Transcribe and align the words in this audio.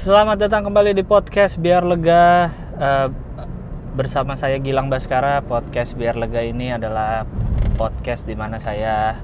Selamat 0.00 0.40
datang 0.40 0.64
kembali 0.64 0.96
di 0.96 1.04
podcast 1.04 1.60
Biar 1.60 1.84
Lega. 1.84 2.48
Eh, 2.80 3.08
Bersama 3.92 4.32
saya 4.32 4.56
Gilang 4.56 4.88
Baskara 4.88 5.44
Podcast 5.44 5.92
Biar 5.92 6.16
Lega 6.16 6.40
ini 6.40 6.72
adalah 6.72 7.28
podcast 7.76 8.24
di 8.24 8.32
mana 8.32 8.56
saya 8.56 9.20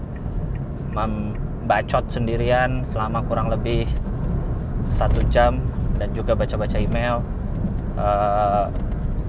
Membacot 0.92 2.12
sendirian 2.12 2.84
selama 2.84 3.24
kurang 3.24 3.48
lebih 3.48 3.88
satu 4.84 5.24
jam 5.32 5.64
Dan 5.96 6.12
juga 6.12 6.36
baca-baca 6.36 6.76
email. 6.76 7.24
Eh, 7.96 8.64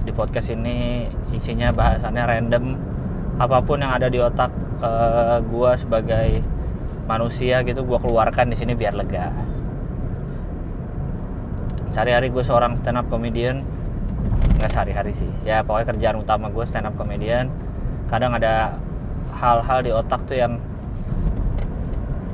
Di 0.04 0.12
podcast 0.12 0.52
ini 0.52 1.08
isinya 1.32 1.72
bahasannya 1.72 2.28
random. 2.28 2.64
Apa 3.40 3.64
pun 3.64 3.80
yang 3.80 3.96
ada 3.96 4.12
di 4.12 4.20
otak 4.20 4.52
eh, 4.84 5.40
gua 5.48 5.80
sebagai 5.80 6.44
manusia 7.08 7.64
gitu 7.64 7.88
gua 7.88 7.96
keluarkan 7.96 8.52
di 8.52 8.56
sini 8.60 8.76
biar 8.76 8.92
lega 8.92 9.57
sehari-hari 11.92 12.28
gue 12.28 12.44
seorang 12.44 12.76
stand 12.76 13.00
up 13.00 13.06
comedian. 13.08 13.64
Nggak 14.58 14.70
sehari-hari 14.74 15.12
sih. 15.16 15.30
Ya 15.46 15.62
pokoknya 15.62 15.94
kerjaan 15.94 16.16
utama 16.20 16.46
gue 16.52 16.64
stand 16.66 16.88
up 16.88 16.94
comedian. 16.98 17.48
Kadang 18.08 18.36
ada 18.36 18.76
hal-hal 19.38 19.78
di 19.84 19.90
otak 19.92 20.24
tuh 20.26 20.36
yang 20.36 20.58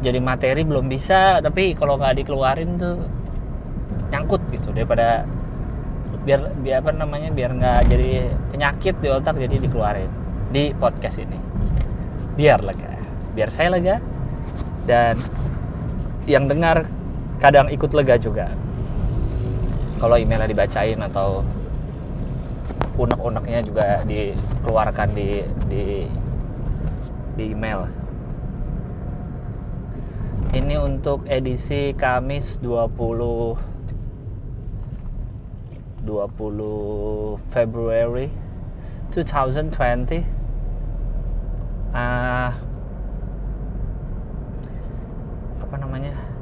jadi 0.04 0.20
materi 0.20 0.68
belum 0.68 0.84
bisa 0.84 1.40
tapi 1.40 1.72
kalau 1.72 1.96
nggak 1.96 2.24
dikeluarin 2.24 2.76
tuh 2.76 2.96
nyangkut 4.12 4.42
gitu. 4.52 4.72
Daripada 4.72 5.28
biar 6.24 6.56
biar 6.56 6.80
apa 6.80 6.90
namanya 6.96 7.28
biar 7.28 7.52
nggak 7.52 7.80
jadi 7.92 8.32
penyakit 8.48 8.96
di 9.04 9.08
otak 9.12 9.36
jadi 9.36 9.56
dikeluarin 9.60 10.10
di 10.50 10.72
podcast 10.76 11.20
ini. 11.20 11.38
Biar 12.34 12.64
lega. 12.64 12.96
Biar 13.34 13.50
saya 13.52 13.74
lega. 13.76 14.00
Dan 14.84 15.16
yang 16.28 16.44
dengar 16.44 16.84
kadang 17.40 17.72
ikut 17.72 17.92
lega 17.96 18.20
juga 18.20 18.52
kalau 19.98 20.16
emailnya 20.18 20.50
dibacain 20.50 20.98
atau 21.00 21.44
unek-uneknya 22.94 23.60
juga 23.66 23.86
dikeluarkan 24.06 25.08
di 25.14 25.42
di 25.66 26.06
di 27.34 27.44
email. 27.50 27.90
Ini 30.54 30.78
untuk 30.78 31.26
edisi 31.26 31.90
Kamis 31.98 32.62
20 32.62 33.58
20 36.06 37.34
February 37.50 38.30
2020. 39.10 40.22
Ah 41.94 42.54
apa 45.58 45.74
namanya? 45.78 46.33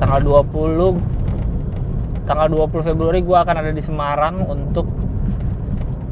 Tanggal 0.00 0.20
20 0.20 2.24
tanggal 2.24 2.48
20 2.48 2.88
Februari 2.88 3.20
gue 3.20 3.36
akan 3.36 3.56
ada 3.60 3.70
di 3.70 3.82
Semarang 3.84 4.48
untuk 4.48 4.88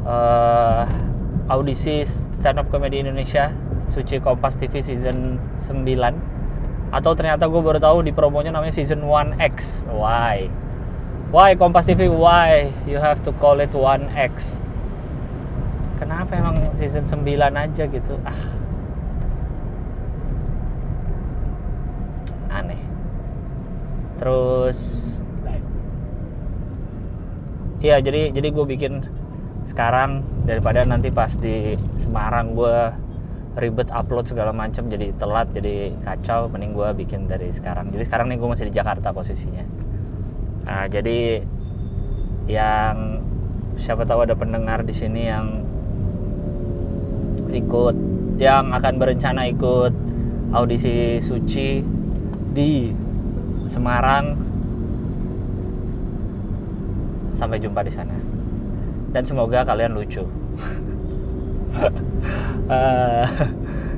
uh, 0.05 0.85
audisi 1.49 2.05
stand 2.07 2.61
up 2.61 2.69
comedy 2.69 3.01
Indonesia 3.01 3.49
Suci 3.89 4.21
Kompas 4.23 4.55
TV 4.55 4.79
season 4.79 5.41
9 5.59 6.93
atau 6.93 7.11
ternyata 7.17 7.49
gue 7.49 7.57
baru 7.57 7.81
tahu 7.81 8.05
di 8.05 8.13
promonya 8.13 8.53
namanya 8.53 8.73
season 8.73 9.01
1X 9.01 9.89
why? 9.89 10.45
Why 11.33 11.57
Kompas 11.57 11.89
TV 11.89 12.05
why 12.05 12.69
you 12.85 13.01
have 13.01 13.25
to 13.25 13.33
call 13.41 13.57
it 13.57 13.73
1X 13.73 14.61
kenapa 15.97 16.37
emang 16.37 16.77
season 16.77 17.09
9 17.09 17.25
aja 17.33 17.89
gitu? 17.89 18.13
Ah 18.21 18.37
aneh 22.53 22.81
terus 24.23 24.79
iya 27.83 27.99
jadi 27.99 28.31
jadi 28.31 28.55
gue 28.55 28.65
bikin 28.71 29.03
sekarang 29.67 30.23
daripada 30.47 30.87
nanti 30.87 31.11
pas 31.11 31.35
di 31.35 31.75
Semarang 31.99 32.55
gue 32.55 32.77
ribet 33.59 33.91
upload 33.91 34.31
segala 34.31 34.55
macam 34.55 34.87
jadi 34.87 35.11
telat 35.19 35.51
jadi 35.51 35.91
kacau 36.07 36.47
mending 36.47 36.71
gue 36.73 36.89
bikin 37.05 37.29
dari 37.29 37.53
sekarang. 37.53 37.93
Jadi 37.93 38.03
sekarang 38.07 38.31
nih 38.33 38.41
gue 38.41 38.49
masih 38.49 38.65
di 38.65 38.73
Jakarta 38.73 39.13
posisinya. 39.13 39.61
Nah 40.65 40.89
jadi 40.89 41.43
yang 42.49 43.21
siapa 43.77 44.07
tahu 44.07 44.25
ada 44.25 44.33
pendengar 44.33 44.81
di 44.81 44.93
sini 44.95 45.21
yang 45.27 45.61
ikut 47.53 47.95
yang 48.41 48.73
akan 48.73 48.93
berencana 48.97 49.45
ikut 49.53 49.93
audisi 50.49 51.21
suci 51.21 51.85
di 52.53 52.89
Semarang. 53.65 54.35
Sampai 57.33 57.57
jumpa 57.59 57.81
di 57.83 57.91
sana. 57.91 58.15
Dan 59.13 59.23
semoga 59.23 59.63
kalian 59.65 59.93
lucu. 59.95 60.23
Eh, 62.63 63.27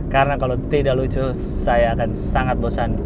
karena 0.10 0.40
kalau 0.42 0.58
tidak 0.74 0.98
lucu, 0.98 1.22
saya 1.38 1.94
akan 1.94 2.18
sangat 2.18 2.58
bosan. 2.58 2.98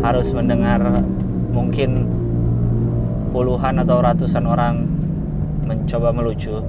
Harus 0.00 0.32
mendengar 0.32 0.80
mungkin 1.52 2.08
puluhan 3.36 3.84
atau 3.84 4.00
ratusan 4.00 4.48
orang 4.48 4.88
mencoba 5.68 6.08
melucu, 6.08 6.62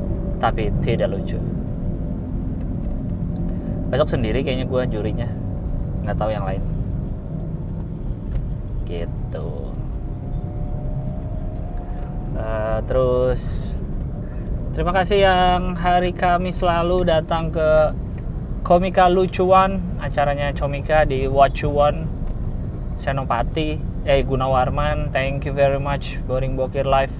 tapi 0.44 0.68
tidak 0.84 1.16
lucu. 1.16 1.40
Besok 3.88 4.20
sendiri 4.20 4.44
kayaknya 4.44 4.68
gue 4.68 4.84
jurinya 4.92 5.30
nggak 6.04 6.18
tahu 6.18 6.32
yang 6.32 6.46
lain. 6.48 6.64
Gitu. 8.90 9.50
Uh, 12.40 12.80
terus 12.88 13.42
terima 14.72 14.96
kasih 14.96 15.28
yang 15.28 15.76
hari 15.76 16.16
Kamis 16.16 16.64
lalu 16.64 17.04
datang 17.04 17.52
ke 17.52 17.92
Komika 18.64 19.12
Lucuan 19.12 19.84
acaranya 20.00 20.56
Comika 20.56 21.04
di 21.04 21.28
Wacuan 21.28 22.08
Senopati 22.96 23.76
eh 24.08 24.24
Gunawarman 24.24 25.12
thank 25.12 25.44
you 25.44 25.52
very 25.52 25.80
much 25.80 26.16
Boring 26.26 26.56
Bokir 26.56 26.88
live. 26.88 27.12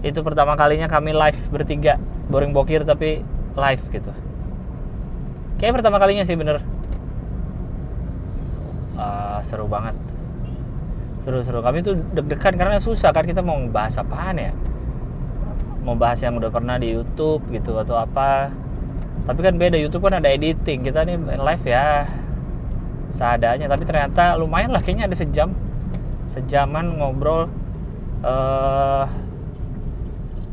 Itu 0.00 0.24
pertama 0.24 0.56
kalinya 0.56 0.88
kami 0.88 1.12
live 1.12 1.40
bertiga. 1.52 2.00
Boring 2.32 2.56
Bokir 2.56 2.88
tapi 2.88 3.20
live 3.54 3.84
gitu. 3.92 4.12
Kayak 5.60 5.80
pertama 5.80 6.00
kalinya 6.00 6.24
sih 6.26 6.34
bener 6.34 6.73
uh, 8.98 9.38
seru 9.44 9.66
banget. 9.66 9.94
Seru-seru. 11.24 11.64
Kami 11.64 11.80
tuh 11.80 11.96
deg-degan 12.12 12.52
karena 12.60 12.76
susah 12.76 13.08
kan 13.08 13.24
kita 13.24 13.40
mau 13.40 13.56
bahas 13.72 13.96
apaan 13.96 14.36
ya? 14.36 14.52
Mau 15.80 15.96
bahas 15.96 16.20
yang 16.20 16.36
udah 16.36 16.52
pernah 16.52 16.76
di 16.76 16.92
YouTube 16.92 17.48
gitu 17.48 17.80
atau 17.80 17.96
apa. 17.96 18.52
Tapi 19.24 19.40
kan 19.40 19.56
beda 19.56 19.80
YouTube 19.80 20.04
kan 20.04 20.20
ada 20.20 20.28
editing. 20.28 20.84
Kita 20.84 21.00
nih 21.08 21.16
live 21.16 21.64
ya. 21.64 22.04
Seadanya. 23.08 23.72
Tapi 23.72 23.88
ternyata 23.88 24.36
lumayan 24.36 24.68
lah. 24.68 24.84
Kayaknya 24.84 25.08
ada 25.08 25.16
sejam. 25.16 25.48
Sejaman 26.28 27.00
ngobrol. 27.00 27.48
Uh, 28.20 29.08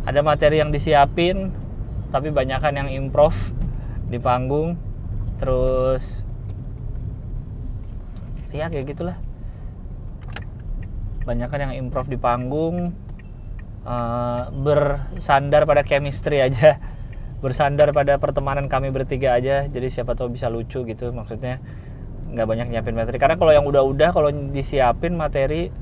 ada 0.08 0.23
materi 0.23 0.63
yang 0.63 0.72
disiapin. 0.72 1.52
Tapi 2.16 2.31
banyakan 2.31 2.79
yang 2.79 2.90
improv 2.96 3.35
di 4.08 4.23
panggung. 4.23 4.79
Terus 5.35 6.23
ya 8.51 8.67
kayak 8.67 8.85
gitulah. 8.95 9.17
Banyak 11.28 11.47
kan 11.47 11.59
yang 11.69 11.73
improv 11.78 12.07
di 12.12 12.17
panggung 12.19 12.95
uh, 13.88 14.44
bersandar 14.51 15.63
pada 15.66 15.81
chemistry 15.88 16.44
aja. 16.44 16.78
Bersandar 17.44 17.90
pada 17.90 18.22
pertemanan 18.22 18.69
kami 18.69 18.94
bertiga 18.94 19.34
aja. 19.34 19.66
Jadi 19.66 19.88
siapa 19.90 20.13
tahu 20.13 20.38
bisa 20.38 20.45
lucu 20.51 20.85
gitu 20.85 21.09
maksudnya. 21.09 21.57
Nggak 22.29 22.47
banyak 22.47 22.67
nyiapin 22.70 22.93
materi. 22.93 23.17
Karena 23.17 23.35
kalau 23.40 23.52
yang 23.52 23.66
udah-udah 23.66 24.09
kalau 24.14 24.29
disiapin 24.29 25.17
materi 25.17 25.73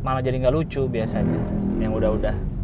malah 0.00 0.24
jadi 0.24 0.40
nggak 0.40 0.54
lucu 0.54 0.88
biasanya 0.88 1.44
yang 1.76 1.92
udah-udah 1.92 2.59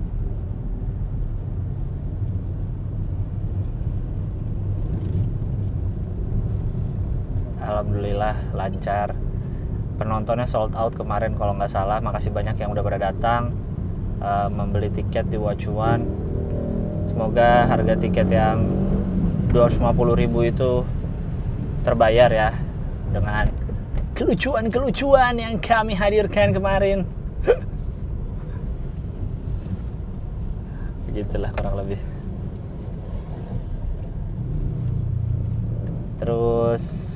Alhamdulillah 7.67 8.55
lancar. 8.55 9.19
Penontonnya 9.99 10.47
sold 10.47 10.73
out 10.79 10.95
kemarin 10.95 11.35
kalau 11.35 11.59
nggak 11.59 11.73
salah. 11.75 11.99
Makasih 11.99 12.31
banyak 12.31 12.55
yang 12.63 12.71
udah 12.71 12.85
pada 12.87 13.11
datang 13.11 13.51
uh, 14.23 14.47
membeli 14.47 14.89
tiket 14.95 15.27
di 15.27 15.37
Wacuan 15.37 16.27
semoga 17.07 17.65
harga 17.71 17.95
tiket 17.97 18.29
yang 18.29 18.67
250 19.55 20.21
ribu 20.21 20.43
itu 20.45 20.85
terbayar 21.87 22.29
ya 22.29 22.51
dengan 23.15 23.49
kelucuan-kelucuan 24.13 25.39
yang 25.39 25.57
kami 25.63 25.95
hadirkan 25.95 26.53
kemarin. 26.53 27.07
Begitulah 31.09 31.55
kurang 31.57 31.81
lebih. 31.81 31.97
Terus 36.21 37.16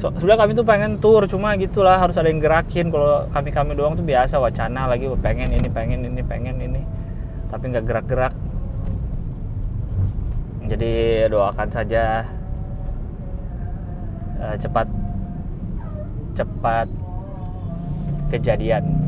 so, 0.00 0.08
sebenarnya 0.16 0.40
kami 0.48 0.52
tuh 0.56 0.64
pengen 0.64 0.92
tour 0.96 1.28
cuma 1.28 1.52
gitulah 1.60 2.00
harus 2.00 2.16
ada 2.16 2.32
yang 2.32 2.40
gerakin. 2.40 2.88
Kalau 2.88 3.28
kami 3.28 3.52
kami 3.52 3.72
doang 3.76 3.94
tuh 3.94 4.06
biasa 4.08 4.40
wacana 4.40 4.88
lagi 4.88 5.04
pengen 5.20 5.52
ini 5.52 5.68
pengen 5.68 6.00
ini 6.08 6.22
pengen 6.24 6.56
ini. 6.56 6.82
Tapi 7.52 7.64
nggak 7.68 7.84
gerak-gerak. 7.84 8.34
Jadi 10.70 11.26
doakan 11.28 11.68
saja 11.68 12.24
uh, 14.40 14.56
cepat 14.56 14.88
cepat 16.32 16.88
kejadian 18.30 18.99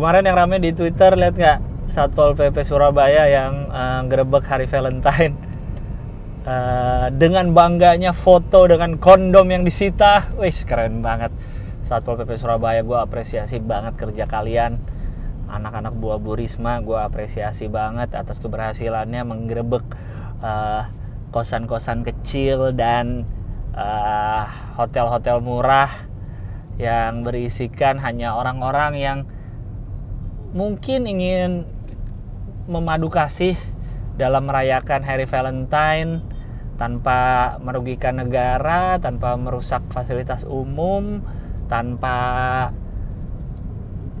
kemarin 0.00 0.24
yang 0.24 0.40
rame 0.40 0.56
di 0.64 0.72
Twitter 0.72 1.12
lihat 1.12 1.36
nggak 1.36 1.58
Satpol 1.92 2.32
PP 2.32 2.64
Surabaya 2.64 3.28
yang 3.28 3.68
uh, 3.68 4.00
gerebek 4.08 4.48
hari 4.48 4.64
Valentine? 4.64 5.36
Uh, 6.48 7.12
dengan 7.20 7.52
bangganya 7.52 8.16
foto 8.16 8.64
dengan 8.64 8.96
kondom 8.96 9.44
yang 9.52 9.60
disita, 9.60 10.32
wih 10.40 10.56
keren 10.64 11.04
banget. 11.04 11.28
Satpol 11.84 12.16
PP 12.16 12.40
Surabaya 12.40 12.80
gue 12.80 12.96
apresiasi 12.96 13.60
banget 13.60 14.00
kerja 14.00 14.24
kalian. 14.24 14.80
Anak-anak 15.52 15.92
buah 15.92 16.16
Bu 16.16 16.32
Risma 16.32 16.80
gue 16.80 16.96
apresiasi 16.96 17.68
banget 17.68 18.16
atas 18.16 18.40
keberhasilannya 18.40 19.20
menggerebek 19.20 19.84
uh, 20.40 20.88
kosan-kosan 21.28 22.08
kecil 22.08 22.72
dan 22.72 23.28
hotel-hotel 24.80 25.36
uh, 25.36 25.44
murah 25.44 25.92
yang 26.80 27.20
berisikan 27.20 28.00
hanya 28.00 28.32
orang-orang 28.32 28.96
yang 28.96 29.18
mungkin 30.50 31.06
ingin 31.06 31.62
memadu 32.66 33.10
kasih 33.10 33.54
dalam 34.18 34.46
merayakan 34.46 35.02
Hari 35.02 35.26
Valentine 35.26 36.22
tanpa 36.80 37.54
merugikan 37.60 38.16
negara, 38.16 38.96
tanpa 38.96 39.36
merusak 39.36 39.84
fasilitas 39.92 40.48
umum, 40.48 41.20
tanpa 41.68 42.18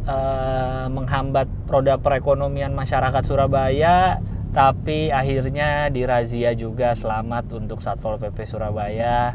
uh, 0.04 0.86
menghambat 0.92 1.48
roda 1.66 1.96
perekonomian 1.96 2.76
masyarakat 2.76 3.22
Surabaya, 3.24 4.20
tapi 4.52 5.08
akhirnya 5.08 5.88
dirazia 5.88 6.52
juga 6.52 6.92
selamat 6.92 7.48
untuk 7.56 7.80
Satpol 7.80 8.20
PP 8.20 8.44
Surabaya. 8.44 9.34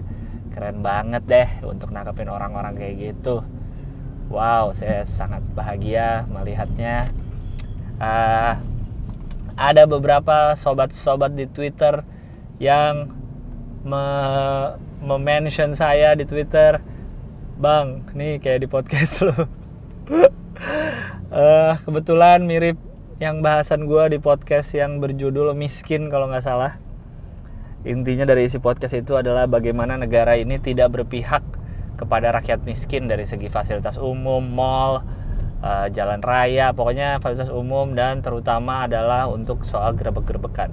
Keren 0.54 0.80
banget 0.80 1.24
deh 1.28 1.50
untuk 1.68 1.92
nangkepin 1.92 2.32
orang-orang 2.32 2.78
kayak 2.80 2.96
gitu. 3.00 3.44
Wow, 4.26 4.74
saya 4.74 5.06
sangat 5.06 5.46
bahagia 5.54 6.26
melihatnya. 6.26 7.14
Uh, 8.02 8.58
ada 9.54 9.86
beberapa 9.86 10.58
sobat-sobat 10.58 11.38
di 11.38 11.46
Twitter 11.46 12.02
yang 12.58 13.14
me-mention 13.86 15.78
saya 15.78 16.18
di 16.18 16.26
Twitter. 16.26 16.82
Bang, 17.56 18.10
nih 18.18 18.42
kayak 18.42 18.66
di 18.66 18.68
podcast 18.68 19.22
lo. 19.30 19.46
Uh, 21.32 21.78
Kebetulan 21.86 22.44
mirip 22.44 22.82
yang 23.22 23.46
bahasan 23.46 23.86
gue 23.86 24.18
di 24.18 24.20
podcast 24.20 24.74
yang 24.74 25.00
berjudul 25.00 25.54
Miskin 25.54 26.10
kalau 26.10 26.28
nggak 26.28 26.44
salah. 26.44 26.82
Intinya 27.86 28.26
dari 28.26 28.50
isi 28.50 28.58
podcast 28.58 28.98
itu 28.98 29.14
adalah 29.14 29.46
bagaimana 29.46 29.96
negara 30.02 30.34
ini 30.34 30.58
tidak 30.58 30.98
berpihak 30.98 31.46
kepada 31.96 32.32
rakyat 32.36 32.64
miskin 32.68 33.08
dari 33.08 33.24
segi 33.24 33.48
fasilitas 33.48 33.96
umum, 33.96 34.44
mall, 34.44 35.04
uh, 35.64 35.88
jalan 35.92 36.20
raya, 36.22 36.76
pokoknya 36.76 37.24
fasilitas 37.24 37.52
umum 37.52 37.96
dan 37.96 38.22
terutama 38.22 38.86
adalah 38.86 39.28
untuk 39.32 39.64
soal 39.64 39.96
gerebek-gerebekan. 39.96 40.72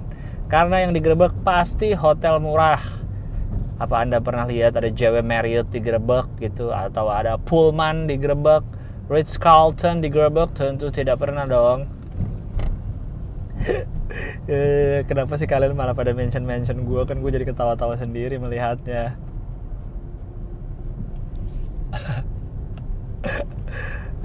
Karena 0.51 0.85
yang 0.85 0.93
digerebek 0.93 1.33
pasti 1.41 1.95
hotel 1.97 2.37
murah. 2.37 2.83
Apa 3.81 4.05
Anda 4.05 4.21
pernah 4.21 4.45
lihat 4.45 4.77
ada 4.77 4.87
JW 4.87 5.25
Marriott 5.25 5.73
digerebek 5.73 6.37
gitu 6.39 6.69
atau 6.69 7.09
ada 7.09 7.41
Pullman 7.41 8.05
digerebek, 8.05 8.61
Ritz 9.09 9.41
Carlton 9.41 9.99
digerebek? 10.03 10.53
Tentu 10.53 10.93
tidak 10.93 11.19
pernah 11.19 11.49
dong. 11.49 11.89
eh, 14.51 15.01
kenapa 15.07 15.39
sih 15.39 15.47
kalian 15.49 15.73
malah 15.73 15.95
pada 15.95 16.11
mention-mention 16.11 16.83
gue 16.83 17.01
kan 17.07 17.17
gue 17.23 17.31
jadi 17.31 17.45
ketawa-tawa 17.47 17.95
sendiri 17.95 18.35
melihatnya 18.37 19.15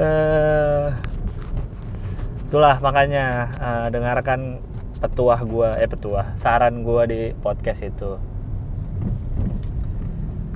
uh, 0.00 0.88
itulah 2.49 2.76
makanya 2.81 3.26
uh, 3.61 3.87
dengarkan 3.93 4.62
petuah 4.99 5.38
gue 5.47 5.70
eh 5.79 5.87
petuah 5.87 6.35
saran 6.35 6.82
gue 6.82 7.03
di 7.06 7.20
podcast 7.38 7.87
itu. 7.87 8.19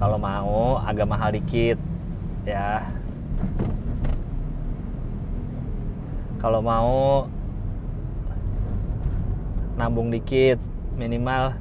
Kalau 0.03 0.19
mau 0.19 0.83
agak 0.83 1.07
mahal 1.07 1.31
dikit 1.31 1.79
ya. 2.43 2.83
Kalau 6.43 6.59
mau 6.59 7.31
nabung 9.79 10.11
dikit 10.11 10.59
minimal 10.99 11.57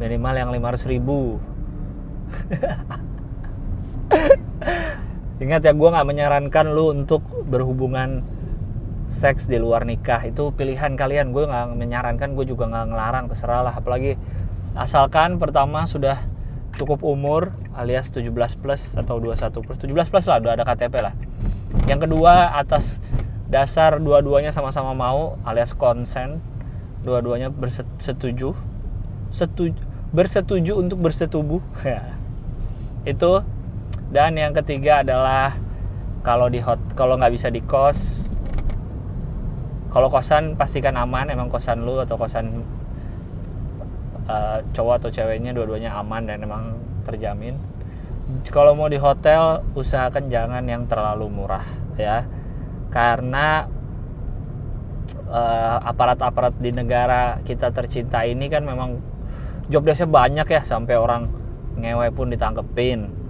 minimal 0.00 0.34
yang 0.34 0.50
500 0.50 0.92
ribu 0.92 1.38
Ingat 5.42 5.60
ya, 5.66 5.72
gue 5.74 5.88
nggak 5.90 6.06
menyarankan 6.06 6.66
lu 6.70 6.94
untuk 6.94 7.24
berhubungan 7.48 8.22
seks 9.10 9.50
di 9.50 9.58
luar 9.58 9.82
nikah. 9.82 10.22
Itu 10.22 10.54
pilihan 10.54 10.94
kalian. 10.94 11.34
Gue 11.34 11.50
nggak 11.50 11.74
menyarankan, 11.74 12.38
gue 12.38 12.46
juga 12.46 12.70
nggak 12.70 12.86
ngelarang. 12.94 13.24
Terserah 13.28 13.60
lah. 13.66 13.74
Apalagi 13.74 14.14
asalkan 14.78 15.36
pertama 15.42 15.84
sudah 15.84 16.22
cukup 16.72 17.04
umur 17.04 17.52
alias 17.76 18.08
17 18.08 18.32
plus 18.62 18.82
atau 18.94 19.18
21 19.18 19.50
plus. 19.66 19.78
17 19.82 20.12
plus 20.12 20.24
lah, 20.30 20.36
udah 20.40 20.52
ada 20.56 20.64
KTP 20.64 20.94
lah. 21.02 21.14
Yang 21.90 22.08
kedua 22.08 22.54
atas 22.56 23.02
dasar 23.52 23.98
dua-duanya 23.98 24.54
sama-sama 24.54 24.94
mau 24.94 25.36
alias 25.42 25.74
konsen. 25.74 26.38
Dua-duanya 27.02 27.50
bersetuju. 27.50 28.54
Setuju 29.32 29.92
bersetuju 30.12 30.76
untuk 30.76 31.00
bersetubuh. 31.00 31.64
itu 33.12 33.32
dan 34.12 34.36
yang 34.36 34.52
ketiga 34.52 35.00
adalah 35.00 35.56
kalau 36.20 36.52
di 36.52 36.60
hot 36.60 36.78
kalau 36.92 37.16
nggak 37.16 37.32
bisa 37.32 37.48
di 37.48 37.64
kos 37.64 38.30
kalau 39.92 40.08
kosan 40.08 40.56
pastikan 40.56 40.96
aman. 40.96 41.28
Emang 41.28 41.52
kosan 41.52 41.84
lu 41.84 42.00
atau 42.00 42.16
kosan 42.16 42.64
uh, 44.24 44.64
cowok 44.72 45.04
atau 45.04 45.10
ceweknya 45.12 45.52
dua-duanya 45.52 45.92
aman 46.00 46.24
dan 46.24 46.40
emang 46.40 46.80
terjamin. 47.04 47.60
Kalau 48.48 48.72
mau 48.72 48.88
di 48.88 48.96
hotel 48.96 49.60
usahakan 49.76 50.32
jangan 50.32 50.64
yang 50.64 50.88
terlalu 50.88 51.28
murah 51.28 51.64
ya. 52.00 52.24
Karena 52.88 53.68
uh, 55.28 55.78
aparat-aparat 55.84 56.56
di 56.56 56.72
negara 56.72 57.40
kita 57.44 57.68
tercinta 57.68 58.24
ini 58.24 58.48
kan 58.48 58.64
memang 58.64 58.96
job 59.68 59.84
desknya 59.84 60.08
banyak 60.08 60.46
ya 60.48 60.60
sampai 60.64 60.96
orang 60.96 61.28
ngewe 61.76 62.12
pun 62.12 62.28
ditangkepin 62.28 63.21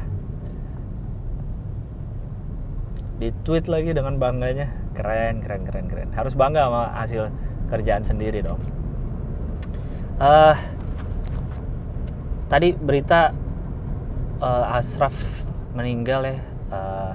Di 3.18 3.28
tweet 3.44 3.68
lagi 3.68 3.92
dengan 3.92 4.16
bangganya 4.16 4.87
keren 4.98 5.38
keren 5.38 5.62
keren 5.62 5.86
keren. 5.86 6.08
Harus 6.10 6.34
bangga 6.34 6.66
sama 6.66 6.82
hasil 6.98 7.30
kerjaan 7.70 8.02
sendiri 8.02 8.42
dong. 8.42 8.58
Eh 10.18 10.56
tadi 12.50 12.74
berita 12.74 13.30
eh, 14.42 14.74
Ashraf 14.74 15.14
meninggal 15.78 16.26
ya. 16.26 16.36
Eh, 16.74 17.14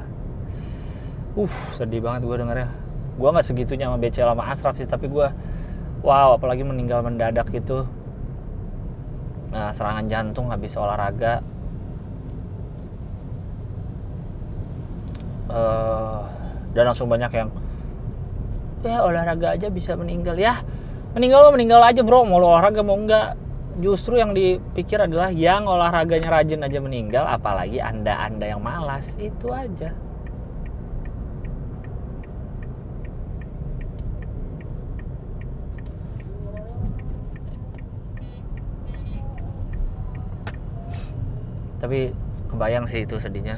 uh 1.44 1.56
sedih 1.75 2.00
banget 2.00 2.24
gue 2.30 2.38
dengarnya 2.38 2.70
gue 3.13 3.30
nggak 3.30 3.46
segitunya 3.46 3.86
sama 3.90 3.98
BCL 4.02 4.30
sama 4.34 4.44
Ashraf 4.50 4.74
sih 4.78 4.86
tapi 4.90 5.06
gue 5.10 5.28
wow 6.06 6.40
apalagi 6.40 6.63
meninggal 6.63 7.04
mendadak 7.04 7.52
gitu. 7.52 7.84
Nah 9.52 9.70
serangan 9.75 10.08
jantung 10.08 10.50
habis 10.50 10.74
olahraga. 10.80 11.44
Eh, 15.54 16.22
dan 16.74 16.84
langsung 16.90 17.06
banyak 17.06 17.30
yang 17.30 17.50
ya 18.84 19.00
olahraga 19.04 19.56
aja 19.56 19.68
bisa 19.72 19.96
meninggal 19.96 20.36
ya. 20.36 20.60
Meninggal 21.16 21.48
mah 21.48 21.54
meninggal 21.56 21.82
aja 21.82 22.02
bro. 22.04 22.28
Mau 22.28 22.38
lo 22.38 22.52
olahraga 22.54 22.84
mau 22.84 23.00
enggak. 23.00 23.40
Justru 23.82 24.22
yang 24.22 24.38
dipikir 24.38 25.02
adalah 25.02 25.34
yang 25.34 25.66
olahraganya 25.66 26.30
rajin 26.30 26.62
aja 26.62 26.78
meninggal 26.78 27.25
apalagi 27.25 27.82
anda 27.82 28.13
anda 28.22 28.46
yang 28.54 28.62
malas. 28.62 29.18
Itu 29.18 29.50
aja. 29.50 29.90
Tapi 41.82 42.13
kebayang 42.48 42.88
sih 42.88 43.04
itu 43.04 43.18
sedihnya. 43.20 43.58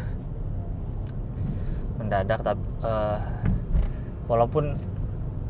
Mendadak 2.00 2.40
tapi 2.42 2.64
eh, 2.82 3.20
walaupun 4.26 4.95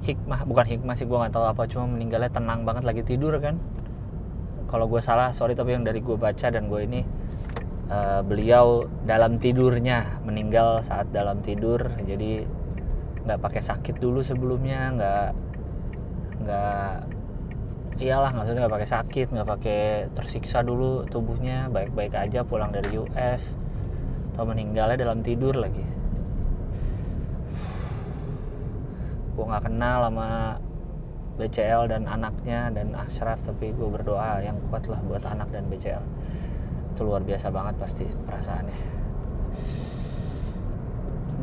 hikmah 0.05 0.45
bukan 0.45 0.65
hikmah 0.77 0.93
sih 0.93 1.09
gue 1.09 1.17
nggak 1.17 1.33
tahu 1.33 1.45
apa 1.49 1.65
cuma 1.65 1.89
meninggalnya 1.89 2.29
tenang 2.29 2.61
banget 2.63 2.85
lagi 2.85 3.01
tidur 3.01 3.33
kan. 3.41 3.57
Kalau 4.69 4.85
gue 4.85 5.01
salah 5.01 5.33
sorry 5.33 5.57
tapi 5.57 5.73
yang 5.73 5.85
dari 5.85 5.99
gue 6.01 6.17
baca 6.17 6.47
dan 6.53 6.69
gue 6.69 6.81
ini 6.85 7.01
eh, 7.89 8.21
beliau 8.21 8.85
dalam 9.05 9.41
tidurnya 9.41 10.21
meninggal 10.21 10.85
saat 10.85 11.09
dalam 11.09 11.41
tidur 11.41 11.81
jadi 12.05 12.45
nggak 13.25 13.41
pakai 13.41 13.61
sakit 13.65 13.97
dulu 13.97 14.21
sebelumnya 14.21 14.93
nggak 14.93 15.27
nggak 16.45 16.93
iyalah 17.97 18.31
maksudnya 18.35 18.67
nggak 18.67 18.75
pakai 18.77 18.89
sakit 18.91 19.27
nggak 19.33 19.49
pakai 19.49 19.81
tersiksa 20.13 20.61
dulu 20.61 21.07
tubuhnya 21.09 21.71
baik-baik 21.73 22.13
aja 22.13 22.45
pulang 22.45 22.69
dari 22.69 23.01
US 23.01 23.57
atau 24.35 24.43
meninggalnya 24.45 24.99
dalam 24.99 25.23
tidur 25.23 25.55
lagi 25.55 25.94
gue 29.35 29.43
nggak 29.43 29.63
kenal 29.67 30.07
sama 30.07 30.27
BCL 31.35 31.91
dan 31.91 32.07
anaknya 32.07 32.71
dan 32.71 32.95
Ashraf 32.95 33.43
tapi 33.43 33.75
gue 33.75 33.87
berdoa 33.91 34.39
yang 34.39 34.55
kuat 34.71 34.87
lah 34.87 35.03
buat 35.03 35.19
anak 35.27 35.51
dan 35.51 35.67
BCL 35.67 36.03
itu 36.95 37.01
luar 37.03 37.19
biasa 37.27 37.51
banget 37.51 37.75
pasti 37.75 38.07
perasaannya. 38.07 38.79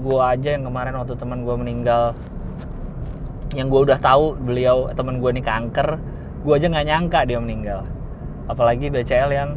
Gue 0.01 0.21
aja 0.25 0.49
yang 0.57 0.65
kemarin 0.65 0.97
waktu 0.97 1.13
teman 1.21 1.45
gue 1.45 1.57
meninggal 1.61 2.17
yang 3.53 3.69
gue 3.69 3.81
udah 3.85 4.01
tahu 4.01 4.33
beliau 4.41 4.89
teman 4.97 5.21
gue 5.21 5.29
ini 5.29 5.45
kanker 5.45 6.01
gue 6.41 6.55
aja 6.57 6.67
nggak 6.73 6.87
nyangka 6.89 7.21
dia 7.29 7.37
meninggal. 7.37 7.85
Apalagi 8.49 8.89
BCL 8.89 9.31
yang 9.37 9.51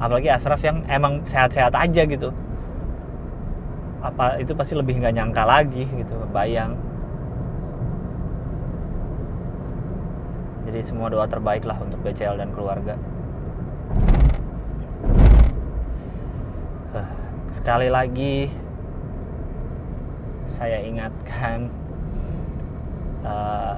apalagi 0.00 0.32
Ashraf 0.32 0.64
yang 0.64 0.80
emang 0.88 1.20
sehat-sehat 1.28 1.76
aja 1.76 2.08
gitu. 2.08 2.32
Apa 4.00 4.40
itu 4.40 4.56
pasti 4.56 4.72
lebih 4.72 4.96
nggak 4.96 5.12
nyangka 5.12 5.44
lagi 5.44 5.84
gitu 5.84 6.16
bayang 6.32 6.72
jadi 10.66 10.78
semua 10.84 11.10
doa 11.10 11.26
terbaik 11.26 11.66
lah 11.66 11.78
untuk 11.82 11.98
BCL 12.06 12.38
dan 12.38 12.50
keluarga. 12.54 12.94
Sekali 17.52 17.92
lagi 17.92 18.50
saya 20.50 20.82
ingatkan 20.82 21.70
eh, 23.22 23.74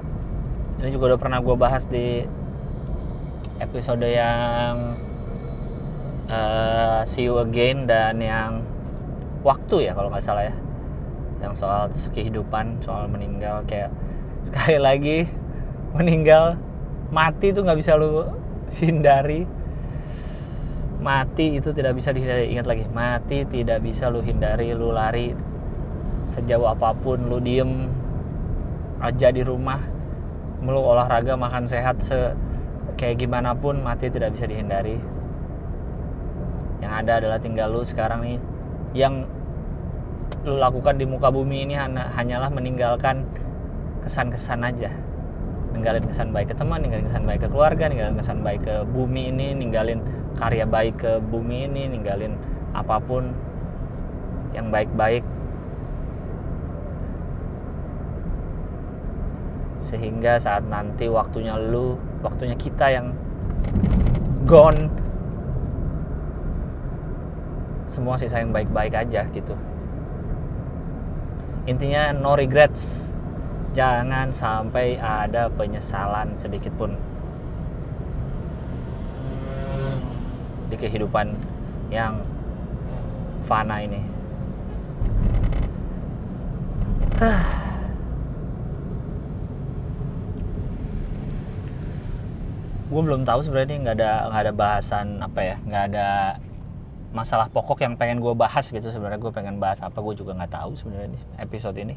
ini 0.81 0.89
juga 0.89 1.13
udah 1.13 1.19
pernah 1.21 1.37
gue 1.43 1.55
bahas 1.59 1.85
di 1.85 2.25
episode 3.61 4.09
yang 4.09 4.97
eh, 6.31 6.99
see 7.05 7.29
you 7.29 7.37
again 7.37 7.85
dan 7.85 8.17
yang 8.17 8.65
waktu 9.45 9.85
ya 9.85 9.93
kalau 9.93 10.09
nggak 10.09 10.25
salah 10.25 10.49
ya. 10.49 10.55
Yang 11.45 11.53
soal 11.61 11.91
kehidupan 12.15 12.81
soal 12.81 13.05
meninggal 13.05 13.61
kayak 13.69 13.93
sekali 14.49 14.81
lagi 14.81 15.19
meninggal 15.93 16.57
mati 17.15 17.55
itu 17.55 17.63
nggak 17.63 17.79
bisa 17.79 17.95
lu 17.95 18.27
hindari. 18.75 19.47
Mati 20.99 21.55
itu 21.55 21.71
tidak 21.71 21.95
bisa 21.95 22.11
dihindari. 22.11 22.51
Ingat 22.51 22.67
lagi 22.67 22.83
mati 22.91 23.47
tidak 23.47 23.79
bisa 23.79 24.11
lu 24.11 24.19
hindari 24.19 24.75
lu 24.75 24.91
lari 24.91 25.31
sejauh 26.27 26.67
apa 26.67 26.91
pun 26.91 27.31
lu 27.31 27.39
diem 27.39 27.87
aja 28.97 29.29
di 29.29 29.45
rumah 29.45 29.77
lu 30.65 30.81
olahraga 30.81 31.37
makan 31.37 31.69
sehat 31.69 32.01
se 32.01 32.33
kayak 32.97 33.21
gimana 33.21 33.53
pun 33.55 33.79
mati 33.79 34.11
tidak 34.11 34.35
bisa 34.35 34.51
dihindari. 34.51 34.99
Yang 36.83 36.93
ada 36.99 37.11
adalah 37.23 37.39
tinggal 37.39 37.71
lu 37.71 37.81
sekarang 37.87 38.19
nih. 38.27 38.39
Yang 38.91 39.29
lu 40.43 40.59
lakukan 40.59 40.99
di 40.99 41.05
muka 41.07 41.31
bumi 41.31 41.63
ini 41.63 41.79
hanya- 41.79 42.11
hanyalah 42.11 42.49
meninggalkan 42.51 43.23
kesan-kesan 44.03 44.61
aja 44.61 45.04
ninggalin 45.75 46.07
kesan 46.07 46.31
baik 46.31 46.49
ke 46.51 46.55
teman, 46.55 46.79
ninggalin 46.79 47.05
kesan 47.11 47.27
baik 47.27 47.43
ke 47.43 47.49
keluarga, 47.51 47.91
ninggalin 47.91 48.15
kesan 48.15 48.39
baik 48.39 48.63
ke 48.63 48.75
bumi 48.87 49.29
ini, 49.29 49.51
ninggalin 49.51 49.99
karya 50.39 50.63
baik 50.63 50.95
ke 51.03 51.19
bumi 51.19 51.67
ini, 51.67 51.91
ninggalin 51.91 52.39
apa 52.71 52.97
pun 53.03 53.35
yang 54.55 54.71
baik-baik 54.71 55.21
sehingga 59.85 60.41
saat 60.41 60.65
nanti 60.65 61.05
waktunya 61.05 61.53
lu, 61.59 61.99
waktunya 62.25 62.57
kita 62.57 62.89
yang 62.89 63.13
gone 64.49 64.89
semua 67.85 68.17
sisa 68.17 68.41
yang 68.41 68.49
baik-baik 68.49 68.97
aja 68.97 69.29
gitu. 69.29 69.53
Intinya 71.69 72.13
no 72.13 72.33
regrets 72.33 73.04
jangan 73.75 74.31
sampai 74.31 74.95
ada 74.95 75.51
penyesalan 75.51 76.31
sedikit 76.39 76.71
pun 76.79 76.95
di 80.71 80.75
kehidupan 80.79 81.35
yang 81.91 82.23
fana 83.43 83.83
ini. 83.83 84.01
Gue 92.87 93.01
belum 93.03 93.27
tahu 93.27 93.43
sebenarnya 93.43 93.75
nggak 93.83 93.97
ada 93.99 94.11
nggak 94.31 94.41
ada 94.47 94.53
bahasan 94.55 95.19
apa 95.19 95.39
ya 95.43 95.55
nggak 95.67 95.83
ada 95.91 96.07
masalah 97.11 97.51
pokok 97.51 97.83
yang 97.83 97.99
pengen 97.99 98.23
gue 98.23 98.31
bahas 98.31 98.71
gitu 98.71 98.87
sebenarnya 98.87 99.19
gue 99.19 99.31
pengen 99.35 99.59
bahas 99.59 99.83
apa 99.83 99.99
gue 99.99 100.15
juga 100.15 100.31
nggak 100.35 100.51
tahu 100.51 100.79
sebenarnya 100.79 101.19
episode 101.39 101.75
ini 101.75 101.95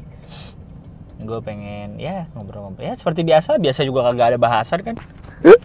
gue 1.19 1.39
pengen 1.43 1.99
ya 1.99 2.31
ngobrol-ngobrol 2.31 2.87
ya 2.87 2.95
seperti 2.95 3.27
biasa 3.27 3.59
biasa 3.59 3.83
juga 3.83 4.07
kagak 4.07 4.35
ada 4.35 4.39
bahasan 4.39 4.79
kan? 4.83 4.95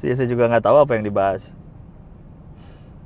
Biasa 0.00 0.24
juga 0.24 0.48
nggak 0.48 0.64
tahu 0.64 0.76
apa 0.80 0.96
yang 0.96 1.04
dibahas. 1.04 1.60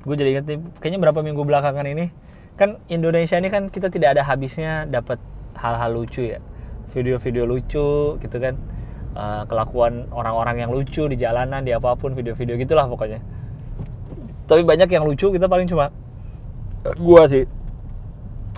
Gue 0.06 0.14
jadi 0.14 0.36
inget 0.36 0.44
nih 0.46 0.58
kayaknya 0.78 1.00
berapa 1.00 1.20
minggu 1.24 1.42
belakangan 1.42 1.88
ini 1.90 2.12
kan 2.54 2.78
Indonesia 2.86 3.34
ini 3.34 3.50
kan 3.50 3.66
kita 3.66 3.90
tidak 3.90 4.14
ada 4.14 4.22
habisnya 4.22 4.86
dapat 4.86 5.18
hal-hal 5.58 5.90
lucu 5.90 6.22
ya. 6.22 6.38
Video-video 6.92 7.44
lucu 7.48 8.20
gitu 8.20 8.36
kan. 8.38 8.54
Eh, 9.14 9.42
kelakuan 9.46 10.10
orang-orang 10.10 10.66
yang 10.66 10.70
lucu 10.74 11.06
di 11.06 11.14
jalanan 11.14 11.62
di 11.62 11.70
apa 11.70 11.94
pun 11.94 12.14
video-video 12.14 12.58
gitulah 12.58 12.86
pokoknya. 12.90 13.22
Tapi 14.50 14.62
banyak 14.66 14.90
yang 14.90 15.06
lucu 15.06 15.30
kita 15.30 15.46
paling 15.46 15.66
cuma 15.70 15.90
gua 16.98 17.22
sih. 17.26 17.46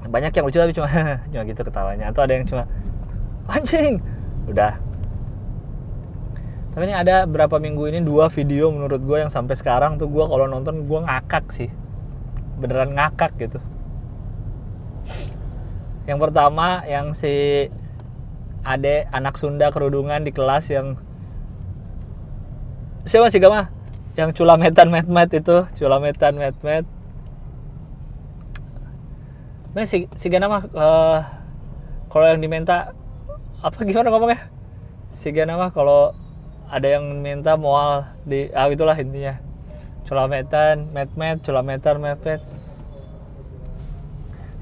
Banyak 0.06 0.32
yang 0.32 0.44
lucu 0.48 0.58
tapi 0.60 0.72
cuma 0.72 0.88
cuma 1.32 1.42
gitu 1.44 1.60
ketawanya. 1.60 2.08
Atau 2.08 2.24
ada 2.24 2.32
yang 2.36 2.48
cuma 2.48 2.64
anjing. 3.50 4.02
Udah. 4.46 4.78
Tapi 6.76 6.92
ini 6.92 6.94
ada 6.94 7.24
berapa 7.24 7.56
minggu 7.56 7.88
ini 7.88 8.04
dua 8.04 8.28
video 8.28 8.68
menurut 8.68 9.00
gue 9.00 9.18
yang 9.24 9.32
sampai 9.32 9.56
sekarang 9.56 9.96
tuh 9.96 10.12
gue 10.12 10.24
kalau 10.28 10.44
nonton 10.44 10.84
gue 10.84 11.00
ngakak 11.00 11.48
sih. 11.54 11.70
Beneran 12.60 12.92
ngakak 12.92 13.32
gitu. 13.40 13.58
Yang 16.04 16.18
pertama 16.20 16.84
yang 16.84 17.16
si 17.16 17.66
Ade 18.66 19.08
anak 19.10 19.38
Sunda 19.40 19.72
kerudungan 19.72 20.22
di 20.26 20.34
kelas 20.34 20.68
yang 20.70 20.98
siapa 23.06 23.30
sih 23.32 23.40
Gama? 23.40 23.72
Yang 24.18 24.42
culametan 24.42 24.90
met 24.90 25.30
itu 25.32 25.66
culametan 25.78 26.34
met 26.36 26.56
met 26.60 26.86
Nah, 29.76 29.84
si, 29.84 30.08
si 30.16 30.32
Gana 30.32 30.48
mah 30.48 30.64
uh, 30.72 31.20
kalau 32.08 32.32
yang 32.32 32.40
diminta 32.40 32.96
apa 33.66 33.82
gimana 33.82 34.14
ngomongnya? 34.14 34.46
Si 35.10 35.34
Gana 35.34 35.58
mah 35.58 35.74
kalau 35.74 36.14
ada 36.70 36.86
yang 36.86 37.18
minta 37.18 37.58
mual 37.58 38.06
di 38.22 38.46
ah 38.54 38.70
itulah 38.70 38.94
intinya. 38.94 39.42
Culametan, 40.06 40.86
met-met, 40.94 41.42
culametan, 41.42 41.98
met-met. 41.98 42.38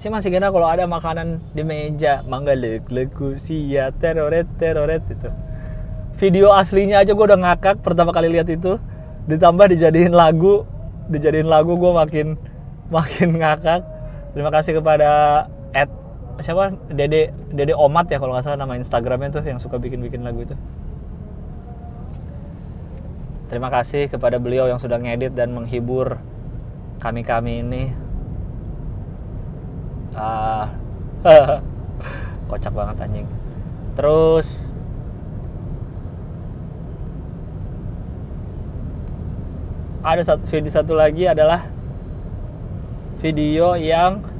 Si 0.00 0.08
masih 0.08 0.32
Gana 0.32 0.48
kalau 0.48 0.64
ada 0.64 0.88
makanan 0.88 1.44
di 1.52 1.60
meja, 1.60 2.24
mangga 2.24 2.56
lek 2.56 2.88
leku 2.88 3.36
sia 3.36 3.92
teroret 3.92 4.48
teroret 4.56 5.04
itu. 5.12 5.28
Video 6.16 6.56
aslinya 6.56 7.04
aja 7.04 7.12
gue 7.12 7.26
udah 7.28 7.40
ngakak 7.44 7.84
pertama 7.84 8.08
kali 8.08 8.32
lihat 8.32 8.48
itu. 8.48 8.80
Ditambah 9.28 9.68
dijadiin 9.68 10.16
lagu, 10.16 10.64
dijadiin 11.12 11.48
lagu 11.48 11.76
gue 11.76 11.92
makin 11.92 12.40
makin 12.88 13.40
ngakak 13.40 13.84
terima 14.32 14.50
kasih 14.52 14.80
kepada 14.80 15.44
Ed 15.72 16.03
siapa? 16.42 16.74
Dede 16.90 17.30
Dede 17.54 17.74
Omat 17.76 18.10
ya 18.10 18.18
kalau 18.18 18.34
nggak 18.34 18.44
salah 18.46 18.58
nama 18.58 18.74
Instagramnya 18.74 19.30
tuh 19.30 19.44
yang 19.46 19.62
suka 19.62 19.78
bikin-bikin 19.78 20.26
lagu 20.26 20.42
itu. 20.42 20.56
Terima 23.46 23.70
kasih 23.70 24.10
kepada 24.10 24.42
beliau 24.42 24.66
yang 24.66 24.82
sudah 24.82 24.98
ngedit 24.98 25.36
dan 25.36 25.54
menghibur 25.54 26.18
kami-kami 26.98 27.62
ini. 27.62 27.84
Uh, 30.14 30.66
kocak 32.50 32.72
banget 32.74 32.96
anjing. 33.04 33.28
Terus 33.94 34.74
ada 40.02 40.20
satu 40.20 40.44
video 40.50 40.72
satu 40.72 40.92
lagi 40.98 41.24
adalah 41.30 41.64
video 43.22 43.78
yang 43.78 44.33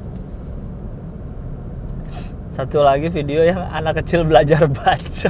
satu 2.55 2.87
lagi 2.87 3.11
video 3.11 3.43
yang 3.43 3.59
anak 3.67 3.99
kecil 3.99 4.23
belajar 4.23 4.63
baca. 4.79 5.29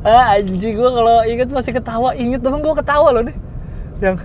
Ah 0.00 0.40
anjing 0.40 0.80
gue 0.80 0.90
kalau 0.96 1.20
inget 1.28 1.52
masih 1.52 1.76
ketawa. 1.76 2.16
Inget 2.16 2.40
dong 2.40 2.64
gue 2.64 2.72
ketawa 2.72 3.12
loh 3.12 3.20
nih. 3.20 3.36
Yang 4.00 4.24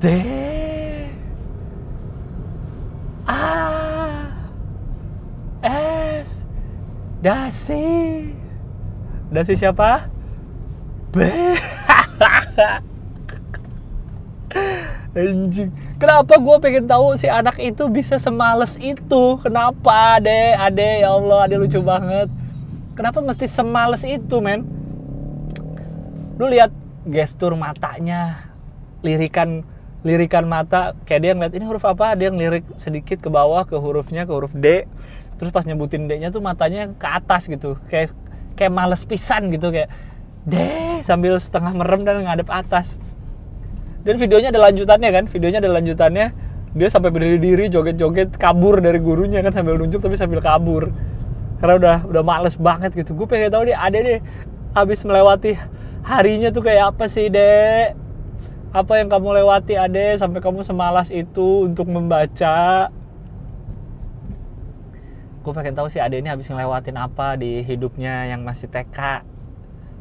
D 0.00 0.04
A 3.28 3.44
S 5.60 6.48
Dasi. 7.20 8.32
Dasi 9.28 9.52
siapa? 9.60 10.08
B 11.12 11.20
Anjing. 15.12 15.68
Kenapa 16.00 16.40
gue 16.40 16.56
pengen 16.56 16.88
tahu 16.88 17.20
si 17.20 17.28
anak 17.28 17.60
itu 17.60 17.84
bisa 17.92 18.16
semales 18.16 18.80
itu? 18.80 19.36
Kenapa, 19.44 20.16
Ade? 20.16 20.56
Ade, 20.56 21.04
ya 21.04 21.12
Allah, 21.12 21.44
Ade 21.44 21.60
lucu 21.60 21.84
banget. 21.84 22.32
Kenapa 22.96 23.20
mesti 23.20 23.44
semales 23.44 24.08
itu, 24.08 24.40
men? 24.40 24.64
Lu 26.40 26.48
lihat 26.48 26.72
gestur 27.04 27.52
matanya, 27.60 28.48
lirikan 29.04 29.68
lirikan 30.02 30.50
mata 30.50 30.98
kayak 31.06 31.20
dia 31.22 31.32
ngeliat 31.38 31.54
ini 31.54 31.62
huruf 31.62 31.86
apa 31.86 32.18
dia 32.18 32.26
ngelirik 32.34 32.66
sedikit 32.74 33.22
ke 33.22 33.30
bawah 33.30 33.62
ke 33.62 33.78
hurufnya 33.78 34.26
ke 34.26 34.34
huruf 34.34 34.50
D 34.50 34.90
terus 35.38 35.54
pas 35.54 35.62
nyebutin 35.62 36.10
D-nya 36.10 36.34
tuh 36.34 36.42
matanya 36.42 36.90
ke 36.90 37.06
atas 37.06 37.46
gitu 37.46 37.78
kayak 37.86 38.10
kayak 38.58 38.74
males 38.74 39.06
pisan 39.06 39.54
gitu 39.54 39.70
kayak 39.70 39.94
D 40.42 40.58
sambil 41.06 41.38
setengah 41.38 41.70
merem 41.70 42.02
dan 42.02 42.18
ngadep 42.26 42.50
atas 42.50 42.98
dan 44.02 44.14
videonya 44.18 44.48
ada 44.50 44.60
lanjutannya 44.62 45.10
kan? 45.14 45.24
Videonya 45.30 45.58
ada 45.62 45.70
lanjutannya. 45.70 46.26
Dia 46.72 46.88
sampai 46.88 47.12
berdiri 47.14 47.38
diri 47.38 47.64
joget-joget 47.70 48.34
kabur 48.34 48.82
dari 48.82 48.98
gurunya 48.98 49.44
kan 49.44 49.52
sambil 49.54 49.78
nunjuk 49.78 50.02
tapi 50.02 50.18
sambil 50.18 50.42
kabur. 50.42 50.90
Karena 51.62 51.74
udah 51.78 51.96
udah 52.10 52.22
males 52.26 52.58
banget 52.58 52.90
gitu. 52.98 53.14
Gue 53.14 53.30
pengen 53.30 53.54
tahu 53.54 53.70
dia 53.70 53.78
ada 53.78 53.94
deh 53.94 54.18
habis 54.74 55.04
melewati 55.06 55.54
harinya 56.02 56.50
tuh 56.50 56.66
kayak 56.66 56.96
apa 56.96 57.04
sih 57.06 57.30
dek? 57.30 57.94
Apa 58.72 58.98
yang 58.98 59.12
kamu 59.12 59.44
lewati 59.44 59.76
ade 59.76 60.16
sampai 60.16 60.40
kamu 60.40 60.64
semalas 60.64 61.12
itu 61.12 61.68
untuk 61.68 61.86
membaca? 61.92 62.88
Gue 65.44 65.52
pengen 65.52 65.76
tahu 65.76 65.92
sih 65.92 66.00
ade 66.00 66.18
ini 66.18 66.32
habis 66.32 66.48
ngelewatin 66.48 66.96
apa 66.98 67.36
di 67.36 67.60
hidupnya 67.62 68.32
yang 68.32 68.42
masih 68.42 68.66
TK 68.72 69.22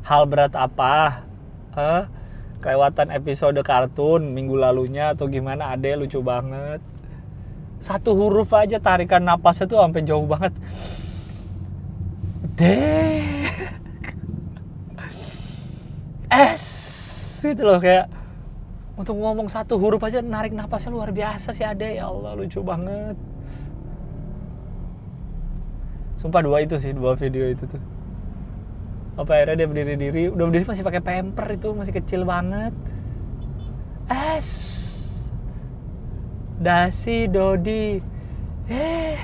hal 0.08 0.24
berat 0.26 0.56
apa? 0.56 1.28
Huh? 1.76 2.21
Kelewatan 2.62 3.10
episode 3.10 3.58
kartun 3.66 4.32
minggu 4.38 4.54
lalunya 4.54 5.18
atau 5.18 5.26
gimana 5.26 5.74
ade 5.74 5.98
lucu 5.98 6.22
banget. 6.22 6.80
Satu 7.82 8.14
huruf 8.14 8.54
aja 8.54 8.78
tarikan 8.78 9.26
napasnya 9.26 9.66
tuh 9.66 9.82
sampai 9.82 10.06
jauh 10.06 10.30
banget. 10.30 10.54
D 12.54 12.62
S 16.30 16.64
gitu 17.42 17.66
loh 17.66 17.82
kayak 17.82 18.06
untuk 18.94 19.18
ngomong 19.18 19.50
satu 19.50 19.82
huruf 19.82 20.06
aja 20.06 20.22
narik 20.22 20.54
napasnya 20.54 20.94
luar 20.94 21.10
biasa 21.10 21.58
sih 21.58 21.66
ade. 21.66 21.98
Ya 21.98 22.06
Allah 22.06 22.38
lucu 22.38 22.62
banget. 22.62 23.18
Sumpah 26.22 26.46
dua 26.46 26.62
itu 26.62 26.78
sih 26.78 26.94
dua 26.94 27.18
video 27.18 27.50
itu 27.50 27.66
tuh 27.66 27.82
apa 29.22 29.38
akhirnya 29.38 29.64
dia 29.64 29.68
berdiri 29.70 29.96
diri. 29.98 30.24
Udah 30.34 30.46
berdiri 30.50 30.66
masih 30.66 30.86
pakai 30.86 31.02
pamper 31.02 31.48
itu 31.54 31.70
masih 31.78 31.94
kecil 31.94 32.22
banget. 32.26 32.74
Es. 34.10 34.50
Dasi 36.58 37.30
dodi. 37.30 38.02
Eh. 38.66 39.18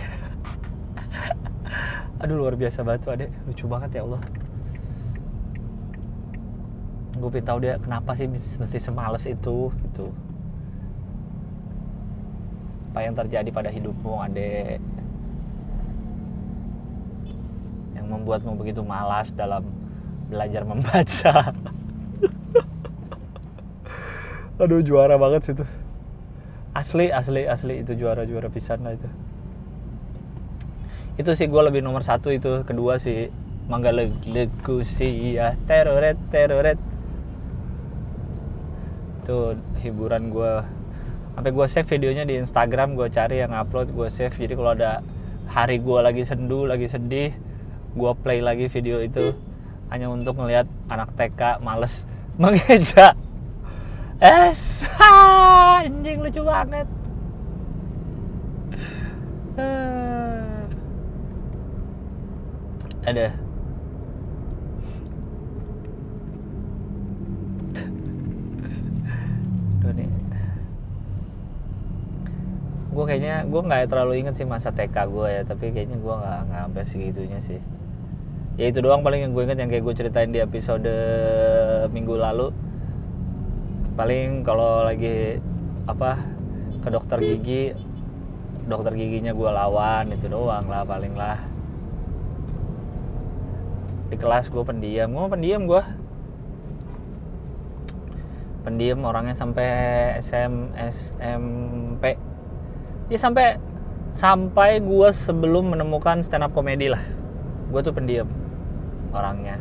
Aduh 2.22 2.38
luar 2.38 2.54
biasa 2.54 2.86
banget 2.86 3.02
tuh 3.06 3.12
adek. 3.18 3.30
Lucu 3.50 3.66
banget 3.66 3.90
ya 3.98 4.02
Allah. 4.06 4.22
Gue 7.18 7.30
pengen 7.34 7.48
tahu 7.50 7.60
dia 7.66 7.82
kenapa 7.82 8.14
sih 8.14 8.30
mesti 8.30 8.78
semales 8.78 9.26
itu 9.26 9.74
gitu. 9.74 10.14
Apa 12.94 13.02
yang 13.02 13.18
terjadi 13.18 13.50
pada 13.50 13.70
hidupmu 13.74 14.14
adek? 14.30 14.78
Yang 17.98 18.06
membuatmu 18.06 18.54
begitu 18.58 18.86
malas 18.86 19.34
dalam 19.34 19.77
belajar 20.28 20.68
membaca. 20.68 21.56
Aduh 24.58 24.82
juara 24.82 25.16
banget 25.22 25.42
sih 25.46 25.54
itu. 25.54 25.66
Asli 26.74 27.10
asli 27.14 27.46
asli 27.46 27.82
itu 27.86 27.94
juara 27.94 28.26
juara 28.26 28.50
pisan 28.50 28.82
lah 28.86 28.94
itu. 28.98 29.10
Itu 31.18 31.34
sih 31.34 31.50
gue 31.50 31.62
lebih 31.62 31.82
nomor 31.82 32.02
satu 32.06 32.30
itu. 32.34 32.62
Kedua 32.66 32.98
sih 33.02 33.30
mangga 33.70 33.94
legu 33.94 34.82
sih 34.82 35.38
ya 35.38 35.54
teroret 35.70 36.18
teroret. 36.34 36.78
Itu 39.22 39.58
hiburan 39.82 40.34
gue 40.34 40.54
sampai 41.38 41.52
gue 41.54 41.66
save 41.70 41.86
videonya 41.86 42.26
di 42.26 42.42
Instagram 42.42 42.98
gue 42.98 43.14
cari 43.14 43.46
yang 43.46 43.54
upload 43.54 43.94
gue 43.94 44.10
save. 44.10 44.34
Jadi 44.34 44.54
kalau 44.58 44.74
ada 44.74 45.06
hari 45.48 45.78
gue 45.78 46.00
lagi 46.02 46.26
sendu 46.26 46.66
lagi 46.66 46.90
sedih 46.90 47.32
gue 47.94 48.12
play 48.22 48.42
lagi 48.42 48.70
video 48.70 49.02
itu 49.02 49.38
hanya 49.88 50.12
untuk 50.12 50.36
melihat 50.36 50.68
anak 50.92 51.16
TK 51.16 51.64
males 51.64 52.04
mengeja 52.42 53.16
es 54.18 54.82
anjing 54.98 56.26
lucu 56.26 56.42
banget. 56.42 56.90
Ada. 63.08 63.32
Gue 72.98 73.06
kayaknya 73.06 73.46
gue 73.46 73.62
nggak 73.62 73.94
terlalu 73.94 74.26
inget 74.26 74.34
sih 74.34 74.50
masa 74.50 74.74
TK 74.74 75.06
gue 75.14 75.30
ya 75.30 75.46
tapi 75.46 75.70
kayaknya 75.70 76.02
gue 76.02 76.14
nggak 76.18 76.50
nggak 76.50 76.62
sampai 76.66 76.84
segitunya 76.90 77.38
sih 77.46 77.62
ya 78.58 78.74
itu 78.74 78.82
doang 78.82 79.06
paling 79.06 79.22
yang 79.22 79.32
gue 79.38 79.46
inget 79.46 79.62
yang 79.62 79.70
kayak 79.70 79.86
gue 79.86 79.94
ceritain 79.94 80.34
di 80.34 80.42
episode 80.42 80.90
minggu 81.94 82.18
lalu. 82.18 82.50
Paling 83.94 84.42
kalau 84.42 84.82
lagi 84.86 85.38
apa 85.86 86.22
ke 86.82 86.90
dokter 86.90 87.18
gigi 87.22 87.74
dokter 88.68 88.92
giginya 88.98 89.32
gue 89.32 89.50
lawan 89.50 90.12
itu 90.12 90.26
doang 90.26 90.66
lah 90.68 90.82
paling 90.84 91.14
lah. 91.14 91.38
Di 94.10 94.18
kelas 94.18 94.50
gue 94.50 94.64
pendiam 94.66 95.14
gue 95.14 95.28
pendiam 95.30 95.62
gue 95.70 95.82
pendiam 98.66 99.00
orangnya 99.06 99.38
sampai 99.38 99.70
SM 100.20 100.76
SMP 100.92 102.20
ya 103.08 103.18
sampai 103.22 103.62
sampai 104.12 104.82
gue 104.82 105.10
sebelum 105.14 105.78
menemukan 105.78 106.26
stand 106.26 106.42
up 106.42 106.58
komedi 106.58 106.90
lah. 106.90 107.06
Gue 107.70 107.86
tuh 107.86 107.94
pendiam 107.94 108.47
orangnya. 109.18 109.58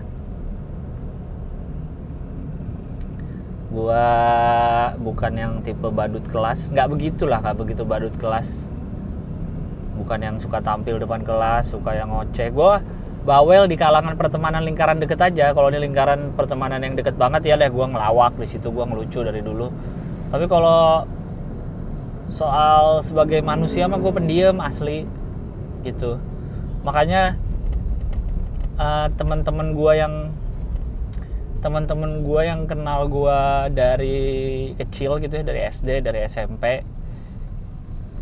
Gua 3.73 4.07
bukan 5.01 5.33
yang 5.37 5.53
tipe 5.65 5.89
badut 5.89 6.25
kelas. 6.29 6.73
Nggak 6.73 6.89
begitulah 6.93 7.41
nggak 7.41 7.57
begitu 7.57 7.83
badut 7.89 8.15
kelas. 8.17 8.69
Bukan 9.97 10.19
yang 10.21 10.37
suka 10.37 10.61
tampil 10.61 11.01
depan 11.01 11.25
kelas 11.25 11.73
suka 11.73 11.97
yang 11.97 12.13
ngoceh. 12.13 12.53
Gua 12.53 12.85
bawel 13.27 13.67
di 13.67 13.75
kalangan 13.75 14.15
pertemanan 14.15 14.63
lingkaran 14.65 15.01
deket 15.01 15.19
aja. 15.19 15.51
Kalau 15.57 15.69
ini 15.73 15.83
lingkaran 15.89 16.37
pertemanan 16.37 16.81
yang 16.85 16.95
deket 16.95 17.17
banget 17.17 17.49
ya 17.49 17.55
deh 17.57 17.73
gua 17.73 17.89
ngelawak 17.89 18.37
di 18.37 18.49
situ 18.49 18.69
gua 18.69 18.85
ngelucu 18.87 19.25
dari 19.25 19.41
dulu. 19.41 19.69
Tapi 20.31 20.45
kalau 20.51 21.07
soal 22.27 23.03
sebagai 23.07 23.39
manusia 23.43 23.87
mah 23.87 23.99
gue 24.03 24.13
pendiam 24.13 24.59
asli. 24.63 25.07
Gitu. 25.87 26.19
Makanya 26.83 27.39
uh, 28.77 29.07
teman-teman 29.17 29.77
gue 29.77 29.93
yang 29.97 30.15
teman-teman 31.65 32.23
gue 32.23 32.41
yang 32.47 32.61
kenal 32.69 33.11
gue 33.11 33.41
dari 33.75 34.21
kecil 34.79 35.19
gitu 35.19 35.41
ya 35.41 35.45
dari 35.45 35.61
SD 35.67 36.05
dari 36.05 36.23
SMP 36.29 36.85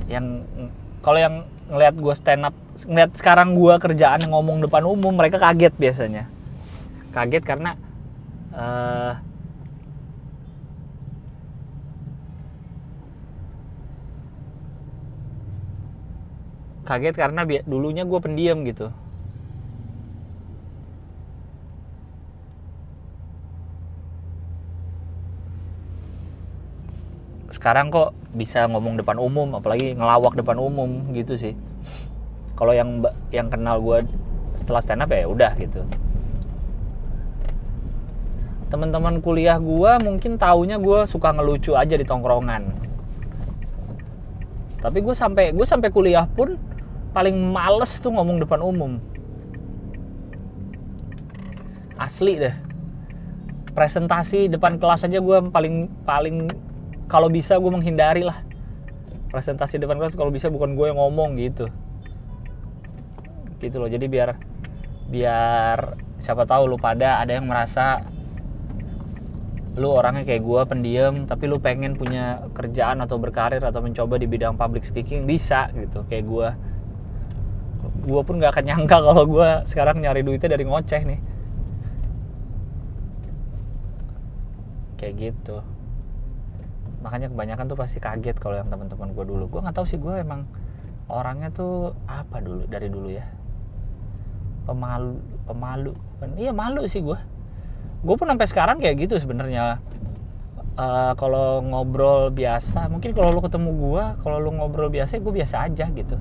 yang 0.08 0.46
kalau 1.04 1.18
yang 1.20 1.44
ngelihat 1.68 1.94
gue 2.00 2.14
stand 2.16 2.48
up 2.48 2.56
ngelihat 2.88 3.12
sekarang 3.16 3.52
gue 3.56 3.74
kerjaan 3.76 4.24
ngomong 4.28 4.64
depan 4.64 4.82
umum 4.88 5.12
mereka 5.12 5.36
kaget 5.36 5.76
biasanya. 5.76 6.24
Kaget 7.12 7.44
karena 7.46 7.76
uh, 8.56 9.14
kaget 16.84 17.14
karena 17.16 17.40
dulunya 17.64 18.04
gue 18.04 18.20
pendiam 18.20 18.60
gitu 18.66 18.92
sekarang 27.64 27.88
kok 27.88 28.12
bisa 28.36 28.68
ngomong 28.68 29.00
depan 29.00 29.16
umum 29.16 29.56
apalagi 29.56 29.96
ngelawak 29.96 30.36
depan 30.36 30.60
umum 30.60 31.08
gitu 31.16 31.32
sih. 31.32 31.56
Kalau 32.60 32.76
yang 32.76 33.00
yang 33.32 33.48
kenal 33.48 33.80
gue 33.80 34.04
setelah 34.52 34.84
stand 34.84 35.00
up 35.00 35.08
ya 35.08 35.24
udah 35.24 35.56
gitu. 35.56 35.80
Teman-teman 38.68 39.16
kuliah 39.24 39.56
gue 39.56 39.92
mungkin 40.04 40.36
taunya 40.36 40.76
gue 40.76 41.08
suka 41.08 41.32
ngelucu 41.32 41.72
aja 41.72 41.96
di 41.96 42.04
tongkrongan. 42.04 42.68
Tapi 44.84 45.00
gue 45.00 45.16
sampai 45.16 45.56
gue 45.56 45.64
sampai 45.64 45.88
kuliah 45.88 46.28
pun 46.28 46.60
paling 47.16 47.48
males 47.48 47.96
tuh 47.96 48.12
ngomong 48.12 48.44
depan 48.44 48.60
umum. 48.60 49.00
Asli 51.96 52.44
deh. 52.44 52.52
Presentasi 53.72 54.52
depan 54.52 54.76
kelas 54.76 55.08
aja 55.08 55.16
gue 55.16 55.38
paling 55.48 55.88
paling 56.04 56.44
kalau 57.06 57.28
bisa 57.28 57.56
gue 57.60 57.70
menghindari 57.70 58.24
lah. 58.24 58.40
Presentasi 59.30 59.82
depan 59.82 59.98
kelas 59.98 60.14
kalau 60.14 60.30
bisa 60.30 60.46
bukan 60.48 60.78
gue 60.78 60.90
yang 60.90 60.98
ngomong 60.98 61.36
gitu. 61.38 61.68
Gitu 63.58 63.76
loh 63.80 63.90
jadi 63.90 64.06
biar 64.06 64.30
biar 65.04 66.00
siapa 66.16 66.48
tahu 66.48 66.70
lu 66.70 66.76
pada 66.80 67.20
ada 67.20 67.36
yang 67.36 67.44
merasa 67.44 68.00
lu 69.74 69.90
orangnya 69.90 70.22
kayak 70.22 70.42
gue 70.46 70.62
pendiam 70.70 71.14
tapi 71.26 71.50
lu 71.50 71.58
pengen 71.58 71.98
punya 71.98 72.38
kerjaan 72.54 73.02
atau 73.02 73.18
berkarir 73.18 73.58
atau 73.58 73.82
mencoba 73.82 74.22
di 74.22 74.30
bidang 74.30 74.54
public 74.54 74.86
speaking 74.86 75.26
bisa 75.26 75.66
gitu 75.74 76.06
kayak 76.06 76.24
gue 76.30 76.48
gue 78.06 78.22
pun 78.22 78.38
gak 78.38 78.54
akan 78.54 78.64
nyangka 78.70 78.96
kalau 79.02 79.24
gue 79.26 79.48
sekarang 79.66 79.98
nyari 79.98 80.22
duitnya 80.22 80.54
dari 80.54 80.64
ngoceh 80.68 81.02
nih. 81.04 81.20
Kayak 84.94 85.14
gitu 85.20 85.73
makanya 87.04 87.28
kebanyakan 87.28 87.68
tuh 87.68 87.76
pasti 87.76 88.00
kaget 88.00 88.40
kalau 88.40 88.56
yang 88.56 88.72
teman-teman 88.72 89.12
gue 89.12 89.24
dulu. 89.28 89.44
Gue 89.52 89.60
nggak 89.60 89.76
tahu 89.76 89.84
sih 89.84 90.00
gue 90.00 90.24
emang 90.24 90.48
orangnya 91.12 91.52
tuh 91.52 91.92
apa 92.08 92.40
dulu 92.40 92.64
dari 92.64 92.88
dulu 92.88 93.12
ya? 93.12 93.28
Pemalu 94.64 95.20
pemalu 95.44 95.92
kan 96.16 96.32
iya 96.40 96.56
malu 96.56 96.88
sih 96.88 97.04
gue 97.04 97.20
gue 98.00 98.14
pun 98.16 98.24
sampai 98.24 98.48
sekarang 98.48 98.80
kayak 98.80 99.04
gitu 99.04 99.20
sebenarnya. 99.20 99.84
Uh, 100.74 101.14
kalau 101.14 101.62
ngobrol 101.62 102.34
biasa 102.34 102.90
mungkin 102.90 103.14
kalau 103.14 103.30
lu 103.30 103.38
ketemu 103.38 103.70
gue 103.78 104.04
kalau 104.26 104.42
lu 104.42 104.50
ngobrol 104.58 104.90
biasa 104.90 105.20
gue 105.20 105.34
biasa 105.44 105.68
aja 105.68 105.84
gitu. 105.92 106.16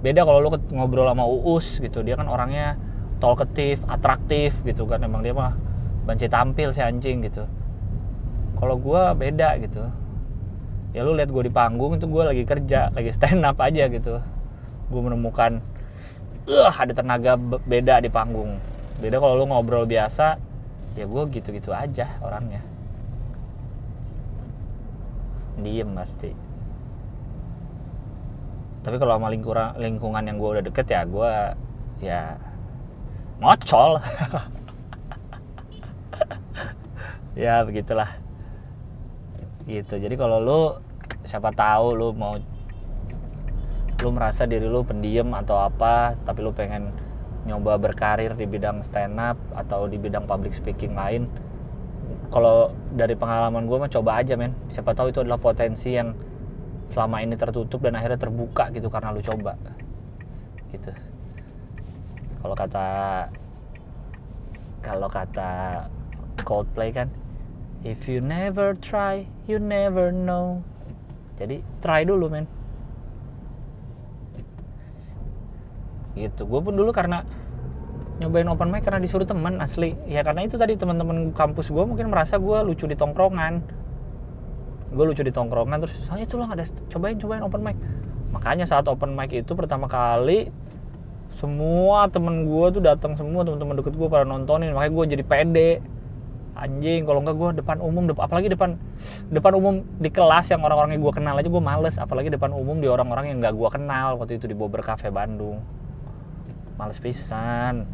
Beda 0.00 0.22
kalau 0.22 0.46
lu 0.46 0.54
ngobrol 0.70 1.10
sama 1.10 1.26
Uus 1.26 1.82
gitu. 1.82 2.06
Dia 2.06 2.14
kan 2.14 2.30
orangnya 2.30 2.78
talkative 3.18 3.82
atraktif 3.90 4.62
gitu 4.62 4.86
kan. 4.86 5.02
Emang 5.02 5.26
dia 5.26 5.34
mah 5.34 5.58
banci 6.06 6.30
tampil 6.30 6.70
si 6.70 6.78
anjing 6.78 7.26
gitu 7.26 7.65
kalau 8.56 8.80
gue 8.80 9.02
beda 9.20 9.60
gitu. 9.60 9.84
Ya 10.96 11.04
lu 11.04 11.12
lihat 11.12 11.28
gue 11.28 11.44
di 11.44 11.52
panggung 11.52 12.00
itu 12.00 12.08
gue 12.08 12.22
lagi 12.24 12.44
kerja 12.48 12.88
lagi 12.90 13.12
stand 13.12 13.44
up 13.44 13.60
aja 13.60 13.84
gitu. 13.92 14.18
Gue 14.88 15.00
menemukan 15.04 15.60
uh, 16.48 16.72
ada 16.72 16.92
tenaga 16.96 17.36
beda 17.68 18.00
di 18.00 18.08
panggung. 18.08 18.56
Beda 18.96 19.20
kalau 19.20 19.36
lu 19.36 19.44
ngobrol 19.44 19.84
biasa 19.84 20.40
ya 20.96 21.04
gue 21.04 21.22
gitu-gitu 21.36 21.76
aja 21.76 22.16
orangnya. 22.24 22.64
Diem 25.60 25.92
pasti. 25.92 26.32
Tapi 28.80 28.96
kalau 28.96 29.18
sama 29.18 29.28
lingkungan 29.28 29.76
lingkungan 29.76 30.22
yang 30.24 30.36
gue 30.40 30.48
udah 30.56 30.64
deket 30.64 30.86
ya 30.88 31.04
gue 31.04 31.32
ya 32.00 32.40
ngocol. 33.44 34.00
Ya 37.36 37.60
begitulah 37.68 38.16
gitu. 39.66 39.98
Jadi 39.98 40.14
kalau 40.14 40.38
lu 40.40 40.60
siapa 41.26 41.50
tahu 41.52 41.98
lu 41.98 42.08
mau 42.14 42.38
lu 44.02 44.08
merasa 44.12 44.46
diri 44.46 44.66
lu 44.68 44.86
pendiam 44.86 45.32
atau 45.34 45.58
apa 45.58 46.14
tapi 46.22 46.44
lu 46.44 46.52
pengen 46.52 46.92
nyoba 47.46 47.78
berkarir 47.78 48.34
di 48.34 48.44
bidang 48.44 48.82
stand 48.82 49.18
up 49.18 49.38
atau 49.54 49.86
di 49.86 49.96
bidang 49.96 50.26
public 50.26 50.52
speaking 50.52 50.92
lain 50.94 51.30
kalau 52.30 52.74
dari 52.92 53.14
pengalaman 53.14 53.70
gue 53.70 53.78
mah 53.78 53.90
coba 53.90 54.22
aja 54.22 54.34
men. 54.34 54.54
Siapa 54.66 54.94
tahu 54.94 55.14
itu 55.14 55.22
adalah 55.22 55.38
potensi 55.38 55.94
yang 55.94 56.14
selama 56.90 57.22
ini 57.22 57.34
tertutup 57.34 57.82
dan 57.82 57.98
akhirnya 57.98 58.18
terbuka 58.18 58.70
gitu 58.74 58.90
karena 58.90 59.14
lu 59.14 59.22
coba. 59.22 59.54
Gitu. 60.74 60.90
Kalau 62.42 62.54
kata 62.54 62.88
kalau 64.82 65.08
kata 65.10 65.50
Coldplay 66.46 66.94
kan 66.94 67.10
if 67.82 68.06
you 68.06 68.22
never 68.22 68.74
try 68.78 69.26
you 69.46 69.62
never 69.62 70.10
know. 70.10 70.62
Jadi 71.38 71.62
try 71.80 72.02
dulu 72.02 72.26
men. 72.30 72.46
Gitu. 76.16 76.42
Gue 76.48 76.60
pun 76.64 76.74
dulu 76.74 76.90
karena 76.90 77.22
nyobain 78.16 78.48
open 78.48 78.72
mic 78.72 78.82
karena 78.88 79.00
disuruh 79.00 79.28
temen 79.28 79.60
asli. 79.60 79.92
Ya 80.08 80.24
karena 80.24 80.48
itu 80.48 80.56
tadi 80.56 80.74
teman-teman 80.74 81.30
kampus 81.36 81.68
gue 81.68 81.84
mungkin 81.84 82.08
merasa 82.08 82.40
gue 82.40 82.58
lucu 82.64 82.88
di 82.88 82.96
tongkrongan. 82.96 83.60
Gue 84.96 85.04
lucu 85.04 85.20
di 85.20 85.32
tongkrongan 85.32 85.78
terus 85.84 85.94
saya 86.08 86.24
tuh 86.24 86.40
lah 86.40 86.56
ada 86.56 86.64
cobain 86.88 87.20
cobain 87.20 87.44
open 87.44 87.60
mic. 87.60 87.76
Makanya 88.32 88.64
saat 88.64 88.88
open 88.88 89.12
mic 89.12 89.30
itu 89.36 89.52
pertama 89.52 89.86
kali 89.86 90.48
semua 91.28 92.08
temen 92.08 92.48
gue 92.48 92.66
tuh 92.72 92.80
datang 92.80 93.12
semua 93.12 93.44
teman-teman 93.44 93.76
deket 93.76 93.92
gue 93.92 94.08
pada 94.08 94.24
nontonin. 94.24 94.72
Makanya 94.72 94.92
gue 94.96 95.04
jadi 95.20 95.24
pede 95.28 95.70
anjing 96.56 97.04
kalau 97.04 97.20
enggak 97.20 97.36
gue 97.36 97.50
depan 97.60 97.78
umum 97.84 98.08
depan, 98.08 98.24
apalagi 98.26 98.48
depan 98.48 98.80
depan 99.28 99.52
umum 99.54 99.84
di 100.00 100.08
kelas 100.08 100.48
yang 100.50 100.64
orang-orang 100.64 100.96
yang 100.96 101.02
gue 101.04 101.14
kenal 101.14 101.34
aja 101.36 101.48
gue 101.48 101.62
males. 101.62 101.96
Apalagi 102.00 102.32
depan 102.32 102.50
umum 102.56 102.80
di 102.80 102.88
orang-orang 102.88 103.30
yang 103.30 103.38
gak 103.44 103.54
gue 103.54 103.68
kenal. 103.68 104.16
Waktu 104.16 104.40
itu 104.40 104.48
di 104.48 104.56
Bobber 104.56 104.80
Cafe 104.80 105.12
Bandung. 105.12 105.60
Males 106.80 106.98
pisan. 106.98 107.84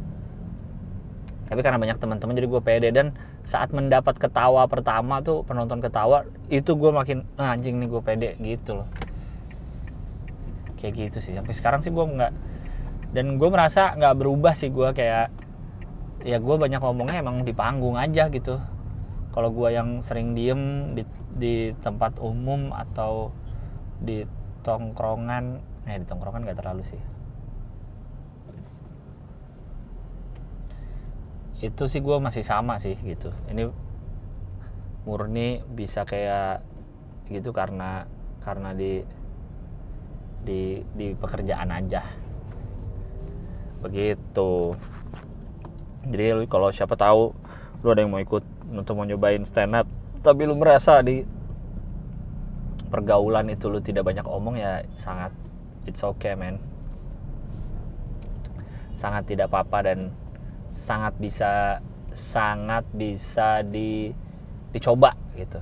Tapi 1.51 1.61
karena 1.61 1.77
banyak 1.77 1.99
teman-teman 2.01 2.33
jadi 2.39 2.49
gue 2.49 2.63
pede. 2.63 2.89
Dan 2.95 3.13
saat 3.43 3.75
mendapat 3.75 4.17
ketawa 4.17 4.65
pertama 4.71 5.21
tuh 5.21 5.43
penonton 5.43 5.83
ketawa 5.83 6.25
itu 6.49 6.73
gue 6.79 6.91
makin 6.95 7.27
ah, 7.37 7.53
anjing 7.53 7.83
nih 7.83 7.89
gue 7.91 8.03
pede 8.03 8.31
gitu 8.41 8.81
loh. 8.81 8.89
Kayak 10.79 11.11
gitu 11.11 11.19
sih. 11.19 11.35
Sampai 11.35 11.53
sekarang 11.53 11.83
sih 11.83 11.91
gue 11.91 12.01
nggak 12.01 12.33
dan 13.13 13.37
gue 13.37 13.49
merasa 13.53 13.93
nggak 13.93 14.15
berubah 14.25 14.57
sih 14.57 14.73
gue 14.73 14.89
kayak 14.97 15.29
ya 16.23 16.39
gue 16.39 16.57
banyak 16.57 16.79
ngomongnya 16.79 17.19
emang 17.23 17.43
di 17.43 17.53
panggung 17.55 17.99
aja 17.99 18.31
gitu. 18.31 18.59
Kalau 19.33 19.49
gue 19.51 19.69
yang 19.75 20.05
sering 20.05 20.37
diem 20.37 20.95
di, 20.95 21.03
di 21.35 21.55
tempat 21.83 22.21
umum 22.23 22.71
atau 22.71 23.33
di 24.03 24.23
tongkrongan 24.63 25.59
eh 25.89 25.99
di 25.99 26.07
tongkrongan 26.07 26.47
nggak 26.47 26.59
terlalu 26.63 26.83
sih. 26.87 27.03
Itu 31.63 31.87
sih 31.87 32.03
gue 32.03 32.17
masih 32.19 32.43
sama 32.47 32.79
sih 32.79 32.95
gitu. 33.03 33.35
Ini 33.51 33.67
murni 35.03 35.63
bisa 35.75 36.07
kayak 36.07 36.63
gitu 37.27 37.51
karena 37.51 38.07
karena 38.43 38.75
di 38.75 39.03
di 40.43 40.83
di 40.95 41.15
pekerjaan 41.19 41.71
aja. 41.71 42.03
Begitu 43.83 44.79
jadi 46.09 46.47
kalau 46.51 46.75
siapa 46.75 46.99
tahu 46.99 47.31
lu 47.83 47.89
ada 47.91 48.03
yang 48.03 48.11
mau 48.11 48.23
ikut 48.23 48.43
untuk 48.75 48.99
mau 48.99 49.07
nyobain 49.07 49.43
stand 49.47 49.75
up 49.79 49.87
tapi 50.23 50.47
lu 50.47 50.55
merasa 50.55 51.03
di 51.03 51.27
pergaulan 52.93 53.51
itu 53.51 53.67
lu 53.73 53.83
tidak 53.83 54.07
banyak 54.07 54.23
omong 54.29 54.61
ya 54.61 54.87
sangat 55.01 55.35
it's 55.89 56.05
okay 56.05 56.39
man. 56.39 56.63
Sangat 58.95 59.27
tidak 59.27 59.51
apa-apa 59.51 59.79
dan 59.83 59.99
sangat 60.71 61.17
bisa 61.19 61.83
sangat 62.15 62.87
bisa 62.95 63.67
di 63.67 64.15
dicoba 64.71 65.17
gitu. 65.35 65.59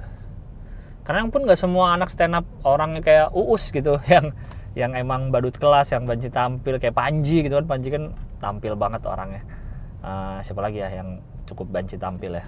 Karena 1.06 1.24
pun 1.30 1.48
nggak 1.48 1.56
semua 1.56 1.96
anak 1.96 2.12
stand 2.12 2.36
up 2.36 2.46
orangnya 2.66 3.00
kayak 3.00 3.28
uus 3.32 3.72
gitu 3.72 3.96
yang 4.12 4.34
yang 4.74 4.92
emang 4.92 5.32
badut 5.32 5.56
kelas 5.56 5.94
yang 5.94 6.04
banci 6.04 6.28
tampil 6.28 6.76
kayak 6.76 6.94
Panji 6.94 7.46
gitu 7.46 7.56
kan. 7.62 7.66
Panji 7.70 7.88
kan 7.88 8.12
tampil 8.42 8.74
banget 8.76 9.06
orangnya 9.06 9.59
uh, 10.04 10.38
siapa 10.44 10.60
lagi 10.60 10.80
ya 10.80 10.88
yang 10.92 11.20
cukup 11.44 11.68
banci 11.70 11.96
tampil 11.96 12.36
ya? 12.36 12.44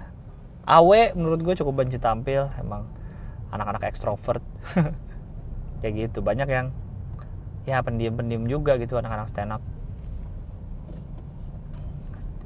Awe 0.63 1.11
menurut 1.11 1.43
gue 1.43 1.55
cukup 1.59 1.83
banci 1.83 1.99
tampil 1.99 2.47
emang 2.59 2.87
anak-anak 3.51 3.83
ekstrovert. 3.91 4.41
Kayak 5.83 5.93
gitu 6.09 6.23
banyak 6.23 6.47
yang 6.47 6.71
ya 7.67 7.83
pendiam-pendiam 7.83 8.47
juga 8.47 8.79
gitu 8.79 8.95
anak-anak 8.95 9.27
stand 9.27 9.53
up. 9.55 9.63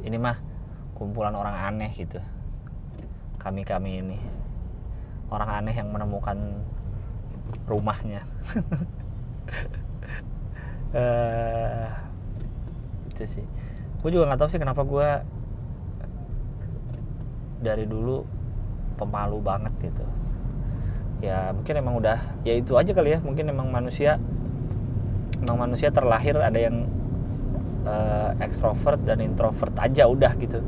Ini 0.02 0.18
mah 0.18 0.38
kumpulan 0.98 1.34
orang 1.38 1.54
aneh 1.54 1.94
gitu. 1.94 2.18
Kami-kami 3.38 4.02
ini 4.02 4.18
orang 5.30 5.64
aneh 5.64 5.76
yang 5.78 5.94
menemukan 5.94 6.38
rumahnya. 7.70 8.26
Uh, 10.92 11.88
itu 13.14 13.24
sih 13.40 13.46
gue 13.98 14.10
juga 14.14 14.30
nggak 14.30 14.40
tahu 14.40 14.50
sih 14.50 14.62
kenapa 14.62 14.82
gue 14.86 15.10
dari 17.62 17.90
dulu 17.90 18.22
pemalu 18.98 19.38
banget 19.42 19.74
gitu. 19.82 20.06
Ya 21.18 21.50
mungkin 21.50 21.74
emang 21.82 21.98
udah 21.98 22.22
ya 22.46 22.54
itu 22.54 22.78
aja 22.78 22.94
kali 22.94 23.18
ya. 23.18 23.20
Mungkin 23.22 23.50
emang 23.50 23.74
manusia 23.74 24.22
emang 25.42 25.70
manusia 25.70 25.90
terlahir 25.90 26.38
ada 26.38 26.58
yang 26.58 26.86
uh, 27.86 28.38
ekstrovert 28.38 29.02
dan 29.02 29.22
introvert 29.22 29.74
aja 29.82 30.06
udah 30.06 30.34
gitu. 30.38 30.62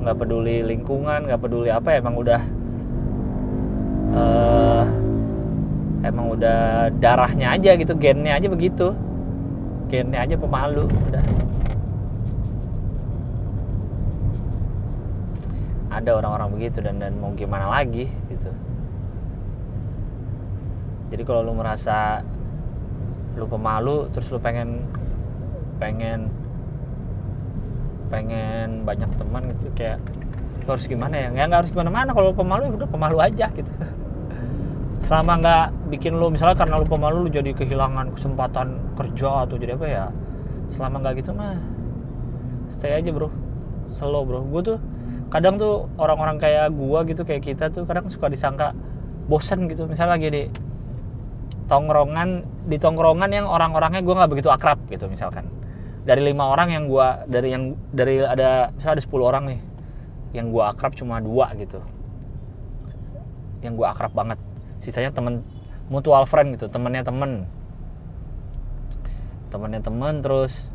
Nggak 0.00 0.16
peduli 0.24 0.64
lingkungan 0.64 1.28
nggak 1.28 1.40
peduli 1.40 1.68
apa 1.68 2.00
emang 2.00 2.16
udah 2.16 2.40
uh, 4.16 4.84
emang 6.00 6.26
udah 6.32 6.88
darahnya 6.96 7.52
aja 7.52 7.76
gitu 7.76 7.92
gennya 8.00 8.40
aja 8.40 8.48
begitu. 8.48 8.96
Gennya 9.92 10.24
aja 10.24 10.36
pemalu 10.40 10.88
udah 10.88 11.24
ada 15.98 16.10
orang-orang 16.18 16.48
begitu 16.54 16.78
dan 16.80 17.02
dan 17.02 17.18
mau 17.18 17.34
gimana 17.34 17.68
lagi 17.68 18.06
gitu. 18.30 18.50
Jadi 21.08 21.22
kalau 21.24 21.40
lu 21.42 21.52
merasa 21.56 22.20
lu 23.38 23.46
pemalu 23.46 24.10
terus 24.12 24.28
lu 24.34 24.38
pengen 24.42 24.82
pengen 25.78 26.28
pengen 28.10 28.82
banyak 28.82 29.08
teman 29.14 29.42
gitu 29.56 29.68
kayak 29.78 30.02
lu 30.64 30.68
harus 30.74 30.86
gimana 30.88 31.14
ya? 31.16 31.28
Ya 31.32 31.44
nggak 31.48 31.60
harus 31.64 31.72
gimana 31.72 31.90
mana 31.92 32.10
kalau 32.12 32.34
pemalu 32.34 32.68
ya 32.68 32.72
udah 32.84 32.88
pemalu 32.88 33.18
aja 33.22 33.46
gitu. 33.56 33.72
Selama 35.06 35.40
nggak 35.40 35.66
bikin 35.94 36.18
lu 36.18 36.28
misalnya 36.28 36.56
karena 36.58 36.76
lu 36.80 36.86
pemalu 36.88 37.24
lu 37.24 37.30
jadi 37.32 37.54
kehilangan 37.56 38.12
kesempatan 38.12 38.76
kerja 38.98 39.48
atau 39.48 39.56
jadi 39.56 39.78
apa 39.78 39.86
ya? 39.88 40.06
Selama 40.74 41.00
nggak 41.00 41.14
gitu 41.24 41.30
mah 41.32 41.56
stay 42.74 43.00
aja 43.00 43.08
bro. 43.14 43.32
Slow 43.96 44.22
bro. 44.28 44.44
Gue 44.44 44.62
tuh 44.74 44.78
kadang 45.28 45.60
tuh 45.60 45.88
orang-orang 46.00 46.40
kayak 46.40 46.72
gua 46.72 47.04
gitu 47.04 47.22
kayak 47.24 47.44
kita 47.44 47.68
tuh 47.68 47.84
kadang 47.84 48.08
suka 48.08 48.32
disangka 48.32 48.72
bosen 49.28 49.68
gitu. 49.68 49.84
Misalnya 49.84 50.16
lagi 50.16 50.28
di 50.32 50.42
tongkrongan 51.68 52.28
di 52.64 52.76
tongkrongan 52.80 53.28
yang 53.28 53.44
orang-orangnya 53.44 54.00
gue 54.00 54.14
nggak 54.16 54.30
begitu 54.32 54.48
akrab 54.48 54.80
gitu 54.88 55.04
misalkan. 55.06 55.44
Dari 56.08 56.24
lima 56.24 56.48
orang 56.48 56.72
yang 56.72 56.84
gua 56.88 57.28
dari 57.28 57.52
yang 57.52 57.76
dari 57.92 58.24
ada 58.24 58.72
misalnya 58.72 58.96
ada 58.96 59.04
10 59.04 59.20
orang 59.20 59.44
nih 59.52 59.60
yang 60.32 60.48
gua 60.48 60.72
akrab 60.72 60.96
cuma 60.96 61.20
dua 61.20 61.52
gitu. 61.60 61.84
Yang 63.60 63.74
gua 63.76 63.92
akrab 63.92 64.16
banget. 64.16 64.40
Sisanya 64.80 65.12
temen 65.12 65.44
mutual 65.92 66.24
friend 66.24 66.56
gitu 66.56 66.72
temennya 66.72 67.04
temen. 67.04 67.44
Temennya 69.52 69.84
temen 69.84 70.24
terus 70.24 70.72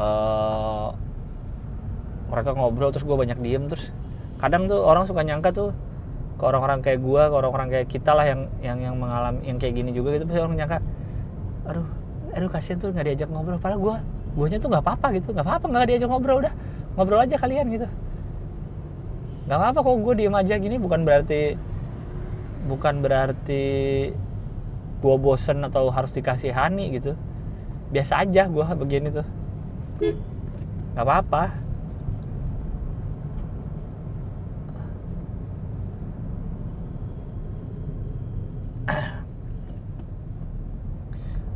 uh, 0.00 0.96
mereka 2.30 2.54
ngobrol 2.54 2.94
terus 2.94 3.02
gue 3.02 3.16
banyak 3.18 3.38
diem. 3.42 3.66
Terus 3.66 3.90
kadang 4.38 4.70
tuh 4.70 4.80
orang 4.80 5.04
suka 5.04 5.26
nyangka 5.26 5.50
tuh 5.50 5.70
ke 6.40 6.44
orang-orang 6.48 6.80
kayak 6.80 7.04
gue 7.04 7.22
ke 7.28 7.34
orang-orang 7.36 7.68
kayak 7.68 7.86
kita 7.92 8.16
lah 8.16 8.24
yang 8.24 8.48
yang 8.64 8.78
yang 8.80 8.94
mengalami 8.96 9.44
yang 9.44 9.58
kayak 9.60 9.74
gini 9.76 9.90
juga 9.92 10.16
gitu. 10.16 10.24
Pasti 10.30 10.40
orang 10.40 10.56
nyangka 10.56 10.78
aduh 11.68 11.88
aduh 12.30 12.48
kasihan 12.48 12.78
tuh 12.78 12.94
nggak 12.94 13.06
diajak 13.12 13.28
ngobrol. 13.28 13.58
Padahal 13.60 13.80
gue 13.82 13.96
guanya 14.38 14.58
tuh 14.62 14.70
nggak 14.70 14.84
apa-apa 14.86 15.06
gitu. 15.18 15.34
Nggak 15.34 15.46
apa-apa 15.46 15.64
nggak 15.68 15.86
diajak 15.90 16.08
ngobrol 16.08 16.38
udah. 16.40 16.54
Ngobrol 16.96 17.20
aja 17.20 17.36
kalian 17.36 17.66
gitu. 17.74 17.88
Nggak 19.50 19.58
apa-apa 19.58 19.78
kok 19.82 19.96
gue 20.00 20.14
diem 20.16 20.36
aja 20.38 20.54
gini. 20.56 20.76
Bukan 20.78 21.02
berarti 21.02 21.58
bukan 22.70 22.94
berarti 23.02 23.64
gue 25.00 25.16
bosen 25.16 25.64
atau 25.66 25.90
harus 25.90 26.14
dikasihani 26.14 26.96
gitu. 26.96 27.18
Biasa 27.90 28.22
aja 28.22 28.46
gue 28.46 28.64
begini 28.78 29.10
tuh. 29.10 29.26
Nggak 30.94 31.04
apa-apa 31.04 31.42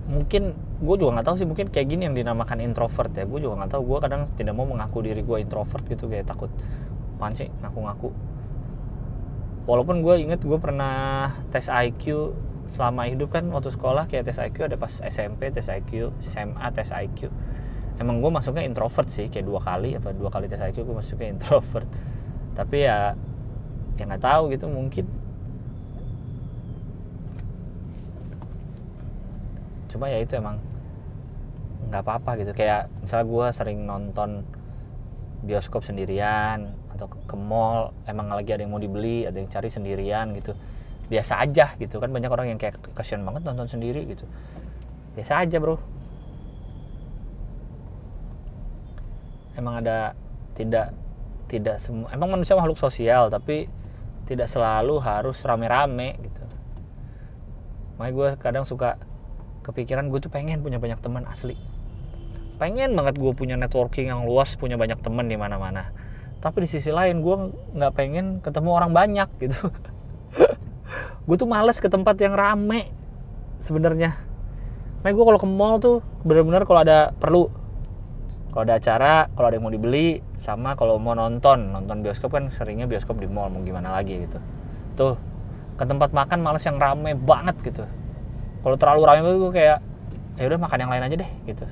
mungkin 0.04 0.52
gue 0.84 0.96
juga 1.00 1.16
nggak 1.16 1.26
tahu 1.26 1.36
sih 1.40 1.48
mungkin 1.48 1.72
kayak 1.72 1.86
gini 1.88 2.04
yang 2.04 2.16
dinamakan 2.16 2.60
introvert 2.60 3.12
ya. 3.16 3.24
Gue 3.24 3.40
juga 3.40 3.64
nggak 3.64 3.72
tahu 3.72 3.82
gue 3.88 3.98
kadang 4.04 4.22
tidak 4.36 4.54
mau 4.56 4.68
mengaku 4.68 5.00
diri 5.00 5.24
gue 5.24 5.38
introvert 5.40 5.84
gitu 5.88 6.08
kayak 6.08 6.28
takut 6.28 6.52
sih 7.32 7.48
ngaku-ngaku? 7.64 8.12
Walaupun 9.64 10.04
gue 10.04 10.20
inget 10.20 10.44
gue 10.44 10.58
pernah 10.60 11.32
tes 11.48 11.72
IQ 11.72 12.36
selama 12.68 13.08
hidup 13.08 13.32
kan 13.32 13.48
waktu 13.48 13.72
sekolah 13.72 14.04
kayak 14.12 14.28
tes 14.28 14.36
IQ 14.36 14.68
ada 14.68 14.76
pas 14.76 14.92
SMP 14.92 15.48
tes 15.48 15.64
IQ 15.64 16.12
SMA 16.20 16.68
tes 16.76 16.92
IQ 16.92 17.32
emang 17.96 18.20
gue 18.20 18.28
masuknya 18.28 18.64
introvert 18.68 19.08
sih 19.08 19.32
kayak 19.32 19.48
dua 19.48 19.60
kali 19.64 19.96
apa 19.96 20.12
dua 20.12 20.28
kali 20.28 20.52
tes 20.52 20.60
IQ 20.60 20.84
gue 20.84 20.96
masuknya 21.00 21.32
introvert. 21.40 21.88
Tapi 22.52 22.76
ya 22.84 23.16
ya 23.96 24.04
nggak 24.04 24.20
tahu 24.20 24.52
gitu 24.52 24.68
mungkin 24.68 25.23
cuma 29.94 30.10
ya 30.10 30.18
itu 30.18 30.34
emang 30.34 30.58
nggak 31.86 32.02
apa-apa 32.02 32.42
gitu. 32.42 32.50
Kayak 32.50 32.90
misalnya 32.98 33.26
gue 33.30 33.46
sering 33.54 33.78
nonton 33.86 34.42
bioskop 35.46 35.86
sendirian 35.86 36.74
atau 36.90 37.06
ke 37.06 37.36
mall 37.38 37.94
emang 38.10 38.32
lagi 38.34 38.50
ada 38.50 38.66
yang 38.66 38.74
mau 38.74 38.82
dibeli 38.82 39.22
ada 39.22 39.38
yang 39.38 39.46
cari 39.46 39.70
sendirian 39.70 40.34
gitu. 40.34 40.58
Biasa 41.06 41.38
aja 41.38 41.78
gitu. 41.78 42.02
Kan 42.02 42.10
banyak 42.10 42.30
orang 42.32 42.50
yang 42.50 42.58
kayak 42.58 42.82
kasihan 42.98 43.22
banget 43.22 43.46
nonton 43.46 43.70
sendiri 43.70 44.02
gitu. 44.10 44.26
Biasa 45.14 45.46
aja 45.46 45.56
bro. 45.62 45.78
Emang 49.54 49.78
ada 49.78 50.18
tidak 50.58 50.90
tidak 51.46 51.78
semua 51.78 52.10
emang 52.10 52.32
manusia 52.34 52.58
makhluk 52.58 52.80
sosial 52.80 53.30
tapi 53.30 53.70
tidak 54.24 54.48
selalu 54.48 54.98
harus 55.04 55.36
rame-rame 55.44 56.16
gitu. 56.24 56.44
Makanya 58.00 58.14
gue 58.16 58.28
kadang 58.40 58.64
suka 58.66 58.98
kepikiran 59.64 60.12
gue 60.12 60.20
tuh 60.20 60.28
pengen 60.28 60.60
punya 60.60 60.76
banyak 60.76 61.00
teman 61.00 61.24
asli. 61.24 61.56
Pengen 62.60 62.92
banget 62.94 63.16
gue 63.18 63.32
punya 63.32 63.56
networking 63.56 64.12
yang 64.12 64.22
luas 64.28 64.54
punya 64.54 64.76
banyak 64.76 65.00
teman 65.00 65.26
di 65.26 65.34
mana-mana. 65.34 65.90
Tapi 66.38 66.62
di 66.62 66.68
sisi 66.68 66.92
lain 66.92 67.24
gue 67.24 67.36
nggak 67.74 67.92
pengen 67.96 68.44
ketemu 68.44 68.70
orang 68.70 68.92
banyak 68.92 69.28
gitu. 69.40 69.72
Gue 71.26 71.40
tuh 71.40 71.48
males 71.48 71.80
ke 71.80 71.88
tempat 71.88 72.20
yang 72.20 72.36
rame 72.36 72.92
sebenarnya. 73.56 74.12
Makanya 75.00 75.14
gue 75.16 75.24
kalau 75.24 75.40
ke 75.40 75.48
mall 75.48 75.74
tuh 75.80 76.04
bener-bener 76.20 76.68
kalau 76.68 76.84
ada 76.84 77.16
perlu. 77.16 77.48
Kalau 78.52 78.62
ada 78.68 78.76
acara 78.76 79.32
kalau 79.32 79.46
ada 79.48 79.56
yang 79.56 79.64
mau 79.64 79.72
dibeli 79.72 80.20
sama 80.36 80.76
kalau 80.76 81.00
mau 81.00 81.16
nonton. 81.16 81.72
Nonton 81.72 82.04
bioskop 82.04 82.36
kan 82.36 82.52
seringnya 82.52 82.84
bioskop 82.84 83.16
di 83.16 83.24
mall 83.24 83.48
mau 83.48 83.64
gimana 83.64 83.96
lagi 83.96 84.28
gitu. 84.28 84.36
Tuh 85.00 85.16
ke 85.80 85.84
tempat 85.88 86.12
makan 86.12 86.44
males 86.44 86.62
yang 86.68 86.76
rame 86.76 87.16
banget 87.16 87.56
gitu 87.64 87.88
kalau 88.64 88.76
terlalu 88.80 89.02
ramai 89.04 89.36
gue 89.36 89.52
kayak 89.52 89.78
ya 90.40 90.44
udah 90.48 90.58
makan 90.58 90.78
yang 90.80 90.90
lain 90.90 91.04
aja 91.04 91.16
deh 91.20 91.30
gitu. 91.44 91.64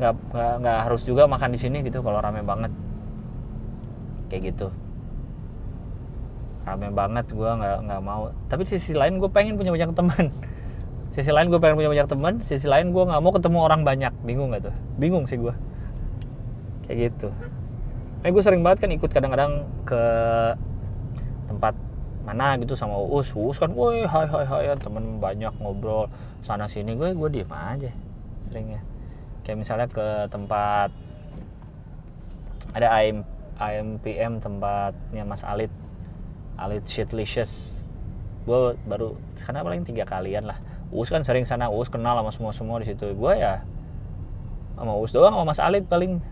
Nggak 0.00 0.12
nggak 0.32 0.54
nggak 0.64 0.78
harus 0.88 1.02
juga 1.04 1.28
makan 1.28 1.52
di 1.52 1.58
sini 1.60 1.84
gitu 1.84 2.00
kalau 2.00 2.18
rame 2.24 2.40
banget. 2.40 2.72
Kayak 4.32 4.56
gitu. 4.56 4.68
Rame 6.64 6.88
banget 6.96 7.28
gue 7.28 7.50
nggak 7.52 7.78
nggak 7.84 8.00
mau. 8.00 8.32
Tapi 8.48 8.64
di 8.64 8.80
sisi 8.80 8.96
lain 8.96 9.20
gue 9.20 9.28
pengen 9.36 9.60
punya 9.60 9.70
banyak 9.76 9.92
teman. 9.92 10.32
Sisi 11.12 11.28
lain 11.28 11.52
gue 11.52 11.60
pengen 11.60 11.76
punya 11.76 11.90
banyak 11.92 12.08
teman 12.08 12.34
sisi 12.40 12.64
lain 12.70 12.96
gue 12.96 13.02
nggak 13.04 13.20
mau 13.20 13.30
ketemu 13.36 13.58
orang 13.60 13.84
banyak. 13.84 14.12
Bingung 14.24 14.56
gak 14.56 14.72
tuh? 14.72 14.74
Bingung 14.96 15.28
sih 15.28 15.36
gue 15.36 15.52
kayak 16.90 17.14
gitu. 17.14 17.30
Eh 18.26 18.34
gue 18.34 18.42
sering 18.42 18.66
banget 18.66 18.82
kan 18.82 18.90
ikut 18.90 19.10
kadang-kadang 19.14 19.62
ke 19.86 20.02
tempat 21.46 21.78
mana 22.30 22.54
gitu 22.62 22.78
sama 22.78 22.94
Uus. 22.94 23.34
Uus 23.34 23.58
kan 23.58 23.74
woi 23.74 24.06
hai 24.06 24.26
hai 24.30 24.46
hai 24.46 24.70
temen 24.78 25.18
banyak 25.18 25.50
ngobrol 25.58 26.06
sana 26.46 26.70
sini. 26.70 26.94
Gue 26.94 27.10
gue 27.10 27.28
diem 27.42 27.50
aja 27.50 27.90
seringnya. 28.46 28.78
Kayak 29.42 29.58
misalnya 29.58 29.86
ke 29.90 30.30
tempat 30.30 30.94
ada 32.70 32.86
IM, 33.02 33.26
IMPM 33.58 34.38
tempatnya 34.38 35.26
Mas 35.26 35.42
Alit 35.42 35.74
Alit 36.54 36.86
Shitlicious 36.86 37.82
gue 38.46 38.78
baru 38.86 39.18
sana 39.34 39.66
paling 39.66 39.82
tiga 39.82 40.06
kalian 40.06 40.46
lah. 40.46 40.62
Uus 40.94 41.10
kan 41.10 41.26
sering 41.26 41.42
sana 41.42 41.66
Uus 41.66 41.90
kenal 41.90 42.14
sama 42.14 42.30
semua 42.30 42.52
semua 42.54 42.76
di 42.78 42.86
situ. 42.86 43.10
Gue 43.10 43.42
ya 43.42 43.66
sama 44.78 44.94
Uus 44.94 45.10
doang 45.10 45.34
sama 45.34 45.50
Mas 45.50 45.58
Alit 45.58 45.90
paling 45.90 46.22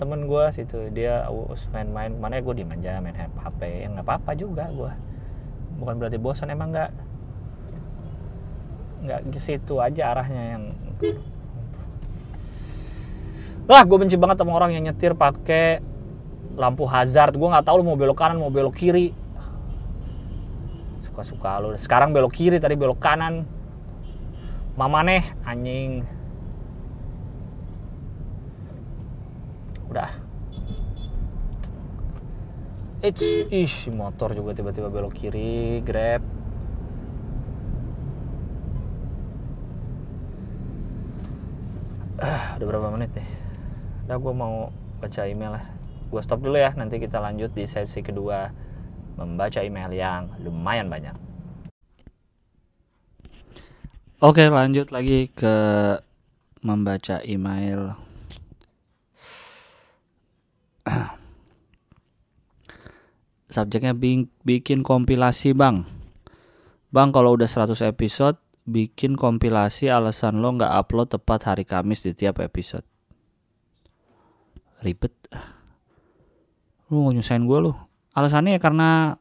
temen 0.00 0.24
gue 0.24 0.44
situ. 0.56 0.88
Dia 0.96 1.28
Uus 1.28 1.68
main-main 1.76 2.08
mana 2.16 2.40
gue 2.40 2.54
diem 2.56 2.72
aja 2.72 3.04
main 3.04 3.12
HP 3.12 3.84
yang 3.84 4.00
nggak 4.00 4.08
apa-apa 4.08 4.32
juga 4.32 4.72
gue 4.72 5.11
bukan 5.82 5.98
berarti 5.98 6.18
bosan 6.22 6.54
emang 6.54 6.70
nggak 6.70 6.90
nggak 9.02 9.20
ke 9.34 9.40
situ 9.42 9.82
aja 9.82 10.14
arahnya 10.14 10.42
yang 10.54 10.62
wah 13.66 13.82
gue 13.82 13.98
benci 13.98 14.14
banget 14.14 14.38
sama 14.38 14.54
orang 14.54 14.78
yang 14.78 14.86
nyetir 14.86 15.18
pakai 15.18 15.82
lampu 16.56 16.84
hazard. 16.84 17.34
Gue 17.36 17.48
nggak 17.48 17.64
tahu 17.64 17.80
lu 17.80 17.84
mau 17.86 17.98
belok 17.98 18.18
kanan 18.18 18.38
mau 18.38 18.52
belok 18.52 18.76
kiri. 18.76 19.12
Suka-suka 21.08 21.60
lu. 21.60 21.74
Sekarang 21.80 22.12
belok 22.12 22.32
kiri 22.32 22.60
tadi 22.60 22.76
belok 22.76 23.00
kanan. 23.00 23.44
Mama 24.76 25.04
nih 25.04 25.24
anjing. 25.44 26.04
Udah 29.92 30.21
It's, 33.02 33.18
ish, 33.50 33.90
motor 33.90 34.30
juga 34.30 34.54
tiba-tiba 34.54 34.86
belok 34.86 35.10
kiri, 35.18 35.82
grab. 35.82 36.22
Ah, 42.22 42.54
udah 42.54 42.66
berapa 42.70 42.94
menit 42.94 43.10
nih? 43.18 43.26
Udah 44.06 44.16
gue 44.22 44.34
mau 44.38 44.70
baca 45.02 45.26
email 45.26 45.58
lah. 45.58 45.66
Gue 46.14 46.22
stop 46.22 46.46
dulu 46.46 46.54
ya, 46.54 46.70
nanti 46.78 47.02
kita 47.02 47.18
lanjut 47.18 47.50
di 47.50 47.66
sesi 47.66 48.06
kedua 48.06 48.54
membaca 49.18 49.58
email 49.66 49.90
yang 49.90 50.30
lumayan 50.38 50.86
banyak. 50.86 51.18
Oke, 54.22 54.46
lanjut 54.46 54.94
lagi 54.94 55.26
ke 55.34 55.54
membaca 56.62 57.18
email. 57.26 57.98
subjeknya 63.52 63.92
bikin 64.42 64.80
kompilasi 64.80 65.52
bang. 65.52 65.84
Bang 66.92 67.12
kalau 67.12 67.36
udah 67.36 67.48
100 67.48 67.78
episode 67.88 68.36
bikin 68.64 69.16
kompilasi 69.16 69.92
alasan 69.92 70.40
lo 70.40 70.56
nggak 70.56 70.72
upload 70.72 71.08
tepat 71.12 71.40
hari 71.48 71.64
Kamis 71.68 72.04
di 72.04 72.12
tiap 72.16 72.40
episode. 72.40 72.84
Ribet. 74.82 75.14
Lu 76.90 77.06
mau 77.06 77.12
nyusahin 77.14 77.46
gue 77.48 77.58
lu? 77.70 77.72
Alasannya 78.12 78.56
ya 78.56 78.60
karena 78.60 79.16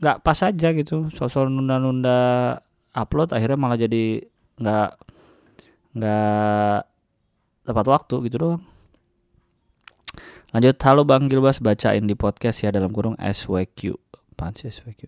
nggak 0.00 0.20
pas 0.24 0.38
aja 0.40 0.68
gitu. 0.72 1.12
Sosok 1.12 1.50
nunda-nunda 1.52 2.56
upload 2.96 3.36
akhirnya 3.36 3.58
malah 3.60 3.76
jadi 3.76 4.24
nggak 4.60 4.90
nggak 5.96 6.78
tepat 7.66 7.86
waktu 7.86 8.14
gitu 8.30 8.36
doang 8.38 8.62
Lanjut, 10.50 10.82
halo 10.82 11.06
Bang 11.06 11.30
Gilbas 11.30 11.62
bacain 11.62 12.10
di 12.10 12.18
podcast 12.18 12.66
ya 12.66 12.74
dalam 12.74 12.90
kurung 12.90 13.14
SWQ. 13.22 13.94
Apaan 14.34 14.50
sih 14.58 14.66
SWQ? 14.66 15.06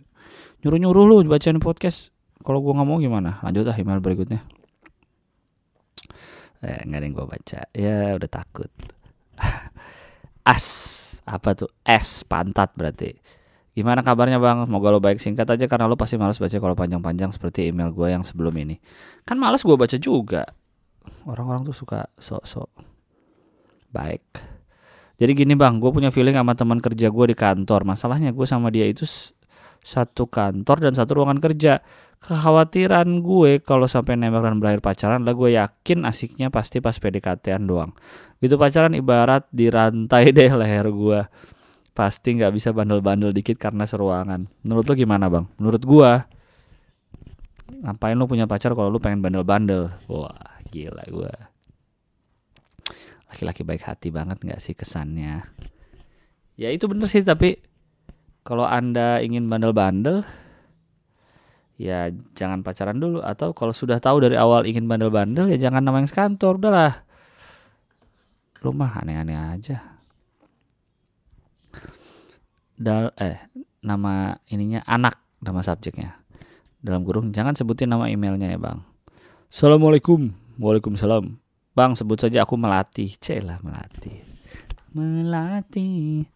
Nyuruh-nyuruh 0.62 1.02
lu 1.02 1.26
bacain 1.26 1.58
podcast. 1.58 2.14
Kalau 2.46 2.62
gua 2.62 2.78
nggak 2.78 2.86
mau 2.86 3.02
gimana? 3.02 3.42
Lanjut 3.42 3.66
lah 3.66 3.74
email 3.74 3.98
berikutnya. 3.98 4.38
Eh, 6.62 6.86
nggak 6.86 6.94
ada 6.94 7.02
yang 7.02 7.14
gua 7.18 7.26
baca. 7.26 7.60
Ya 7.74 8.14
udah 8.14 8.30
takut. 8.30 8.70
As 10.54 10.66
apa 11.26 11.58
tuh? 11.58 11.74
S 11.82 12.22
pantat 12.22 12.78
berarti. 12.78 13.10
Gimana 13.74 14.06
kabarnya 14.06 14.38
bang? 14.38 14.62
Semoga 14.70 14.94
lo 14.94 15.02
baik 15.02 15.18
singkat 15.18 15.50
aja 15.50 15.66
karena 15.66 15.90
lo 15.90 15.98
pasti 15.98 16.22
malas 16.22 16.38
baca 16.38 16.54
kalau 16.54 16.78
panjang-panjang 16.78 17.34
seperti 17.34 17.66
email 17.66 17.90
gue 17.90 18.14
yang 18.14 18.22
sebelum 18.22 18.54
ini. 18.62 18.78
Kan 19.26 19.42
malas 19.42 19.66
gue 19.66 19.74
baca 19.74 19.98
juga. 19.98 20.46
Orang-orang 21.26 21.66
tuh 21.66 21.74
suka 21.74 22.06
sok-sok 22.14 22.70
baik. 23.90 24.22
Jadi 25.20 25.32
gini 25.36 25.54
bang, 25.54 25.76
gue 25.78 25.90
punya 25.92 26.08
feeling 26.08 26.34
sama 26.34 26.56
teman 26.56 26.80
kerja 26.80 27.12
gue 27.12 27.26
di 27.28 27.36
kantor. 27.36 27.84
Masalahnya 27.84 28.32
gue 28.32 28.46
sama 28.48 28.72
dia 28.72 28.88
itu 28.88 29.04
satu 29.82 30.30
kantor 30.30 30.88
dan 30.88 30.92
satu 30.96 31.20
ruangan 31.20 31.38
kerja. 31.42 31.84
Kekhawatiran 32.22 33.18
gue 33.18 33.58
kalau 33.66 33.90
sampai 33.90 34.14
nembak 34.14 34.46
dan 34.46 34.62
berakhir 34.62 34.78
pacaran 34.78 35.26
lah 35.26 35.34
gue 35.34 35.58
yakin 35.58 36.06
asiknya 36.06 36.54
pasti 36.54 36.78
pas 36.78 36.94
PDKT-an 36.94 37.66
doang. 37.66 37.90
Gitu 38.38 38.54
pacaran 38.54 38.94
ibarat 38.94 39.50
dirantai 39.50 40.30
deh 40.36 40.52
leher 40.54 40.86
gue. 40.88 41.20
Pasti 41.92 42.38
nggak 42.38 42.52
bisa 42.56 42.70
bandel-bandel 42.72 43.34
dikit 43.34 43.58
karena 43.58 43.84
seruangan. 43.84 44.48
Menurut 44.64 44.84
lo 44.86 44.94
gimana 44.96 45.28
bang? 45.28 45.44
Menurut 45.60 45.82
gue, 45.84 46.10
ngapain 47.84 48.16
lo 48.16 48.24
punya 48.24 48.48
pacar 48.48 48.72
kalau 48.72 48.88
lo 48.88 49.02
pengen 49.02 49.20
bandel-bandel? 49.20 49.92
Wah 50.08 50.62
gila 50.72 51.04
gue 51.04 51.51
laki-laki 53.32 53.64
baik 53.64 53.88
hati 53.88 54.12
banget 54.12 54.44
nggak 54.44 54.60
sih 54.60 54.76
kesannya? 54.76 55.40
Ya 56.60 56.68
itu 56.68 56.84
bener 56.84 57.08
sih 57.08 57.24
tapi 57.24 57.56
kalau 58.44 58.68
anda 58.68 59.24
ingin 59.24 59.48
bandel-bandel 59.48 60.20
ya 61.80 62.12
jangan 62.36 62.60
pacaran 62.60 63.00
dulu. 63.00 63.24
Atau 63.24 63.56
kalau 63.56 63.72
sudah 63.72 63.96
tahu 64.04 64.20
dari 64.20 64.36
awal 64.36 64.68
ingin 64.68 64.84
bandel-bandel 64.84 65.48
ya 65.48 65.56
jangan 65.56 65.80
nama 65.80 66.04
yang 66.04 66.12
sekantor 66.12 66.60
udahlah. 66.60 67.08
Lu 68.60 68.76
mah 68.76 69.00
aneh-aneh 69.00 69.32
aja. 69.34 69.80
Dal 72.76 73.16
eh 73.16 73.48
nama 73.80 74.36
ininya 74.52 74.84
anak 74.84 75.16
nama 75.40 75.64
subjeknya. 75.64 76.20
Dalam 76.84 77.00
kurung 77.08 77.32
jangan 77.32 77.56
sebutin 77.56 77.88
nama 77.88 78.12
emailnya 78.12 78.52
ya 78.52 78.60
bang. 78.60 78.84
Assalamualaikum. 79.48 80.36
Waalaikumsalam 80.60 81.41
Bang 81.72 81.96
sebut 81.96 82.20
saja 82.20 82.44
aku 82.44 82.60
melatih. 82.60 83.16
Celah 83.16 83.56
melatih. 83.64 84.20
Melatih. 84.92 86.28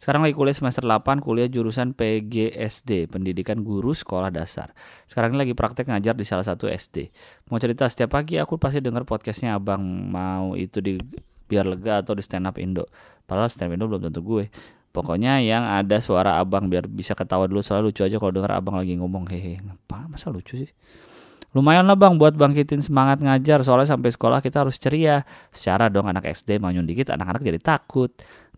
Sekarang 0.00 0.26
lagi 0.26 0.34
kuliah 0.34 0.56
semester 0.56 0.82
8, 0.82 1.22
kuliah 1.22 1.46
jurusan 1.46 1.94
PGSD, 1.94 3.06
Pendidikan 3.06 3.62
Guru 3.62 3.94
Sekolah 3.94 4.34
Dasar. 4.34 4.74
Sekarang 5.06 5.36
ini 5.36 5.46
lagi 5.46 5.54
praktek 5.54 5.86
ngajar 5.86 6.18
di 6.18 6.26
salah 6.26 6.42
satu 6.42 6.66
SD. 6.66 7.14
Mau 7.52 7.62
cerita 7.62 7.86
setiap 7.86 8.18
pagi 8.18 8.34
aku 8.34 8.58
pasti 8.58 8.82
dengar 8.82 9.06
podcastnya 9.06 9.54
abang 9.54 9.78
mau 10.10 10.58
itu 10.58 10.82
di 10.82 10.98
biar 11.46 11.70
lega 11.70 12.02
atau 12.02 12.18
di 12.18 12.24
stand 12.24 12.50
up 12.50 12.58
Indo. 12.58 12.90
Padahal 13.30 13.46
stand 13.46 13.70
up 13.70 13.78
Indo 13.78 13.86
belum 13.86 14.02
tentu 14.10 14.26
gue. 14.26 14.50
Pokoknya 14.90 15.38
yang 15.38 15.62
ada 15.68 16.02
suara 16.02 16.40
abang 16.42 16.66
biar 16.66 16.90
bisa 16.90 17.14
ketawa 17.14 17.46
dulu 17.46 17.62
soalnya 17.62 17.92
lucu 17.92 18.02
aja 18.02 18.18
kalau 18.18 18.34
dengar 18.34 18.58
abang 18.58 18.74
lagi 18.74 18.98
ngomong 18.98 19.30
hehe. 19.30 19.62
Apa 19.62 20.10
masa 20.10 20.34
lucu 20.34 20.66
sih? 20.66 20.72
Lumayan 21.52 21.84
lah 21.84 21.96
bang 21.96 22.16
buat 22.16 22.32
bangkitin 22.36 22.80
semangat 22.80 23.20
ngajar. 23.20 23.60
Soalnya 23.64 23.96
sampai 23.96 24.12
sekolah 24.12 24.40
kita 24.40 24.64
harus 24.64 24.76
ceria. 24.80 25.24
Secara 25.52 25.92
dong 25.92 26.08
anak 26.08 26.28
SD 26.28 26.60
manyun 26.60 26.84
dikit 26.88 27.12
anak-anak 27.12 27.44
jadi 27.44 27.60
takut. 27.60 28.12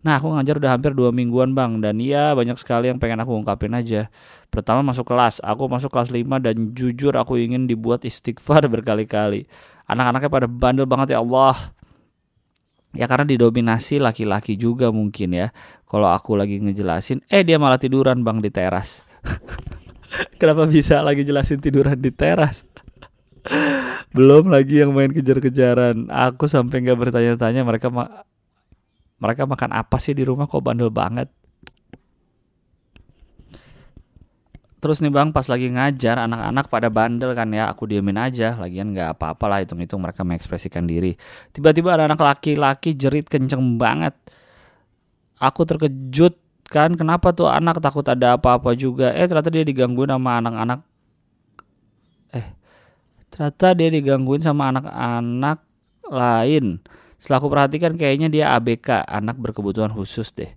Nah 0.05 0.21
aku 0.21 0.37
ngajar 0.37 0.61
udah 0.61 0.71
hampir 0.77 0.93
dua 0.93 1.09
mingguan 1.09 1.57
bang 1.57 1.81
dan 1.81 1.97
iya 1.97 2.37
banyak 2.37 2.61
sekali 2.61 2.93
yang 2.93 3.01
pengen 3.01 3.25
aku 3.25 3.33
ungkapin 3.41 3.73
aja. 3.73 4.07
Pertama 4.53 4.85
masuk 4.85 5.09
kelas. 5.09 5.41
Aku 5.41 5.65
masuk 5.65 5.89
kelas 5.89 6.13
5 6.13 6.21
dan 6.39 6.55
jujur 6.77 7.17
aku 7.17 7.41
ingin 7.41 7.65
dibuat 7.65 8.05
istighfar 8.05 8.69
berkali-kali. 8.73 9.49
Anak-anaknya 9.89 10.29
pada 10.29 10.47
bandel 10.47 10.85
banget 10.85 11.17
ya 11.17 11.25
Allah. 11.25 11.57
Ya 12.95 13.11
karena 13.11 13.27
didominasi 13.27 13.99
laki-laki 13.99 14.55
juga 14.55 14.93
mungkin 14.93 15.35
ya. 15.35 15.49
Kalau 15.89 16.07
aku 16.07 16.37
lagi 16.37 16.61
ngejelasin 16.61 17.25
eh 17.27 17.41
dia 17.41 17.57
malah 17.57 17.81
tiduran 17.81 18.21
bang 18.21 18.39
di 18.39 18.53
teras. 18.53 19.03
Kenapa 20.39 20.69
bisa 20.69 21.01
lagi 21.01 21.25
jelasin 21.25 21.59
tiduran 21.59 21.97
di 21.97 22.13
teras 22.13 22.63
belum 24.15 24.49
lagi 24.49 24.81
yang 24.81 24.95
main 24.95 25.11
kejar-kejaran. 25.11 26.09
Aku 26.09 26.49
sampai 26.49 26.81
nggak 26.81 26.97
bertanya-tanya 26.97 27.61
mereka 27.61 27.91
ma 27.91 28.25
mereka 29.19 29.47
makan 29.47 29.71
apa 29.71 29.95
sih 30.01 30.11
di 30.11 30.23
rumah 30.27 30.49
kok 30.49 30.63
bandel 30.63 30.91
banget? 30.91 31.31
Terus 34.85 35.01
nih 35.01 35.09
bang 35.09 35.33
pas 35.33 35.49
lagi 35.49 35.65
ngajar 35.73 36.29
anak-anak 36.29 36.69
pada 36.69 36.93
bandel 36.93 37.33
kan 37.33 37.49
ya 37.49 37.73
aku 37.73 37.89
diemin 37.89 38.21
aja. 38.21 38.53
Lagian 38.53 38.93
nggak 38.93 39.17
apa-apa 39.17 39.45
lah 39.49 39.57
hitung-hitung 39.65 39.97
mereka 39.97 40.21
mengekspresikan 40.21 40.85
diri. 40.85 41.17
Tiba-tiba 41.49 41.97
ada 41.97 42.05
anak 42.05 42.21
laki-laki 42.21 42.93
jerit 42.93 43.25
kenceng 43.25 43.81
banget. 43.81 44.13
Aku 45.41 45.65
terkejut 45.65 46.37
kan 46.69 46.93
kenapa 46.93 47.33
tuh 47.33 47.49
anak 47.49 47.81
takut 47.81 48.05
ada 48.05 48.37
apa-apa 48.37 48.77
juga? 48.77 49.09
Eh 49.17 49.25
ternyata 49.25 49.49
dia 49.49 49.65
digangguin 49.65 50.13
sama 50.13 50.37
anak-anak 50.37 50.79
ternyata 53.35 53.75
dia 53.75 53.91
digangguin 53.91 54.39
sama 54.39 54.71
anak-anak 54.71 55.59
lain. 56.07 56.79
Setelah 57.19 57.37
aku 57.43 57.51
perhatikan 57.51 57.99
kayaknya 57.99 58.31
dia 58.31 58.55
ABK 58.55 59.03
anak 59.03 59.35
berkebutuhan 59.35 59.91
khusus 59.91 60.31
deh. 60.31 60.55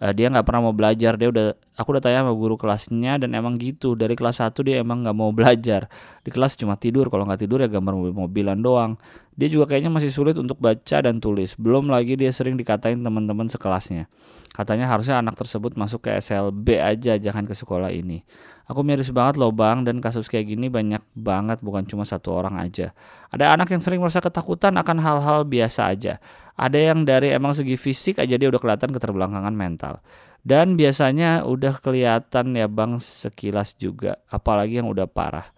Uh, 0.00 0.12
dia 0.16 0.28
nggak 0.28 0.44
pernah 0.44 0.68
mau 0.68 0.76
belajar. 0.76 1.16
Dia 1.16 1.32
udah 1.32 1.56
aku 1.80 1.96
udah 1.96 2.02
tanya 2.04 2.20
sama 2.24 2.36
guru 2.36 2.60
kelasnya 2.60 3.24
dan 3.24 3.32
emang 3.32 3.56
gitu. 3.56 3.96
Dari 3.96 4.12
kelas 4.16 4.44
1 4.44 4.52
dia 4.64 4.84
emang 4.84 5.00
nggak 5.00 5.16
mau 5.16 5.32
belajar. 5.38 5.88
Di 6.20 6.28
kelas 6.28 6.60
cuma 6.60 6.76
tidur. 6.76 7.08
Kalau 7.08 7.24
nggak 7.24 7.40
tidur 7.40 7.64
ya 7.64 7.68
gambar 7.72 7.96
mobil-mobilan 7.96 8.60
doang. 8.60 9.00
Dia 9.32 9.48
juga 9.48 9.72
kayaknya 9.72 9.88
masih 9.88 10.12
sulit 10.12 10.36
untuk 10.36 10.60
baca 10.60 11.00
dan 11.00 11.16
tulis. 11.24 11.56
Belum 11.56 11.88
lagi 11.88 12.20
dia 12.20 12.28
sering 12.28 12.60
dikatain 12.60 13.00
teman-teman 13.00 13.48
sekelasnya. 13.48 14.08
Katanya 14.52 14.92
harusnya 14.92 15.16
anak 15.24 15.40
tersebut 15.40 15.72
masuk 15.78 16.04
ke 16.04 16.20
SLB 16.20 16.76
aja 16.76 17.16
jangan 17.16 17.48
ke 17.48 17.54
sekolah 17.56 17.88
ini 17.94 18.26
Aku 18.70 18.86
miris 18.86 19.10
banget 19.10 19.34
loh 19.34 19.50
bang 19.50 19.82
dan 19.82 19.98
kasus 19.98 20.30
kayak 20.30 20.54
gini 20.54 20.70
banyak 20.70 21.02
banget 21.18 21.58
bukan 21.58 21.82
cuma 21.90 22.06
satu 22.06 22.38
orang 22.38 22.54
aja. 22.62 22.94
Ada 23.34 23.58
anak 23.58 23.74
yang 23.74 23.82
sering 23.82 23.98
merasa 23.98 24.22
ketakutan 24.22 24.78
akan 24.78 25.02
hal-hal 25.02 25.42
biasa 25.42 25.90
aja. 25.90 26.22
Ada 26.54 26.94
yang 26.94 27.02
dari 27.02 27.34
emang 27.34 27.50
segi 27.50 27.74
fisik 27.74 28.22
aja 28.22 28.38
dia 28.38 28.46
udah 28.46 28.62
kelihatan 28.62 28.94
keterbelakangan 28.94 29.50
mental. 29.50 29.98
Dan 30.46 30.78
biasanya 30.78 31.42
udah 31.50 31.82
kelihatan 31.82 32.54
ya 32.54 32.70
bang 32.70 33.02
sekilas 33.02 33.74
juga, 33.74 34.22
apalagi 34.30 34.78
yang 34.78 34.86
udah 34.86 35.10
parah. 35.10 35.50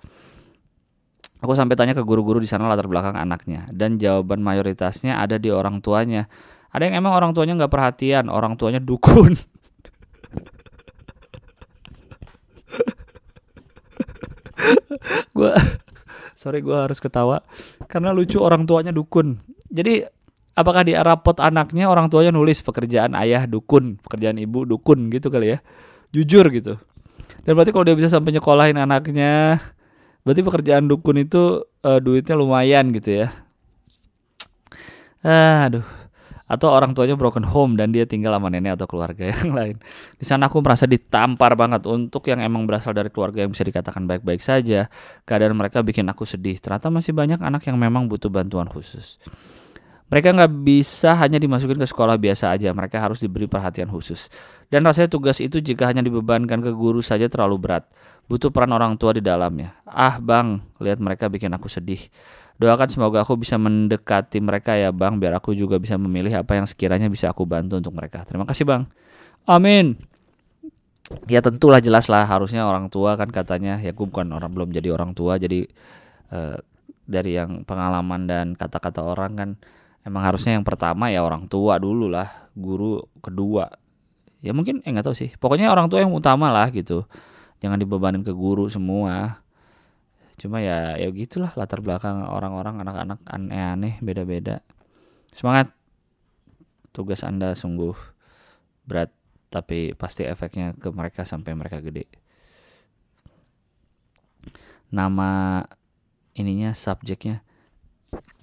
Aku 1.44 1.52
sampai 1.52 1.76
tanya 1.76 1.92
ke 1.92 2.00
guru-guru 2.00 2.40
di 2.40 2.48
sana 2.48 2.64
latar 2.64 2.88
belakang 2.88 3.18
anaknya 3.18 3.68
dan 3.74 4.00
jawaban 4.00 4.40
mayoritasnya 4.40 5.20
ada 5.20 5.36
di 5.36 5.52
orang 5.52 5.84
tuanya. 5.84 6.32
Ada 6.72 6.88
yang 6.88 7.04
emang 7.04 7.12
orang 7.12 7.36
tuanya 7.36 7.60
nggak 7.60 7.72
perhatian, 7.76 8.32
orang 8.32 8.56
tuanya 8.56 8.80
dukun. 8.80 9.36
gue 15.42 15.52
sorry 16.40 16.62
gue 16.62 16.74
harus 16.74 17.02
ketawa. 17.02 17.42
Karena 17.90 18.14
lucu 18.14 18.38
orang 18.38 18.62
tuanya 18.62 18.94
dukun. 18.94 19.42
Jadi 19.66 20.06
apakah 20.54 20.86
di 20.86 20.94
rapot 20.94 21.34
anaknya 21.42 21.90
orang 21.90 22.06
tuanya 22.06 22.30
nulis 22.30 22.62
pekerjaan 22.62 23.16
ayah 23.18 23.48
dukun 23.48 23.98
pekerjaan 23.98 24.38
ibu 24.38 24.62
dukun 24.62 25.10
gitu 25.10 25.28
kali 25.28 25.54
ya. 25.54 25.58
Jujur 26.14 26.46
gitu. 26.54 26.78
Dan 27.42 27.58
berarti 27.58 27.74
kalau 27.74 27.82
dia 27.82 27.98
bisa 27.98 28.12
sampai 28.12 28.30
nyekolahin 28.38 28.78
anaknya 28.78 29.58
berarti 30.22 30.46
pekerjaan 30.46 30.86
dukun 30.86 31.18
itu 31.18 31.66
uh, 31.82 31.98
duitnya 31.98 32.38
lumayan 32.38 32.94
gitu 32.94 33.26
ya. 33.26 33.28
Ah, 35.22 35.70
aduh 35.70 36.01
atau 36.52 36.68
orang 36.68 36.92
tuanya 36.92 37.16
broken 37.16 37.48
home 37.48 37.80
dan 37.80 37.96
dia 37.96 38.04
tinggal 38.04 38.36
sama 38.36 38.52
nenek 38.52 38.76
atau 38.76 38.84
keluarga 38.84 39.32
yang 39.32 39.50
lain. 39.58 39.80
Di 40.20 40.28
sana 40.28 40.52
aku 40.52 40.60
merasa 40.60 40.84
ditampar 40.84 41.56
banget 41.56 41.88
untuk 41.88 42.28
yang 42.28 42.44
emang 42.44 42.68
berasal 42.68 42.92
dari 42.92 43.08
keluarga 43.08 43.48
yang 43.48 43.56
bisa 43.56 43.64
dikatakan 43.64 44.04
baik-baik 44.04 44.44
saja. 44.44 44.92
Keadaan 45.24 45.56
mereka 45.56 45.80
bikin 45.80 46.04
aku 46.12 46.28
sedih. 46.28 46.60
Ternyata 46.60 46.92
masih 46.92 47.16
banyak 47.16 47.40
anak 47.40 47.64
yang 47.64 47.80
memang 47.80 48.04
butuh 48.04 48.28
bantuan 48.28 48.68
khusus. 48.68 49.16
Mereka 50.12 50.28
nggak 50.36 50.52
bisa 50.60 51.16
hanya 51.16 51.40
dimasukin 51.40 51.80
ke 51.80 51.88
sekolah 51.88 52.20
biasa 52.20 52.52
aja, 52.52 52.68
mereka 52.76 53.00
harus 53.00 53.24
diberi 53.24 53.48
perhatian 53.48 53.88
khusus. 53.88 54.28
Dan 54.68 54.84
rasanya 54.84 55.08
tugas 55.08 55.40
itu 55.40 55.56
jika 55.56 55.88
hanya 55.88 56.04
dibebankan 56.04 56.60
ke 56.60 56.68
guru 56.76 57.00
saja 57.00 57.32
terlalu 57.32 57.56
berat. 57.56 57.88
Butuh 58.28 58.52
peran 58.52 58.76
orang 58.76 59.00
tua 59.00 59.16
di 59.16 59.24
dalamnya. 59.24 59.72
Ah 59.88 60.20
bang, 60.20 60.60
lihat 60.84 61.00
mereka 61.00 61.32
bikin 61.32 61.48
aku 61.56 61.72
sedih. 61.72 62.12
Doakan 62.62 62.86
semoga 62.86 63.26
aku 63.26 63.34
bisa 63.42 63.58
mendekati 63.58 64.38
mereka 64.38 64.78
ya 64.78 64.94
Bang, 64.94 65.18
biar 65.18 65.34
aku 65.34 65.50
juga 65.50 65.82
bisa 65.82 65.98
memilih 65.98 66.46
apa 66.46 66.54
yang 66.54 66.62
sekiranya 66.70 67.10
bisa 67.10 67.26
aku 67.26 67.42
bantu 67.42 67.82
untuk 67.82 67.90
mereka. 67.90 68.22
Terima 68.22 68.46
kasih 68.46 68.62
Bang. 68.62 68.86
Amin. 69.50 69.98
Ya 71.26 71.42
tentulah 71.42 71.82
jelas 71.82 72.06
lah 72.06 72.22
harusnya 72.22 72.62
orang 72.62 72.86
tua 72.86 73.18
kan 73.18 73.34
katanya 73.34 73.82
ya 73.82 73.90
gue 73.90 74.06
bukan 74.06 74.30
orang 74.30 74.54
belum 74.54 74.70
jadi 74.70 74.94
orang 74.94 75.10
tua. 75.10 75.42
Jadi 75.42 75.66
eh, 76.30 76.56
dari 77.02 77.34
yang 77.34 77.66
pengalaman 77.66 78.30
dan 78.30 78.54
kata-kata 78.54 79.02
orang 79.02 79.32
kan 79.34 79.50
emang 80.06 80.22
harusnya 80.22 80.54
yang 80.54 80.62
pertama 80.62 81.10
ya 81.10 81.26
orang 81.26 81.50
tua 81.50 81.82
dulu 81.82 82.06
lah. 82.06 82.46
Guru 82.54 83.02
kedua. 83.18 83.74
Ya 84.38 84.54
mungkin 84.54 84.86
eh 84.86 84.90
nggak 84.94 85.10
tahu 85.10 85.18
sih. 85.18 85.34
Pokoknya 85.34 85.66
orang 85.66 85.90
tua 85.90 86.06
yang 86.06 86.14
utama 86.14 86.46
lah 86.54 86.70
gitu. 86.70 87.10
Jangan 87.58 87.82
dibebanin 87.82 88.22
ke 88.22 88.30
guru 88.30 88.70
semua 88.70 89.41
cuma 90.40 90.64
ya 90.64 90.96
ya 90.96 91.08
gitulah 91.12 91.52
latar 91.54 91.84
belakang 91.84 92.24
orang-orang 92.24 92.80
anak-anak 92.80 93.20
aneh-aneh 93.28 94.00
beda-beda. 94.00 94.64
Semangat. 95.32 95.72
Tugas 96.92 97.24
anda 97.24 97.56
sungguh 97.56 97.96
berat 98.84 99.08
tapi 99.48 99.96
pasti 99.96 100.28
efeknya 100.28 100.76
ke 100.76 100.92
mereka 100.92 101.24
sampai 101.24 101.56
mereka 101.56 101.80
gede. 101.80 102.04
Nama 104.92 105.64
ininya 106.36 106.76
subjeknya 106.76 107.40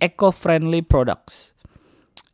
eco 0.01 0.33
friendly 0.33 0.81
products. 0.81 1.53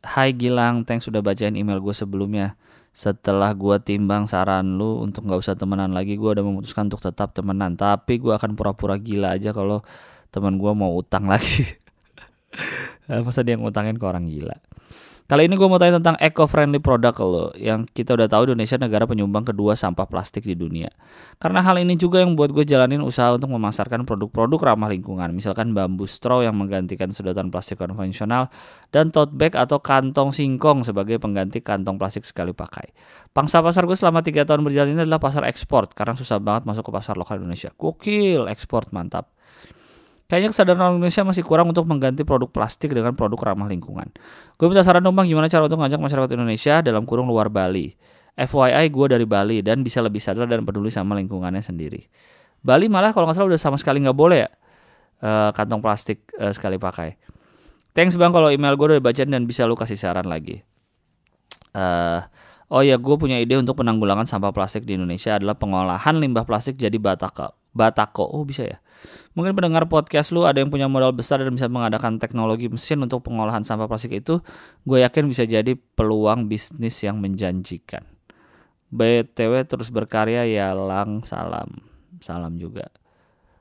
Hai 0.06 0.30
Gilang, 0.32 0.86
thanks 0.86 1.10
sudah 1.10 1.18
bacain 1.18 1.58
email 1.58 1.82
gue 1.82 1.90
sebelumnya 1.90 2.54
setelah 2.96 3.52
gue 3.52 3.76
timbang 3.84 4.24
saran 4.24 4.80
lu 4.80 5.04
untuk 5.04 5.28
nggak 5.28 5.44
usah 5.44 5.52
temenan 5.52 5.92
lagi 5.92 6.16
gue 6.16 6.30
udah 6.32 6.40
memutuskan 6.40 6.88
untuk 6.88 7.04
tetap 7.04 7.36
temenan. 7.36 7.76
Tapi 7.76 8.16
gue 8.16 8.32
akan 8.32 8.56
pura-pura 8.56 8.96
gila 8.96 9.36
aja 9.36 9.52
kalau 9.52 9.84
teman 10.32 10.56
gue 10.56 10.72
mau 10.72 10.96
utang 10.96 11.28
lagi. 11.28 11.76
Masa 13.26 13.44
dia 13.44 13.60
ngutangin 13.60 14.00
ke 14.00 14.04
orang 14.08 14.24
gila 14.24 14.56
Kali 15.26 15.50
ini 15.50 15.58
gue 15.58 15.66
mau 15.66 15.74
tanya 15.74 15.98
tentang 15.98 16.14
eco-friendly 16.22 16.78
product 16.78 17.18
lo 17.18 17.50
yang 17.58 17.82
kita 17.82 18.14
udah 18.14 18.30
tahu 18.30 18.46
Indonesia 18.46 18.78
negara 18.78 19.10
penyumbang 19.10 19.42
kedua 19.42 19.74
sampah 19.74 20.06
plastik 20.06 20.46
di 20.46 20.54
dunia. 20.54 20.86
Karena 21.42 21.66
hal 21.66 21.82
ini 21.82 21.98
juga 21.98 22.22
yang 22.22 22.38
buat 22.38 22.54
gue 22.54 22.62
jalanin 22.62 23.02
usaha 23.02 23.34
untuk 23.34 23.50
memasarkan 23.50 24.06
produk-produk 24.06 24.70
ramah 24.70 24.86
lingkungan, 24.86 25.34
misalkan 25.34 25.74
bambu 25.74 26.06
straw 26.06 26.46
yang 26.46 26.54
menggantikan 26.54 27.10
sedotan 27.10 27.50
plastik 27.50 27.82
konvensional 27.82 28.54
dan 28.94 29.10
tote 29.10 29.34
bag 29.34 29.58
atau 29.58 29.82
kantong 29.82 30.30
singkong 30.30 30.86
sebagai 30.86 31.18
pengganti 31.18 31.58
kantong 31.58 31.98
plastik 31.98 32.22
sekali 32.22 32.54
pakai. 32.54 32.94
Pangsa 33.34 33.58
pasar 33.66 33.82
gue 33.90 33.98
selama 33.98 34.22
3 34.22 34.46
tahun 34.46 34.62
berjalan 34.62 34.94
ini 34.94 35.10
adalah 35.10 35.18
pasar 35.18 35.42
ekspor 35.50 35.90
karena 35.90 36.14
susah 36.14 36.38
banget 36.38 36.70
masuk 36.70 36.86
ke 36.86 36.92
pasar 36.94 37.18
lokal 37.18 37.42
Indonesia. 37.42 37.74
Gokil, 37.74 38.46
ekspor 38.46 38.86
mantap. 38.94 39.34
Kayaknya 40.26 40.48
kesadaran 40.50 40.80
orang 40.82 40.96
Indonesia 40.98 41.22
masih 41.22 41.46
kurang 41.46 41.70
untuk 41.70 41.86
mengganti 41.86 42.26
produk 42.26 42.50
plastik 42.50 42.90
dengan 42.90 43.14
produk 43.14 43.54
ramah 43.54 43.70
lingkungan. 43.70 44.10
Gue 44.58 44.66
minta 44.66 44.82
saran 44.82 44.98
dong 44.98 45.14
bang 45.14 45.30
gimana 45.30 45.46
cara 45.46 45.70
untuk 45.70 45.78
ngajak 45.78 46.02
masyarakat 46.02 46.30
Indonesia 46.34 46.82
dalam 46.82 47.06
kurung 47.06 47.30
luar 47.30 47.46
Bali. 47.46 47.94
FYI 48.34 48.90
gue 48.90 49.06
dari 49.06 49.24
Bali 49.24 49.62
dan 49.62 49.86
bisa 49.86 50.02
lebih 50.02 50.18
sadar 50.18 50.50
dan 50.50 50.66
peduli 50.66 50.90
sama 50.90 51.14
lingkungannya 51.14 51.62
sendiri. 51.62 52.10
Bali 52.58 52.90
malah 52.90 53.14
kalau 53.14 53.30
nggak 53.30 53.38
salah 53.38 53.54
udah 53.54 53.60
sama 53.62 53.78
sekali 53.78 54.02
nggak 54.02 54.18
boleh 54.18 54.44
ya 54.44 54.50
uh, 55.22 55.50
kantong 55.54 55.80
plastik 55.80 56.26
uh, 56.36 56.50
sekali 56.50 56.76
pakai. 56.76 57.16
Thanks 57.96 58.18
bang 58.18 58.34
kalau 58.34 58.52
email 58.52 58.76
gue 58.76 58.92
udah 58.92 58.98
dibacain 59.00 59.30
dan 59.30 59.48
bisa 59.48 59.64
lu 59.64 59.78
kasih 59.78 59.96
saran 59.96 60.28
lagi. 60.28 60.60
Uh, 61.72 62.20
oh 62.68 62.82
ya 62.84 62.98
gue 63.00 63.16
punya 63.16 63.40
ide 63.40 63.56
untuk 63.56 63.80
penanggulangan 63.80 64.28
sampah 64.28 64.52
plastik 64.52 64.84
di 64.84 64.98
Indonesia 64.98 65.38
adalah 65.38 65.56
pengolahan 65.56 66.18
limbah 66.18 66.44
plastik 66.44 66.76
jadi 66.76 66.98
batako. 66.98 67.54
Batako, 67.76 68.24
oh 68.24 68.42
bisa 68.48 68.64
ya. 68.64 68.80
Mungkin 69.36 69.52
pendengar 69.52 69.84
podcast 69.86 70.32
lu 70.32 70.48
ada 70.48 70.56
yang 70.56 70.72
punya 70.72 70.88
modal 70.88 71.12
besar 71.12 71.44
dan 71.44 71.52
bisa 71.52 71.68
mengadakan 71.68 72.16
teknologi 72.16 72.72
mesin 72.72 73.04
untuk 73.04 73.20
pengolahan 73.28 73.60
sampah 73.60 73.84
plastik 73.84 74.16
itu, 74.16 74.40
gue 74.88 74.98
yakin 75.04 75.28
bisa 75.28 75.44
jadi 75.44 75.76
peluang 75.76 76.48
bisnis 76.48 76.96
yang 77.04 77.20
menjanjikan. 77.20 78.00
BTW 78.88 79.68
terus 79.68 79.92
berkarya 79.92 80.48
ya 80.48 80.72
lang 80.72 81.20
salam. 81.28 81.84
Salam 82.24 82.56
juga. 82.56 82.88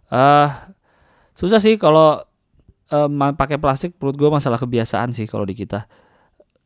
Uh, 0.07 0.47
susah 1.36 1.59
sih 1.59 1.76
kalau 1.76 2.24
uh, 2.95 3.09
pakai 3.36 3.59
plastik 3.59 3.99
menurut 3.99 4.16
gue 4.16 4.30
masalah 4.32 4.55
kebiasaan 4.61 5.11
sih 5.11 5.28
kalau 5.28 5.43
di 5.43 5.57
kita. 5.57 5.89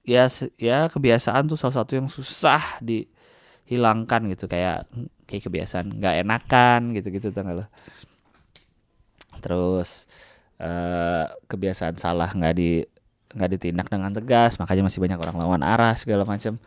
Ya 0.06 0.30
ya 0.58 0.90
kebiasaan 0.90 1.50
tuh 1.50 1.58
salah 1.58 1.82
satu 1.82 1.98
yang 1.98 2.08
susah 2.10 2.82
dihilangkan 2.82 4.30
gitu 4.34 4.46
kayak 4.46 4.86
kayak 5.30 5.46
kebiasaan 5.46 6.02
nggak 6.02 6.16
enakan 6.26 6.98
gitu-gitu 6.98 7.30
tanggal 7.30 7.70
terus 9.40 10.10
uh, 10.58 11.30
kebiasaan 11.46 12.02
salah 12.02 12.34
nggak 12.34 12.54
di 12.58 12.82
nggak 13.30 13.50
ditindak 13.54 13.88
dengan 13.94 14.10
tegas 14.10 14.58
makanya 14.58 14.90
masih 14.90 15.00
banyak 15.06 15.22
orang 15.22 15.38
lawan 15.38 15.62
arah 15.62 15.94
segala 15.94 16.26
macam 16.26 16.58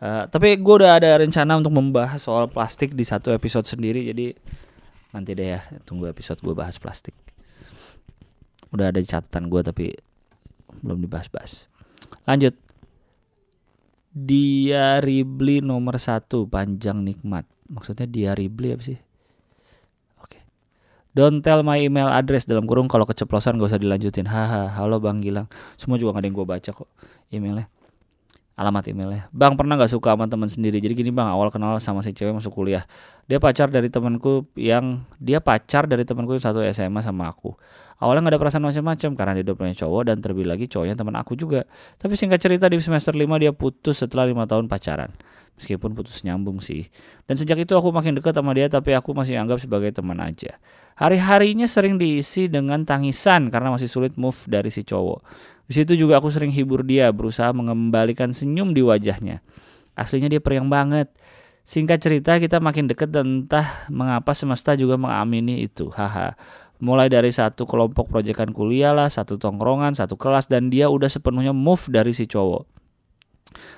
uh, 0.00 0.24
tapi 0.26 0.56
gue 0.56 0.74
udah 0.80 0.96
ada 0.96 1.20
rencana 1.20 1.60
untuk 1.60 1.76
membahas 1.76 2.24
soal 2.24 2.48
plastik 2.48 2.96
di 2.96 3.04
satu 3.04 3.30
episode 3.30 3.68
sendiri 3.68 4.08
jadi 4.08 4.32
nanti 5.16 5.32
deh 5.32 5.56
ya 5.56 5.60
tunggu 5.88 6.12
episode 6.12 6.36
gue 6.44 6.52
bahas 6.52 6.76
plastik. 6.76 7.16
Udah 8.68 8.92
ada 8.92 9.00
catatan 9.00 9.48
gue 9.48 9.64
tapi 9.64 9.86
belum 10.84 11.00
dibahas-bahas. 11.00 11.64
Lanjut. 12.28 12.52
Dia 14.16 15.00
Ribli 15.00 15.64
nomor 15.64 15.96
satu 15.96 16.44
panjang 16.48 17.00
nikmat 17.00 17.48
maksudnya 17.68 18.06
dia 18.08 18.30
Ribli 18.32 18.72
apa 18.72 18.84
sih? 18.84 18.98
Don't 21.16 21.40
tell 21.40 21.64
my 21.64 21.80
email 21.80 22.12
address. 22.12 22.44
Dalam 22.44 22.68
kurung 22.68 22.92
kalau 22.92 23.08
keceplosan 23.08 23.56
gak 23.56 23.72
usah 23.72 23.80
dilanjutin. 23.80 24.28
Haha, 24.28 24.68
halo 24.76 25.00
Bang 25.00 25.24
Gilang. 25.24 25.48
Semua 25.80 25.96
juga 25.96 26.12
gak 26.12 26.20
ada 26.20 26.28
yang 26.28 26.36
gue 26.36 26.46
baca 26.46 26.70
kok 26.76 26.88
emailnya. 27.32 27.72
alamat 28.56 28.88
emailnya. 28.88 29.28
Bang 29.36 29.52
pernah 29.52 29.76
nggak 29.76 29.92
suka 29.92 30.16
sama 30.16 30.32
teman 30.32 30.48
sendiri? 30.48 30.80
Jadi 30.80 30.96
gini 30.96 31.12
bang 31.12 31.28
awal 31.28 31.52
kenal 31.52 31.76
sama 31.76 32.00
si 32.00 32.16
cewek 32.16 32.40
masuk 32.40 32.56
kuliah. 32.56 32.88
Dia 33.28 33.36
pacar 33.36 33.68
dari 33.68 33.92
temanku 33.92 34.48
yang 34.56 35.04
dia 35.20 35.44
pacar 35.44 35.84
dari 35.84 36.08
temanku 36.08 36.40
satu 36.40 36.64
SMA 36.72 37.04
sama 37.04 37.28
aku. 37.28 37.52
Awalnya 38.00 38.24
nggak 38.24 38.32
ada 38.32 38.40
perasaan 38.40 38.64
macam-macam 38.64 39.10
karena 39.12 39.32
dia 39.36 39.44
udah 39.44 39.56
punya 39.60 39.74
cowok 39.76 40.02
dan 40.08 40.24
terlebih 40.24 40.48
lagi 40.48 40.72
cowoknya 40.72 40.96
teman 40.96 41.20
aku 41.20 41.36
juga. 41.36 41.68
Tapi 42.00 42.16
singkat 42.16 42.40
cerita 42.40 42.64
di 42.72 42.80
semester 42.80 43.12
5 43.12 43.28
dia 43.36 43.52
putus 43.52 44.00
setelah 44.00 44.24
lima 44.24 44.48
tahun 44.48 44.72
pacaran 44.72 45.12
meskipun 45.56 45.96
putus 45.96 46.22
nyambung 46.22 46.60
sih 46.60 46.88
dan 47.24 47.40
sejak 47.40 47.56
itu 47.64 47.72
aku 47.72 47.90
makin 47.90 48.16
dekat 48.16 48.36
sama 48.36 48.52
dia 48.52 48.68
tapi 48.68 48.92
aku 48.92 49.16
masih 49.16 49.40
anggap 49.40 49.58
sebagai 49.58 49.90
teman 49.92 50.20
aja 50.20 50.60
hari-harinya 50.96 51.64
sering 51.64 51.96
diisi 51.96 52.48
dengan 52.48 52.84
tangisan 52.84 53.48
karena 53.48 53.72
masih 53.72 53.88
sulit 53.88 54.14
move 54.20 54.36
dari 54.48 54.68
si 54.68 54.84
cowok 54.84 55.20
di 55.66 55.72
situ 55.74 55.98
juga 55.98 56.22
aku 56.22 56.30
sering 56.30 56.54
hibur 56.54 56.86
dia, 56.86 57.10
berusaha 57.10 57.50
mengembalikan 57.50 58.30
senyum 58.30 58.70
di 58.70 58.86
wajahnya. 58.86 59.42
Aslinya 59.98 60.30
dia 60.30 60.38
periang 60.38 60.70
banget. 60.70 61.10
Singkat 61.66 61.98
cerita 61.98 62.38
kita 62.38 62.62
makin 62.62 62.86
deket 62.86 63.10
dan 63.10 63.42
entah 63.42 63.90
mengapa 63.90 64.30
semesta 64.30 64.78
juga 64.78 64.94
mengamini 64.94 65.66
itu. 65.66 65.90
Haha. 65.90 66.38
Mulai 66.78 67.10
dari 67.10 67.34
satu 67.34 67.66
kelompok 67.66 68.06
proyekan 68.06 68.54
kuliah 68.54 68.94
lah, 68.94 69.10
satu 69.10 69.40
tongkrongan, 69.40 69.98
satu 69.98 70.14
kelas 70.14 70.46
dan 70.46 70.70
dia 70.70 70.86
udah 70.86 71.10
sepenuhnya 71.10 71.50
move 71.50 71.90
dari 71.90 72.14
si 72.14 72.30
cowok. 72.30 72.75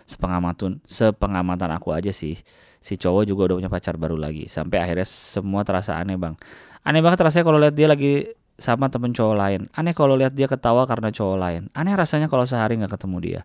Sepengamatan, 0.08 0.80
sepengamatan 0.88 1.70
aku 1.74 1.92
aja 1.92 2.10
sih. 2.10 2.40
Si 2.78 2.94
cowok 2.94 3.26
juga 3.26 3.52
udah 3.52 3.56
punya 3.60 3.70
pacar 3.70 3.98
baru 3.98 4.16
lagi. 4.16 4.46
Sampai 4.46 4.80
akhirnya 4.80 5.04
semua 5.04 5.66
terasa 5.66 5.98
aneh 5.98 6.16
bang. 6.16 6.38
Aneh 6.86 7.02
banget 7.02 7.26
rasanya 7.26 7.44
kalau 7.44 7.58
lihat 7.60 7.74
dia 7.74 7.88
lagi 7.90 8.32
sama 8.58 8.90
temen 8.90 9.14
cowok 9.14 9.36
lain. 9.36 9.60
Aneh 9.74 9.94
kalau 9.94 10.18
lihat 10.18 10.34
dia 10.34 10.50
ketawa 10.50 10.86
karena 10.86 11.12
cowok 11.12 11.36
lain. 11.38 11.62
Aneh 11.74 11.94
rasanya 11.94 12.26
kalau 12.26 12.46
sehari 12.46 12.78
nggak 12.78 12.98
ketemu 12.98 13.16
dia. 13.20 13.40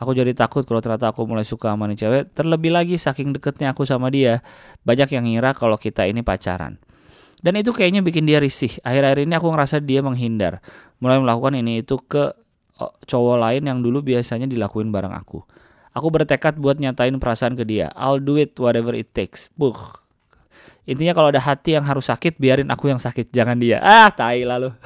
Aku 0.00 0.16
jadi 0.16 0.32
takut 0.32 0.64
kalau 0.64 0.80
ternyata 0.80 1.12
aku 1.12 1.28
mulai 1.28 1.44
suka 1.44 1.76
sama 1.76 1.84
nih 1.84 1.98
cewek. 2.00 2.22
Terlebih 2.32 2.72
lagi 2.72 2.96
saking 2.96 3.36
deketnya 3.36 3.76
aku 3.76 3.84
sama 3.84 4.08
dia. 4.08 4.40
Banyak 4.84 5.12
yang 5.12 5.28
ngira 5.28 5.52
kalau 5.52 5.76
kita 5.76 6.08
ini 6.08 6.24
pacaran. 6.24 6.80
Dan 7.40 7.56
itu 7.56 7.72
kayaknya 7.72 8.00
bikin 8.00 8.24
dia 8.24 8.40
risih. 8.40 8.80
Akhir-akhir 8.80 9.28
ini 9.28 9.32
aku 9.36 9.48
ngerasa 9.52 9.80
dia 9.84 10.00
menghindar. 10.00 10.64
Mulai 11.04 11.20
melakukan 11.20 11.56
ini 11.56 11.84
itu 11.84 12.00
ke 12.00 12.32
cowok 12.80 13.36
lain 13.36 13.62
yang 13.68 13.84
dulu 13.84 14.00
biasanya 14.00 14.48
dilakuin 14.48 14.88
bareng 14.88 15.12
aku. 15.12 15.44
Aku 15.90 16.06
bertekad 16.08 16.60
buat 16.60 16.78
nyatain 16.78 17.18
perasaan 17.18 17.58
ke 17.58 17.66
dia. 17.66 17.90
I'll 17.98 18.22
do 18.22 18.38
it 18.38 18.54
whatever 18.58 18.94
it 18.94 19.10
takes. 19.10 19.50
Buh, 19.58 19.74
Intinya 20.90 21.14
kalau 21.14 21.30
ada 21.30 21.38
hati 21.38 21.78
yang 21.78 21.86
harus 21.86 22.10
sakit, 22.10 22.34
biarin 22.40 22.66
aku 22.66 22.90
yang 22.90 22.98
sakit, 22.98 23.30
jangan 23.30 23.62
dia. 23.62 23.78
Ah, 23.78 24.10
tai 24.10 24.42
lalu. 24.42 24.74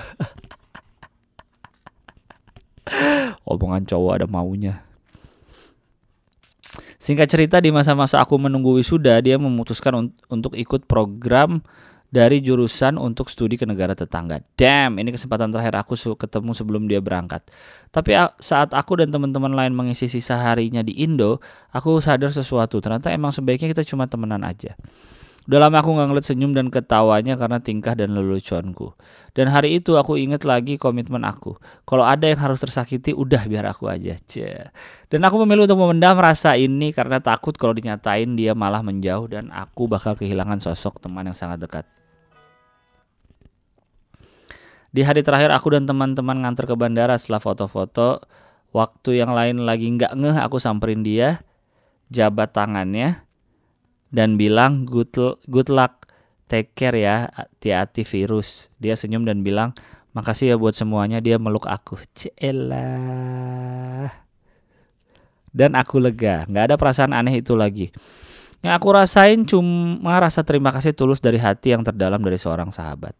Omongan 3.48 3.88
cowok 3.88 4.12
ada 4.12 4.28
maunya. 4.28 4.84
Singkat 7.00 7.28
cerita 7.28 7.60
di 7.60 7.68
masa-masa 7.72 8.20
aku 8.20 8.36
menunggu 8.36 8.76
wisuda, 8.76 9.20
dia 9.24 9.40
memutuskan 9.40 9.94
un 9.96 10.12
untuk 10.28 10.52
ikut 10.56 10.84
program 10.84 11.64
dari 12.14 12.38
jurusan 12.38 12.94
untuk 12.94 13.26
studi 13.26 13.58
ke 13.58 13.66
negara 13.66 13.98
tetangga. 13.98 14.38
Damn, 14.54 15.02
ini 15.02 15.10
kesempatan 15.10 15.50
terakhir 15.50 15.74
aku 15.82 15.98
ketemu 16.14 16.54
sebelum 16.54 16.86
dia 16.86 17.02
berangkat. 17.02 17.42
Tapi 17.90 18.14
saat 18.38 18.70
aku 18.70 19.02
dan 19.02 19.10
teman-teman 19.10 19.50
lain 19.50 19.74
mengisi 19.74 20.06
sisa 20.06 20.38
harinya 20.38 20.86
di 20.86 20.94
Indo, 21.02 21.42
aku 21.74 21.98
sadar 21.98 22.30
sesuatu. 22.30 22.78
Ternyata 22.78 23.10
emang 23.10 23.34
sebaiknya 23.34 23.74
kita 23.74 23.82
cuma 23.82 24.06
temenan 24.06 24.46
aja. 24.46 24.78
Udah 25.44 25.60
lama 25.60 25.76
aku 25.76 25.92
nggak 25.92 26.08
ngeliat 26.08 26.24
senyum 26.30 26.56
dan 26.56 26.72
ketawanya 26.72 27.36
karena 27.36 27.60
tingkah 27.60 27.92
dan 27.92 28.16
leluconku. 28.16 28.96
Dan 29.36 29.52
hari 29.52 29.76
itu 29.76 29.98
aku 29.98 30.16
inget 30.16 30.46
lagi 30.48 30.80
komitmen 30.80 31.20
aku. 31.20 31.60
Kalau 31.84 32.06
ada 32.06 32.30
yang 32.30 32.40
harus 32.40 32.64
tersakiti, 32.64 33.12
udah 33.12 33.44
biar 33.44 33.68
aku 33.68 33.90
aja. 33.90 34.16
Cie. 34.24 34.72
Dan 35.12 35.20
aku 35.26 35.42
memilih 35.44 35.68
untuk 35.68 35.82
memendam 35.84 36.16
rasa 36.16 36.56
ini 36.56 36.96
karena 36.96 37.20
takut 37.20 37.52
kalau 37.60 37.76
dinyatain 37.76 38.38
dia 38.38 38.56
malah 38.56 38.80
menjauh 38.80 39.28
dan 39.28 39.52
aku 39.52 39.84
bakal 39.84 40.16
kehilangan 40.16 40.64
sosok 40.64 41.02
teman 41.04 41.28
yang 41.28 41.36
sangat 41.36 41.60
dekat. 41.60 41.84
Di 44.94 45.02
hari 45.02 45.26
terakhir 45.26 45.50
aku 45.50 45.74
dan 45.74 45.90
teman-teman 45.90 46.46
nganter 46.46 46.70
ke 46.70 46.78
bandara 46.78 47.18
setelah 47.18 47.42
foto-foto. 47.42 48.22
Waktu 48.70 49.18
yang 49.18 49.34
lain 49.34 49.66
lagi 49.66 49.90
nggak 49.90 50.14
ngeh 50.14 50.38
aku 50.38 50.62
samperin 50.62 51.02
dia, 51.02 51.42
jabat 52.14 52.54
tangannya, 52.54 53.26
dan 54.14 54.38
bilang 54.38 54.86
good 54.86 55.10
good 55.50 55.66
luck 55.66 56.06
take 56.46 56.78
care 56.78 56.94
ya 56.94 57.26
hati-hati 57.34 58.06
virus. 58.06 58.70
Dia 58.78 58.94
senyum 58.94 59.26
dan 59.26 59.42
bilang 59.42 59.74
makasih 60.14 60.54
ya 60.54 60.56
buat 60.58 60.78
semuanya 60.78 61.18
dia 61.18 61.42
meluk 61.42 61.66
aku. 61.66 61.98
Celah 62.14 64.14
dan 65.50 65.74
aku 65.78 66.02
lega 66.02 66.46
nggak 66.46 66.70
ada 66.70 66.76
perasaan 66.78 67.10
aneh 67.10 67.42
itu 67.42 67.58
lagi. 67.58 67.90
Yang 68.62 68.74
aku 68.78 68.88
rasain 68.94 69.42
cuma 69.42 70.22
rasa 70.22 70.46
terima 70.46 70.70
kasih 70.70 70.94
tulus 70.94 71.18
dari 71.18 71.42
hati 71.42 71.74
yang 71.74 71.82
terdalam 71.82 72.22
dari 72.22 72.38
seorang 72.38 72.70
sahabat 72.70 73.18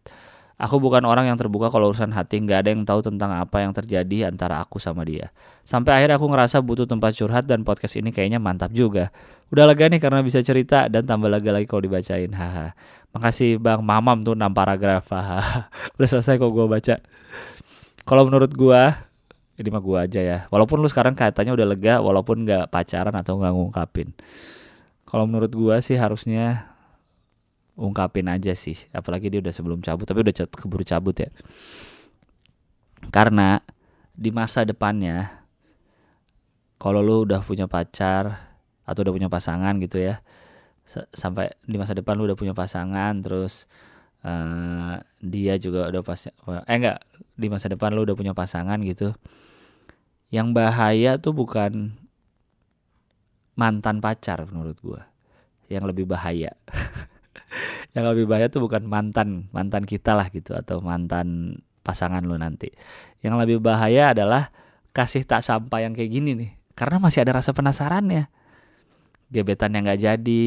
Aku 0.55 0.79
bukan 0.79 1.03
orang 1.03 1.27
yang 1.27 1.35
terbuka 1.35 1.67
kalau 1.67 1.91
urusan 1.91 2.15
hati, 2.15 2.39
nggak 2.39 2.59
ada 2.63 2.69
yang 2.71 2.87
tahu 2.87 3.03
tentang 3.03 3.35
apa 3.35 3.59
yang 3.59 3.75
terjadi 3.75 4.31
antara 4.31 4.63
aku 4.63 4.79
sama 4.79 5.03
dia. 5.03 5.35
Sampai 5.67 5.99
akhirnya 5.99 6.15
aku 6.15 6.31
ngerasa 6.31 6.63
butuh 6.63 6.87
tempat 6.87 7.11
curhat 7.11 7.43
dan 7.43 7.67
podcast 7.67 7.99
ini 7.99 8.15
kayaknya 8.15 8.39
mantap 8.39 8.71
juga. 8.71 9.11
Udah 9.51 9.67
lega 9.67 9.91
nih 9.91 9.99
karena 9.99 10.23
bisa 10.23 10.39
cerita 10.39 10.87
dan 10.87 11.03
tambah 11.03 11.27
lega 11.27 11.51
lagi 11.51 11.67
kalau 11.67 11.83
dibacain. 11.83 12.31
Haha. 12.31 12.71
Makasih 13.11 13.59
Bang 13.59 13.83
Mamam 13.83 14.23
tuh 14.23 14.31
6 14.31 14.47
paragraf. 14.55 15.11
Haha. 15.11 15.67
Udah 15.99 16.07
selesai 16.07 16.39
kok 16.39 16.47
gue 16.47 16.65
baca. 16.71 16.95
Kalau 18.07 18.23
menurut 18.23 18.55
gue 18.55 18.81
ini 19.55 19.69
mah 19.71 19.83
gue 19.83 19.97
aja 19.99 20.21
ya. 20.23 20.39
Walaupun 20.51 20.83
lu 20.83 20.87
sekarang 20.91 21.15
katanya 21.15 21.55
udah 21.55 21.63
lega 21.63 22.03
walaupun 22.03 22.43
nggak 22.43 22.67
pacaran 22.67 23.15
atau 23.15 23.39
nggak 23.39 23.53
ngungkapin. 23.55 24.11
Kalau 25.07 25.23
menurut 25.23 25.51
gue 25.51 25.75
sih 25.79 25.95
harusnya 25.95 26.74
ungkapin 27.75 28.27
aja 28.31 28.55
sih. 28.55 28.75
Apalagi 28.91 29.31
dia 29.31 29.39
udah 29.43 29.53
sebelum 29.53 29.79
cabut 29.83 30.07
tapi 30.07 30.23
udah 30.23 30.33
keburu 30.47 30.83
cabut 30.83 31.15
ya. 31.15 31.29
Karena 33.13 33.61
di 34.15 34.31
masa 34.31 34.63
depannya 34.63 35.43
kalau 36.79 37.03
lu 37.03 37.27
udah 37.27 37.43
punya 37.43 37.67
pacar 37.67 38.55
atau 38.87 38.99
udah 39.03 39.13
punya 39.13 39.29
pasangan 39.31 39.75
gitu 39.81 39.99
ya 39.99 40.23
sampai 41.11 41.51
di 41.65 41.75
masa 41.81 41.97
depan 41.97 42.13
lu 42.15 42.29
udah 42.29 42.37
punya 42.37 42.53
pasangan 42.53 43.17
terus 43.19 43.65
uh, 44.21 45.01
dia 45.19 45.57
juga 45.57 45.89
udah 45.89 46.03
pas 46.05 46.29
eh 46.29 46.31
enggak 46.77 47.01
di 47.35 47.47
masa 47.49 47.67
depan 47.67 47.91
lu 47.91 48.05
udah 48.05 48.15
punya 48.15 48.31
pasangan 48.37 48.79
gitu 48.85 49.11
yang 50.33 50.53
bahaya 50.53 51.17
tuh 51.21 51.33
bukan 51.35 51.93
mantan 53.55 54.03
pacar 54.03 54.43
menurut 54.49 54.77
gua. 54.83 55.01
Yang 55.65 55.95
lebih 55.95 56.05
bahaya 56.05 56.53
yang 57.95 58.05
lebih 58.11 58.25
bahaya 58.29 58.47
tuh 58.51 58.63
bukan 58.63 58.85
mantan 58.85 59.49
mantan 59.55 59.83
kita 59.83 60.13
lah 60.13 60.27
gitu 60.31 60.55
atau 60.55 60.81
mantan 60.83 61.59
pasangan 61.85 62.25
lu 62.25 62.35
nanti. 62.35 62.73
Yang 63.21 63.35
lebih 63.45 63.57
bahaya 63.61 64.11
adalah 64.11 64.49
kasih 64.95 65.27
tak 65.27 65.43
sampai 65.43 65.85
yang 65.85 65.93
kayak 65.93 66.11
gini 66.11 66.31
nih 66.33 66.51
karena 66.75 66.99
masih 66.99 67.23
ada 67.23 67.39
rasa 67.39 67.55
penasaran 67.55 68.05
ya. 68.11 68.25
Gebetan 69.29 69.73
yang 69.73 69.87
nggak 69.87 70.01
jadi 70.01 70.45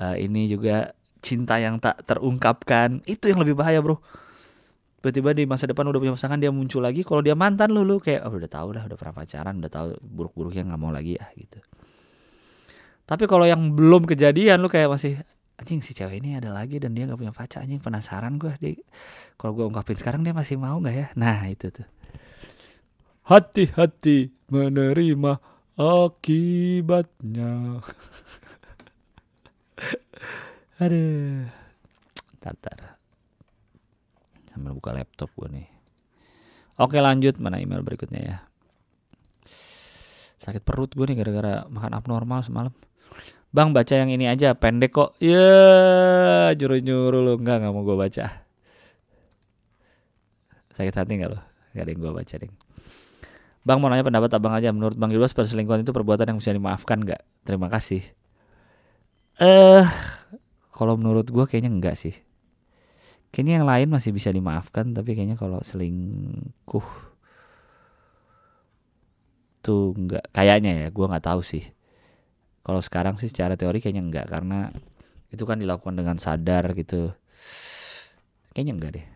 uh, 0.00 0.16
ini 0.16 0.46
juga 0.46 0.96
cinta 1.24 1.58
yang 1.58 1.80
tak 1.80 2.04
terungkapkan. 2.06 3.02
Itu 3.08 3.32
yang 3.32 3.42
lebih 3.42 3.56
bahaya 3.58 3.80
bro. 3.80 3.98
Tiba-tiba 5.00 5.38
di 5.38 5.46
masa 5.46 5.70
depan 5.70 5.86
udah 5.86 6.02
punya 6.02 6.14
pasangan 6.18 6.34
dia 6.34 6.50
muncul 6.50 6.82
lagi 6.82 7.06
kalau 7.06 7.22
dia 7.22 7.38
mantan 7.38 7.70
lu 7.70 7.86
lu 7.86 8.02
kayak 8.02 8.26
oh, 8.26 8.34
udah 8.42 8.50
tahu 8.50 8.74
dah 8.74 8.90
udah 8.90 8.98
pernah 8.98 9.14
pacaran 9.14 9.54
udah 9.62 9.70
tahu 9.70 9.88
buruk-buruknya 10.02 10.66
nggak 10.66 10.80
mau 10.82 10.90
lagi 10.90 11.14
ya 11.14 11.30
gitu. 11.38 11.62
Tapi 13.06 13.24
kalau 13.30 13.46
yang 13.46 13.70
belum 13.70 14.02
kejadian 14.02 14.58
lu 14.58 14.66
kayak 14.66 14.90
masih 14.90 15.22
anjing 15.56 15.80
si 15.80 15.96
cewek 15.96 16.20
ini 16.20 16.36
ada 16.36 16.52
lagi 16.52 16.76
dan 16.76 16.92
dia 16.92 17.08
nggak 17.08 17.20
punya 17.20 17.32
pacar. 17.32 17.64
Anjing 17.64 17.80
penasaran 17.80 18.36
gue 18.36 18.52
dia 18.60 18.76
kalau 19.40 19.56
gue 19.56 19.64
ungkapin 19.68 19.96
sekarang 19.96 20.24
dia 20.24 20.36
masih 20.36 20.60
mau 20.60 20.76
nggak 20.80 20.96
ya? 20.96 21.06
Nah 21.16 21.48
itu 21.48 21.72
tuh. 21.72 21.88
Hati-hati 23.26 24.30
menerima 24.52 25.32
akibatnya. 25.74 27.82
Aduh. 30.84 31.50
Tatar. 32.38 33.00
Sambil 34.52 34.76
buka 34.76 34.94
laptop 34.94 35.32
gue 35.34 35.48
nih. 35.50 35.66
Oke 36.78 37.02
lanjut. 37.02 37.42
Mana 37.42 37.58
email 37.58 37.82
berikutnya 37.82 38.20
ya? 38.22 38.36
Sakit 40.38 40.62
perut 40.62 40.94
gue 40.94 41.06
nih 41.10 41.18
gara-gara 41.18 41.66
makan 41.66 41.98
abnormal 41.98 42.46
semalam 42.46 42.70
Bang 43.56 43.72
baca 43.72 43.94
yang 43.96 44.12
ini 44.12 44.28
aja 44.28 44.52
pendek 44.52 44.92
kok. 44.92 45.16
Ya 45.16 45.32
yeah, 45.32 46.46
nyuruh 46.52 46.76
nyuruh 46.76 47.20
lu 47.24 47.32
enggak 47.40 47.64
nggak 47.64 47.72
mau 47.72 47.88
gue 47.88 47.96
baca. 47.96 48.44
Sakit 50.76 50.92
hati 50.92 51.16
nggak 51.16 51.32
lo? 51.32 51.40
Gak 51.72 51.88
ada 51.88 51.90
yang 51.96 52.00
gue 52.04 52.12
baca 52.12 52.34
deh. 52.36 52.52
Bang 53.64 53.80
mau 53.80 53.88
nanya 53.88 54.04
pendapat 54.04 54.28
abang 54.36 54.52
aja. 54.52 54.68
Menurut 54.76 55.00
Bang 55.00 55.08
Gilbas 55.08 55.32
perselingkuhan 55.32 55.88
itu 55.88 55.96
perbuatan 55.96 56.36
yang 56.36 56.38
bisa 56.44 56.52
dimaafkan 56.52 57.00
nggak? 57.00 57.48
Terima 57.48 57.72
kasih. 57.72 58.04
Eh, 59.40 59.48
uh, 59.48 59.88
kalau 60.76 61.00
menurut 61.00 61.24
gue 61.24 61.44
kayaknya 61.48 61.72
enggak 61.72 61.96
sih. 61.96 62.12
Kayaknya 63.32 63.64
yang 63.64 63.66
lain 63.72 63.88
masih 63.88 64.12
bisa 64.12 64.36
dimaafkan, 64.36 64.92
tapi 64.92 65.16
kayaknya 65.16 65.40
kalau 65.40 65.64
selingkuh 65.64 66.84
itu 69.66 69.98
enggak 69.98 70.22
kayaknya 70.30 70.86
ya 70.86 70.88
gue 70.94 71.06
nggak 71.10 71.26
tahu 71.26 71.42
sih 71.42 71.66
kalau 72.66 72.82
sekarang 72.82 73.14
sih 73.14 73.30
secara 73.30 73.54
teori 73.54 73.78
kayaknya 73.78 74.02
enggak 74.02 74.26
karena 74.26 74.74
itu 75.30 75.46
kan 75.46 75.62
dilakukan 75.62 75.94
dengan 75.94 76.18
sadar 76.18 76.74
gitu. 76.74 77.14
Kayaknya 78.50 78.74
enggak 78.74 78.90
deh. 78.98 79.06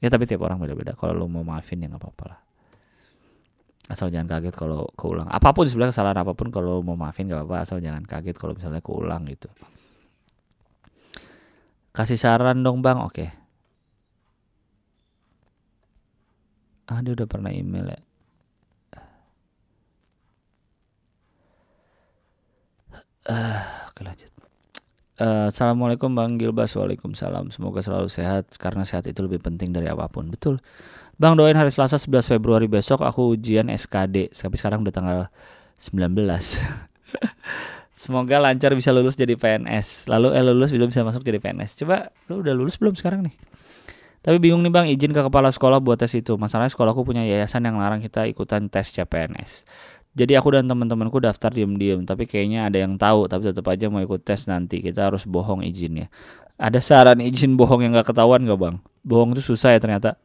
Ya 0.00 0.08
tapi 0.08 0.24
tiap 0.24 0.40
orang 0.48 0.56
beda-beda. 0.56 0.96
Kalau 0.96 1.12
lo 1.12 1.28
mau 1.28 1.44
maafin 1.44 1.84
ya 1.84 1.92
nggak 1.92 2.00
apa-apa 2.00 2.24
lah. 2.32 2.40
Asal 3.92 4.08
jangan 4.08 4.32
kaget 4.32 4.56
kalau 4.56 4.88
keulang. 4.96 5.28
Apa 5.28 5.52
pun 5.52 5.68
sebenarnya 5.68 5.92
kesalahan 5.92 6.24
apa 6.24 6.32
pun 6.32 6.48
kalau 6.48 6.80
mau 6.80 6.96
maafin 6.96 7.28
nggak 7.28 7.44
apa-apa. 7.44 7.68
Asal 7.68 7.84
jangan 7.84 8.08
kaget 8.08 8.36
kalau 8.40 8.56
misalnya 8.56 8.80
keulang 8.80 9.28
gitu. 9.28 9.52
Kasih 11.92 12.16
saran 12.16 12.64
dong 12.64 12.80
bang. 12.80 12.96
Oke. 12.96 13.28
Ah 16.88 17.04
dia 17.04 17.12
udah 17.12 17.28
pernah 17.28 17.52
email 17.52 17.92
ya 17.92 18.05
Uh, 23.26 23.58
oke 23.90 24.06
lanjut. 24.06 24.30
Uh, 25.18 25.50
Assalamualaikum 25.50 26.14
Bang 26.14 26.38
Gilbas. 26.38 26.78
Waalaikumsalam. 26.78 27.50
Semoga 27.50 27.82
selalu 27.82 28.06
sehat 28.06 28.54
Karena 28.54 28.86
sehat 28.86 29.10
itu 29.10 29.18
lebih 29.26 29.42
penting 29.42 29.74
dari 29.74 29.90
apa 29.90 30.06
pun. 30.06 30.30
Betul. 30.30 30.62
Bang 31.18 31.34
doain 31.34 31.58
hari 31.58 31.74
Selasa 31.74 31.98
11 31.98 32.38
Februari 32.38 32.70
besok 32.70 33.02
Aku 33.02 33.34
ujian 33.34 33.66
SKD 33.72 34.30
Tapi 34.30 34.54
sekarang 34.60 34.84
udah 34.84 34.94
tanggal 34.94 35.18
19 35.80 36.12
Semoga 38.06 38.36
lancar 38.36 38.76
bisa 38.76 38.92
lulus 38.92 39.16
jadi 39.16 39.34
PNS 39.34 40.06
Lalu 40.12 40.36
eh 40.36 40.44
lulus 40.44 40.76
belum 40.76 40.92
bisa 40.92 41.02
masuk 41.02 41.24
jadi 41.24 41.40
PNS 41.40 41.82
Coba 41.82 42.12
lu 42.28 42.44
udah 42.44 42.52
lulus 42.52 42.76
belum 42.76 42.92
sekarang 42.94 43.26
nih? 43.26 43.34
Tapi 44.20 44.42
bingung 44.42 44.60
nih 44.66 44.74
bang 44.74 44.86
izin 44.90 45.14
ke 45.14 45.22
kepala 45.22 45.54
sekolah 45.54 45.78
buat 45.78 46.02
tes 46.02 46.10
itu. 46.18 46.34
Masalahnya 46.34 46.74
sekolahku 46.74 47.06
punya 47.06 47.22
yayasan 47.22 47.62
yang 47.62 47.78
larang 47.78 48.02
kita 48.02 48.26
ikutan 48.26 48.66
tes 48.66 48.90
CPNS 48.90 49.62
jadi 50.16 50.40
aku 50.40 50.48
dan 50.56 50.64
teman-temanku 50.64 51.20
daftar 51.20 51.52
diem-diem, 51.52 52.08
tapi 52.08 52.24
kayaknya 52.24 52.72
ada 52.72 52.80
yang 52.80 52.96
tahu, 52.96 53.28
tapi 53.28 53.52
tetap 53.52 53.68
aja 53.68 53.92
mau 53.92 54.00
ikut 54.00 54.24
tes 54.24 54.48
nanti. 54.48 54.80
Kita 54.80 55.12
harus 55.12 55.28
bohong 55.28 55.60
izinnya. 55.60 56.08
Ada 56.56 56.80
saran 56.80 57.20
izin 57.20 57.52
bohong 57.60 57.84
yang 57.84 57.92
gak 57.92 58.16
ketahuan 58.16 58.48
gak 58.48 58.56
bang? 58.56 58.76
Bohong 59.04 59.36
itu 59.36 59.52
susah 59.52 59.76
ya 59.76 59.80
ternyata. 59.80 60.16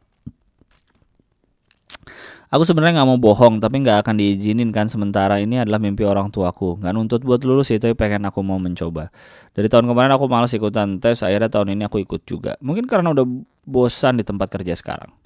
Aku 2.52 2.68
sebenarnya 2.68 3.00
nggak 3.00 3.08
mau 3.08 3.16
bohong, 3.16 3.64
tapi 3.64 3.80
nggak 3.80 4.04
akan 4.04 4.20
diizinin 4.20 4.76
kan. 4.76 4.84
Sementara 4.84 5.40
ini 5.40 5.56
adalah 5.56 5.80
mimpi 5.80 6.04
orang 6.04 6.28
tuaku. 6.28 6.84
Nggak 6.84 6.92
nuntut 6.92 7.20
buat 7.24 7.40
lulus 7.48 7.72
tapi 7.72 7.96
pengen 7.96 8.28
aku 8.28 8.44
mau 8.44 8.60
mencoba. 8.60 9.08
Dari 9.56 9.72
tahun 9.72 9.88
kemarin 9.88 10.12
aku 10.12 10.28
malas 10.28 10.52
ikutan 10.52 11.00
tes, 11.00 11.24
akhirnya 11.24 11.48
tahun 11.48 11.72
ini 11.72 11.88
aku 11.88 12.04
ikut 12.04 12.28
juga. 12.28 12.60
Mungkin 12.60 12.84
karena 12.84 13.16
udah 13.16 13.24
bosan 13.64 14.20
di 14.20 14.24
tempat 14.28 14.52
kerja 14.52 14.76
sekarang 14.76 15.21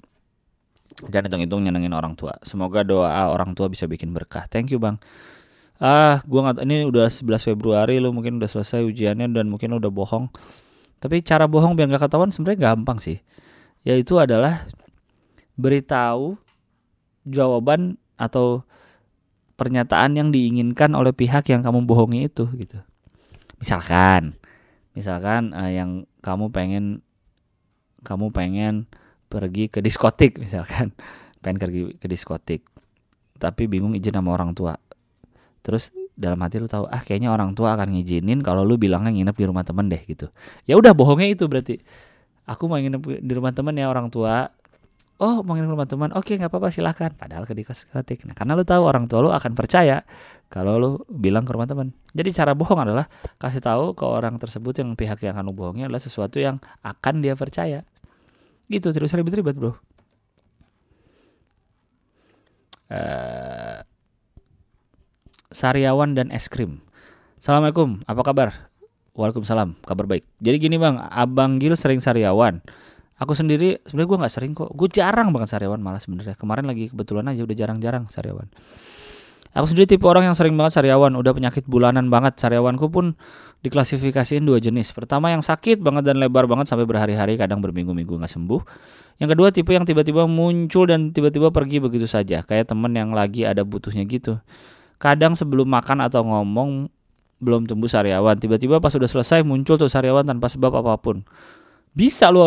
dan 1.05 1.29
hitung-hitung 1.29 1.61
nyenengin 1.61 1.93
orang 1.93 2.17
tua. 2.17 2.33
Semoga 2.41 2.81
doa 2.81 3.29
orang 3.29 3.53
tua 3.53 3.69
bisa 3.69 3.85
bikin 3.85 4.09
berkah. 4.09 4.49
Thank 4.49 4.73
you 4.73 4.81
bang. 4.81 4.97
Ah, 5.77 6.25
gua 6.25 6.49
nggak 6.49 6.65
ini 6.65 6.89
udah 6.89 7.05
11 7.05 7.53
Februari 7.53 8.01
lu 8.01 8.09
mungkin 8.09 8.41
udah 8.41 8.49
selesai 8.49 8.81
ujiannya 8.81 9.29
dan 9.29 9.45
mungkin 9.45 9.77
udah 9.77 9.93
bohong. 9.93 10.33
Tapi 10.97 11.21
cara 11.21 11.45
bohong 11.45 11.77
biar 11.77 11.93
gak 11.93 12.09
ketahuan 12.09 12.33
sebenarnya 12.33 12.73
gampang 12.73 12.97
sih. 12.97 13.21
Yaitu 13.85 14.17
adalah 14.17 14.65
beritahu 15.53 16.41
jawaban 17.29 18.01
atau 18.17 18.65
pernyataan 19.57 20.17
yang 20.17 20.29
diinginkan 20.33 20.97
oleh 20.97 21.13
pihak 21.13 21.49
yang 21.53 21.61
kamu 21.61 21.85
bohongi 21.85 22.25
itu 22.25 22.49
gitu. 22.57 22.81
Misalkan, 23.61 24.37
misalkan 24.97 25.53
uh, 25.53 25.69
yang 25.69 26.09
kamu 26.25 26.49
pengen 26.49 27.05
kamu 28.01 28.33
pengen 28.33 28.89
pergi 29.27 29.69
ke 29.71 29.79
diskotik 29.83 30.37
misalkan. 30.43 30.91
Pengen 31.39 31.57
pergi 31.61 31.81
ke 31.99 32.07
diskotik. 32.09 32.65
Tapi 33.37 33.69
bingung 33.69 33.93
izin 33.93 34.17
sama 34.17 34.33
orang 34.33 34.57
tua. 34.57 34.73
Terus 35.61 35.93
dalam 36.17 36.41
hati 36.41 36.57
lu 36.57 36.65
tahu 36.65 36.89
ah 36.89 36.97
kayaknya 37.05 37.29
orang 37.29 37.53
tua 37.53 37.77
akan 37.77 37.93
ngizinin 37.93 38.41
kalau 38.41 38.65
lu 38.65 38.81
bilangnya 38.81 39.13
nginep 39.13 39.35
di 39.37 39.45
rumah 39.45 39.61
temen 39.61 39.85
deh 39.85 40.01
gitu. 40.09 40.33
Ya 40.65 40.73
udah 40.73 40.97
bohongnya 40.97 41.29
itu 41.29 41.45
berarti. 41.45 41.77
Aku 42.47 42.65
mau 42.65 42.79
nginep 42.79 43.21
di 43.21 43.33
rumah 43.35 43.53
temen 43.53 43.77
ya 43.77 43.91
orang 43.91 44.09
tua. 44.09 44.49
Oh 45.21 45.45
mau 45.45 45.53
nginep 45.53 45.69
di 45.69 45.73
rumah 45.77 45.89
teman 45.89 46.09
oke 46.17 46.29
nggak 46.29 46.49
apa-apa 46.49 46.73
silahkan 46.73 47.13
padahal 47.13 47.45
ke 47.45 47.53
diskotik. 47.53 48.25
Nah 48.25 48.33
karena 48.33 48.57
lu 48.57 48.65
tahu 48.65 48.81
orang 48.89 49.05
tua 49.05 49.21
lu 49.21 49.29
akan 49.29 49.53
percaya 49.53 50.01
kalau 50.47 50.79
lu 50.79 50.89
bilang 51.11 51.43
ke 51.43 51.51
rumah 51.51 51.67
teman 51.67 51.91
jadi 52.15 52.31
cara 52.31 52.51
bohong 52.55 52.87
adalah 52.87 53.11
kasih 53.35 53.59
tahu 53.59 53.93
ke 53.93 54.05
orang 54.07 54.39
tersebut 54.39 54.79
yang 54.79 54.95
pihak 54.95 55.19
yang 55.23 55.35
akan 55.35 55.51
lu 55.51 55.53
bohongnya 55.55 55.91
adalah 55.91 55.99
sesuatu 55.99 56.39
yang 56.39 56.63
akan 56.83 57.19
dia 57.19 57.35
percaya 57.35 57.83
gitu 58.67 58.91
terus 58.91 59.11
ribet-ribet 59.15 59.55
bro. 59.55 59.75
Uh, 62.87 63.83
Sariawan 65.51 66.15
dan 66.15 66.31
es 66.31 66.51
krim. 66.51 66.83
Assalamualaikum 67.39 68.03
apa 68.03 68.21
kabar? 68.23 68.49
Waalaikumsalam 69.15 69.79
kabar 69.81 70.05
baik. 70.05 70.23
Jadi 70.43 70.57
gini 70.59 70.75
bang 70.77 70.99
Abang 70.99 71.57
Gil 71.57 71.73
sering 71.79 72.03
sariawan. 72.03 72.61
Aku 73.17 73.33
sendiri 73.33 73.81
sebenarnya 73.81 74.09
gue 74.13 74.17
nggak 74.21 74.33
sering 74.33 74.51
kok. 74.53 74.69
Gue 74.77 74.85
jarang 74.93 75.33
banget 75.33 75.57
sariawan 75.57 75.81
malah 75.81 75.97
sebenarnya. 75.97 76.37
Kemarin 76.37 76.69
lagi 76.69 76.93
kebetulan 76.93 77.25
aja 77.33 77.41
udah 77.41 77.55
jarang-jarang 77.57 78.05
sariawan. 78.13 78.45
Aku 79.57 79.65
sendiri 79.65 79.89
tipe 79.89 80.05
orang 80.05 80.29
yang 80.29 80.37
sering 80.37 80.53
banget 80.53 80.77
sariawan. 80.77 81.17
Udah 81.17 81.33
penyakit 81.33 81.65
bulanan 81.65 82.13
banget. 82.13 82.37
Sariawanku 82.37 82.93
pun 82.93 83.17
diklasifikasiin 83.65 84.45
dua 84.45 84.61
jenis. 84.61 84.93
Pertama 84.93 85.33
yang 85.33 85.41
sakit 85.41 85.81
banget 85.81 86.05
dan 86.05 86.21
lebar 86.21 86.45
banget 86.45 86.69
sampai 86.69 86.85
berhari-hari 86.85 87.39
kadang 87.39 87.61
berminggu-minggu 87.63 88.17
nggak 88.19 88.29
sembuh. 88.29 88.61
Yang 89.17 89.29
kedua 89.33 89.47
tipe 89.49 89.71
yang 89.73 89.85
tiba-tiba 89.85 90.29
muncul 90.29 90.85
dan 90.85 91.09
tiba-tiba 91.09 91.49
pergi 91.49 91.81
begitu 91.81 92.05
saja, 92.05 92.45
kayak 92.45 92.69
temen 92.69 92.93
yang 92.93 93.17
lagi 93.17 93.49
ada 93.49 93.65
butuhnya 93.65 94.05
gitu. 94.05 94.37
Kadang 95.01 95.33
sebelum 95.33 95.65
makan 95.65 96.05
atau 96.05 96.21
ngomong 96.21 96.89
belum 97.41 97.65
tumbuh 97.65 97.89
sariawan, 97.89 98.37
tiba-tiba 98.37 98.77
pas 98.77 98.93
sudah 98.93 99.09
selesai 99.09 99.41
muncul 99.41 99.77
tuh 99.77 99.89
sariawan 99.89 100.25
tanpa 100.25 100.49
sebab 100.49 100.73
apa 100.77 100.97
pun. 101.01 101.25
Bisa 101.97 102.29
lu 102.29 102.41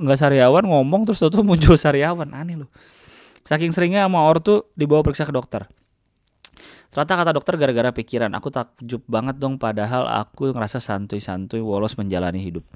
nggak 0.00 0.16
sariawan 0.16 0.64
ngomong 0.64 1.04
terus 1.04 1.20
tuh 1.20 1.44
muncul 1.44 1.76
sariawan, 1.76 2.32
aneh 2.32 2.64
lu. 2.64 2.66
Saking 3.44 3.72
seringnya 3.72 4.08
sama 4.08 4.24
ortu 4.24 4.64
dibawa 4.76 5.04
periksa 5.04 5.28
ke 5.28 5.32
dokter. 5.32 5.68
Ternyata 6.90 7.14
kata 7.22 7.30
dokter 7.38 7.54
gara-gara 7.54 7.94
pikiran. 7.94 8.34
Aku 8.34 8.50
takjub 8.50 9.06
banget 9.06 9.38
dong 9.38 9.62
padahal 9.62 10.10
aku 10.10 10.50
ngerasa 10.50 10.82
santuy-santuy 10.82 11.62
wolos 11.62 11.94
menjalani 11.94 12.42
hidup. 12.42 12.66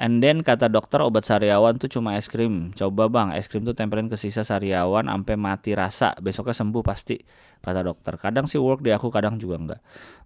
And 0.00 0.24
then 0.24 0.40
kata 0.40 0.72
dokter 0.72 1.04
obat 1.04 1.28
sariawan 1.28 1.76
tuh 1.76 1.86
cuma 1.92 2.16
es 2.16 2.24
krim. 2.24 2.72
Coba 2.72 3.12
bang, 3.12 3.36
es 3.36 3.44
krim 3.44 3.62
tuh 3.62 3.76
tempelin 3.76 4.08
ke 4.08 4.16
sisa 4.16 4.40
sariawan 4.40 5.04
sampai 5.04 5.36
mati 5.36 5.76
rasa. 5.76 6.16
Besoknya 6.16 6.56
sembuh 6.56 6.80
pasti, 6.80 7.20
kata 7.60 7.84
dokter. 7.84 8.16
Kadang 8.16 8.48
sih 8.48 8.56
work 8.56 8.80
di 8.80 8.88
aku, 8.88 9.12
kadang 9.12 9.36
juga 9.36 9.60
enggak. 9.60 9.80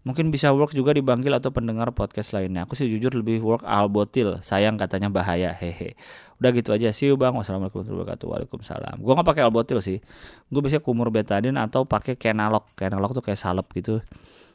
Mungkin 0.06 0.30
bisa 0.30 0.54
work 0.54 0.70
juga 0.70 0.94
di 0.94 1.02
Bangkil 1.02 1.34
atau 1.34 1.50
pendengar 1.50 1.90
podcast 1.90 2.30
lainnya. 2.30 2.62
Aku 2.62 2.78
sih 2.78 2.86
jujur 2.86 3.10
lebih 3.10 3.42
work 3.42 3.66
albotil. 3.66 4.38
Sayang 4.38 4.78
katanya 4.78 5.10
bahaya, 5.10 5.50
hehe. 5.50 5.98
Udah 6.38 6.54
gitu 6.54 6.70
aja. 6.70 6.94
You 7.02 7.18
bang. 7.18 7.34
Wassalamualaikum 7.34 7.82
warahmatullahi 7.82 8.06
wabarakatuh. 8.06 8.26
Waalaikumsalam. 8.30 8.96
Gue 9.02 9.12
nggak 9.18 9.28
pakai 9.34 9.42
albotil 9.42 9.82
sih. 9.82 9.98
Gue 10.46 10.60
biasanya 10.62 10.84
kumur 10.86 11.10
betadine 11.10 11.58
atau 11.58 11.82
pakai 11.82 12.14
kenalok. 12.14 12.70
Kenalok 12.78 13.18
tuh 13.18 13.24
kayak 13.24 13.40
salep 13.40 13.66
gitu. 13.74 13.98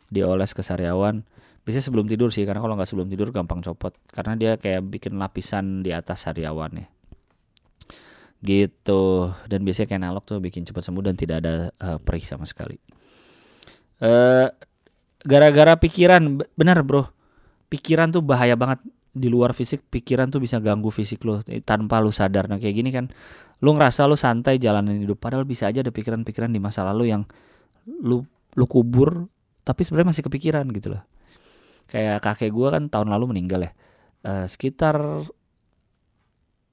Dioles 0.08 0.56
ke 0.56 0.64
sariawan 0.64 1.28
biasanya 1.62 1.86
sebelum 1.86 2.06
tidur 2.10 2.34
sih 2.34 2.44
karena 2.44 2.60
kalau 2.60 2.74
nggak 2.74 2.90
sebelum 2.90 3.08
tidur 3.10 3.30
gampang 3.30 3.62
copot. 3.62 3.94
Karena 4.10 4.34
dia 4.38 4.52
kayak 4.58 4.82
bikin 4.90 5.18
lapisan 5.18 5.86
di 5.86 5.94
atas 5.94 6.26
sariawannya 6.26 7.02
gitu. 8.42 9.30
Dan 9.46 9.62
biasanya 9.62 9.88
kayak 9.94 10.02
analog 10.02 10.24
tuh 10.26 10.42
bikin 10.42 10.66
cepat 10.66 10.82
sembuh 10.82 11.04
dan 11.06 11.16
tidak 11.16 11.46
ada 11.46 11.54
uh, 11.78 11.98
perih 12.02 12.26
sama 12.26 12.44
sekali. 12.50 12.76
Uh, 14.02 14.50
gara-gara 15.22 15.78
pikiran 15.78 16.42
benar 16.58 16.82
bro. 16.82 17.06
Pikiran 17.72 18.12
tuh 18.12 18.26
bahaya 18.26 18.58
banget 18.58 18.82
di 19.14 19.30
luar 19.30 19.54
fisik. 19.54 19.86
Pikiran 19.88 20.34
tuh 20.34 20.42
bisa 20.42 20.58
ganggu 20.60 20.90
fisik 20.90 21.22
lo 21.24 21.40
tanpa 21.64 22.02
lu 22.02 22.10
sadar. 22.10 22.50
Nah 22.50 22.58
kayak 22.58 22.76
gini 22.76 22.90
kan 22.90 23.08
lu 23.62 23.78
ngerasa 23.78 24.10
lu 24.10 24.18
santai 24.18 24.58
jalanin 24.58 25.06
hidup. 25.06 25.22
Padahal 25.22 25.46
bisa 25.46 25.70
aja 25.70 25.86
ada 25.86 25.94
pikiran-pikiran 25.94 26.50
di 26.50 26.60
masa 26.60 26.82
lalu 26.82 27.14
yang 27.14 27.24
lu 27.86 28.26
lu 28.58 28.66
kubur 28.68 29.30
tapi 29.62 29.86
sebenarnya 29.86 30.12
masih 30.12 30.24
kepikiran 30.28 30.66
gitu 30.76 30.98
loh 30.98 31.02
kayak 31.92 32.24
kakek 32.24 32.56
gue 32.56 32.68
kan 32.72 32.88
tahun 32.88 33.12
lalu 33.12 33.36
meninggal 33.36 33.68
ya. 33.68 33.72
Uh, 34.22 34.46
sekitar 34.48 34.96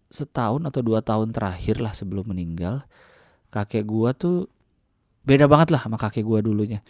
setahun 0.09 0.63
atau 0.65 0.81
dua 0.81 1.03
tahun 1.03 1.35
terakhir 1.35 1.85
lah 1.85 1.93
sebelum 1.93 2.33
meninggal 2.33 2.87
kakek 3.53 3.85
gue 3.85 4.11
tuh 4.17 4.37
beda 5.29 5.45
banget 5.51 5.75
lah 5.75 5.85
sama 5.85 5.99
kakek 6.01 6.25
gue 6.25 6.39
dulunya. 6.47 6.81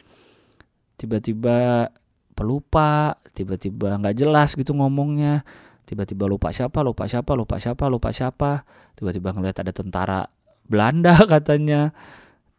Tiba-tiba 1.01 1.89
pelupa 2.37 3.19
tiba-tiba 3.35 3.99
nggak 3.99 4.17
jelas 4.19 4.55
gitu 4.55 4.77
ngomongnya. 4.77 5.43
Tiba-tiba 5.89 6.29
lupa 6.29 6.53
siapa 6.53 6.85
lupa 6.85 7.09
siapa 7.09 7.33
lupa 7.33 7.57
siapa 7.57 7.85
lupa 7.89 8.13
siapa. 8.13 8.51
Tiba-tiba 8.95 9.33
ngeliat 9.33 9.57
ada 9.59 9.73
tentara 9.73 10.21
Belanda 10.69 11.17
katanya. 11.33 11.91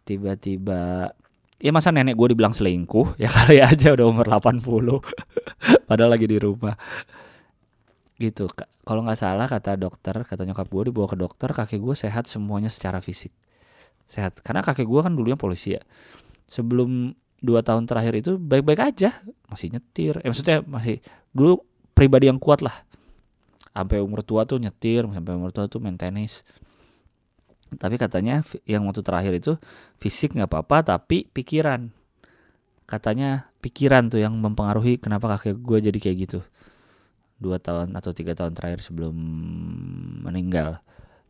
Tiba-tiba 0.04 1.14
ya 1.60 1.72
masa 1.76 1.92
nenek 1.92 2.16
gue 2.16 2.28
dibilang 2.32 2.56
selingkuh? 2.56 3.16
Ya 3.22 3.30
kali 3.30 3.60
aja 3.60 3.94
udah 3.94 4.06
umur 4.08 4.28
80 4.28 4.64
padahal 5.88 6.10
lagi 6.16 6.26
di 6.26 6.40
rumah. 6.40 6.76
Gitu 8.20 8.48
kalau 8.84 9.06
nggak 9.06 9.20
salah 9.20 9.46
kata 9.46 9.78
dokter 9.78 10.16
kata 10.26 10.44
nyokap 10.48 10.66
gue 10.66 10.84
dibawa 10.90 11.08
ke 11.08 11.18
dokter 11.20 11.50
kakek 11.54 11.80
gue 11.80 11.96
sehat 11.96 12.26
semuanya 12.26 12.72
secara 12.72 13.04
fisik. 13.04 13.30
Sehat. 14.10 14.42
Karena 14.42 14.66
kakek 14.66 14.90
gue 14.90 15.00
kan 15.06 15.14
dulunya 15.14 15.38
polisi 15.38 15.78
ya. 15.78 15.82
Sebelum 16.50 17.14
dua 17.40 17.62
tahun 17.62 17.86
terakhir 17.86 18.18
itu 18.18 18.32
baik-baik 18.42 18.82
aja. 18.82 19.22
Masih 19.46 19.70
nyetir. 19.70 20.18
Eh, 20.26 20.28
maksudnya 20.28 20.66
masih 20.66 21.06
dulu 21.30 21.62
pribadi 21.94 22.26
yang 22.32 22.42
kuat 22.42 22.66
lah. 22.66 22.74
Sampai 23.70 24.02
umur 24.02 24.26
tua 24.26 24.44
tuh 24.44 24.58
nyetir 24.58 25.06
sampai 25.06 25.38
umur 25.38 25.54
tua 25.54 25.70
tuh 25.70 25.80
main 25.80 25.96
tenis 25.96 26.42
tapi 27.78 28.02
katanya 28.02 28.42
yang 28.66 28.88
waktu 28.90 29.06
terakhir 29.06 29.34
itu 29.38 29.54
fisik 30.02 30.34
nggak 30.34 30.50
apa-apa 30.50 30.98
tapi 30.98 31.30
pikiran. 31.30 31.94
Katanya 32.90 33.54
pikiran 33.62 34.10
tuh 34.10 34.18
yang 34.18 34.34
mempengaruhi 34.34 34.98
kenapa 34.98 35.38
kakek 35.38 35.62
gue 35.62 35.78
jadi 35.92 36.00
kayak 36.02 36.18
gitu. 36.26 36.40
Dua 37.38 37.62
tahun 37.62 37.94
atau 37.94 38.10
tiga 38.16 38.34
tahun 38.34 38.58
terakhir 38.58 38.82
sebelum 38.82 39.14
meninggal. 40.26 40.82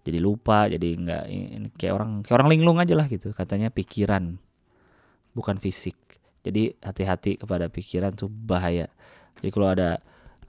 Jadi 0.08 0.18
lupa 0.24 0.72
jadi 0.72 0.96
nggak 0.96 1.24
kayak 1.76 1.94
orang 1.94 2.12
kayak 2.24 2.36
orang 2.40 2.50
linglung 2.56 2.80
aja 2.80 2.96
lah 2.96 3.12
gitu. 3.12 3.36
Katanya 3.36 3.68
pikiran 3.68 4.40
bukan 5.36 5.60
fisik. 5.60 6.00
Jadi 6.40 6.72
hati-hati 6.80 7.36
kepada 7.36 7.68
pikiran 7.68 8.16
tuh 8.16 8.32
bahaya. 8.32 8.88
Jadi 9.44 9.50
kalau 9.52 9.68
ada 9.76 10.00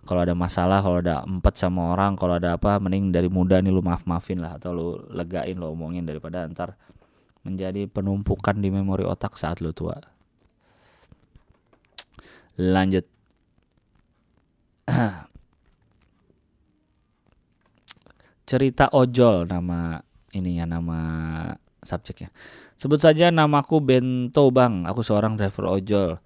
kalau 0.08 0.20
ada 0.24 0.32
masalah 0.32 0.80
kalau 0.80 0.98
ada 1.04 1.22
empat 1.24 1.60
sama 1.60 1.92
orang 1.92 2.16
kalau 2.16 2.40
ada 2.40 2.56
apa 2.56 2.80
mending 2.80 3.12
dari 3.12 3.28
muda 3.28 3.60
nih 3.60 3.68
lu 3.72 3.84
maaf 3.84 4.08
maafin 4.08 4.40
lah 4.40 4.56
atau 4.56 4.72
lu 4.72 4.86
legain 5.12 5.54
lu 5.56 5.72
omongin 5.72 6.08
daripada 6.08 6.48
ntar 6.48 6.76
menjadi 7.44 7.88
penumpukan 7.88 8.60
di 8.60 8.68
memori 8.68 9.04
otak 9.04 9.36
saat 9.40 9.60
lu 9.64 9.72
tua. 9.72 9.96
Lanjut. 12.60 13.08
Cerita 18.50 18.90
ojol 18.92 19.46
nama 19.48 19.96
ininya 20.34 20.76
nama 20.76 21.00
subjeknya. 21.80 22.28
Sebut 22.76 23.00
saja 23.00 23.30
namaku 23.32 23.80
Bento 23.80 24.50
Bang 24.52 24.84
aku 24.84 25.00
seorang 25.00 25.36
driver 25.38 25.70
ojol 25.70 26.18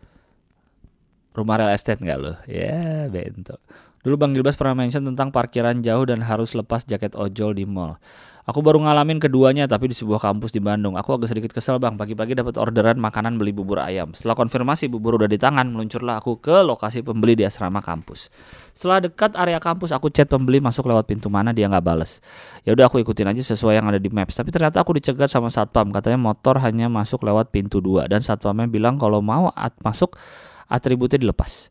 rumah 1.34 1.58
real 1.58 1.74
estate 1.74 2.00
nggak 2.00 2.18
lo? 2.18 2.32
Ya, 2.46 3.10
bento. 3.10 3.58
Dulu 4.04 4.20
Bang 4.20 4.36
Gilbas 4.36 4.54
pernah 4.54 4.76
mention 4.76 5.00
tentang 5.00 5.32
parkiran 5.32 5.80
jauh 5.80 6.04
dan 6.04 6.20
harus 6.20 6.52
lepas 6.52 6.84
jaket 6.84 7.16
ojol 7.16 7.56
di 7.56 7.64
mall. 7.64 7.96
Aku 8.44 8.60
baru 8.60 8.76
ngalamin 8.76 9.16
keduanya 9.16 9.64
tapi 9.64 9.88
di 9.88 9.96
sebuah 9.96 10.20
kampus 10.20 10.52
di 10.52 10.60
Bandung. 10.60 11.00
Aku 11.00 11.16
agak 11.16 11.32
sedikit 11.32 11.56
kesel 11.56 11.80
bang, 11.80 11.96
pagi-pagi 11.96 12.36
dapat 12.36 12.60
orderan 12.60 13.00
makanan 13.00 13.40
beli 13.40 13.56
bubur 13.56 13.80
ayam. 13.80 14.12
Setelah 14.12 14.36
konfirmasi 14.36 14.92
bubur 14.92 15.16
udah 15.16 15.24
di 15.24 15.40
tangan, 15.40 15.64
meluncurlah 15.72 16.20
aku 16.20 16.36
ke 16.44 16.60
lokasi 16.60 17.00
pembeli 17.00 17.40
di 17.40 17.48
asrama 17.48 17.80
kampus. 17.80 18.28
Setelah 18.76 19.08
dekat 19.08 19.32
area 19.40 19.56
kampus, 19.56 19.96
aku 19.96 20.12
chat 20.12 20.28
pembeli 20.28 20.60
masuk 20.60 20.84
lewat 20.84 21.08
pintu 21.08 21.32
mana 21.32 21.56
dia 21.56 21.72
nggak 21.72 21.80
bales. 21.80 22.20
Ya 22.68 22.76
udah 22.76 22.92
aku 22.92 23.00
ikutin 23.00 23.32
aja 23.32 23.40
sesuai 23.40 23.80
yang 23.80 23.88
ada 23.88 23.96
di 23.96 24.12
maps. 24.12 24.36
Tapi 24.36 24.52
ternyata 24.52 24.84
aku 24.84 24.92
dicegat 25.00 25.32
sama 25.32 25.48
satpam, 25.48 25.88
katanya 25.88 26.20
motor 26.20 26.60
hanya 26.60 26.92
masuk 26.92 27.24
lewat 27.24 27.48
pintu 27.48 27.80
dua 27.80 28.04
dan 28.12 28.20
satpamnya 28.20 28.68
bilang 28.68 29.00
kalau 29.00 29.24
mau 29.24 29.48
masuk 29.80 30.20
atributnya 30.68 31.20
dilepas. 31.20 31.70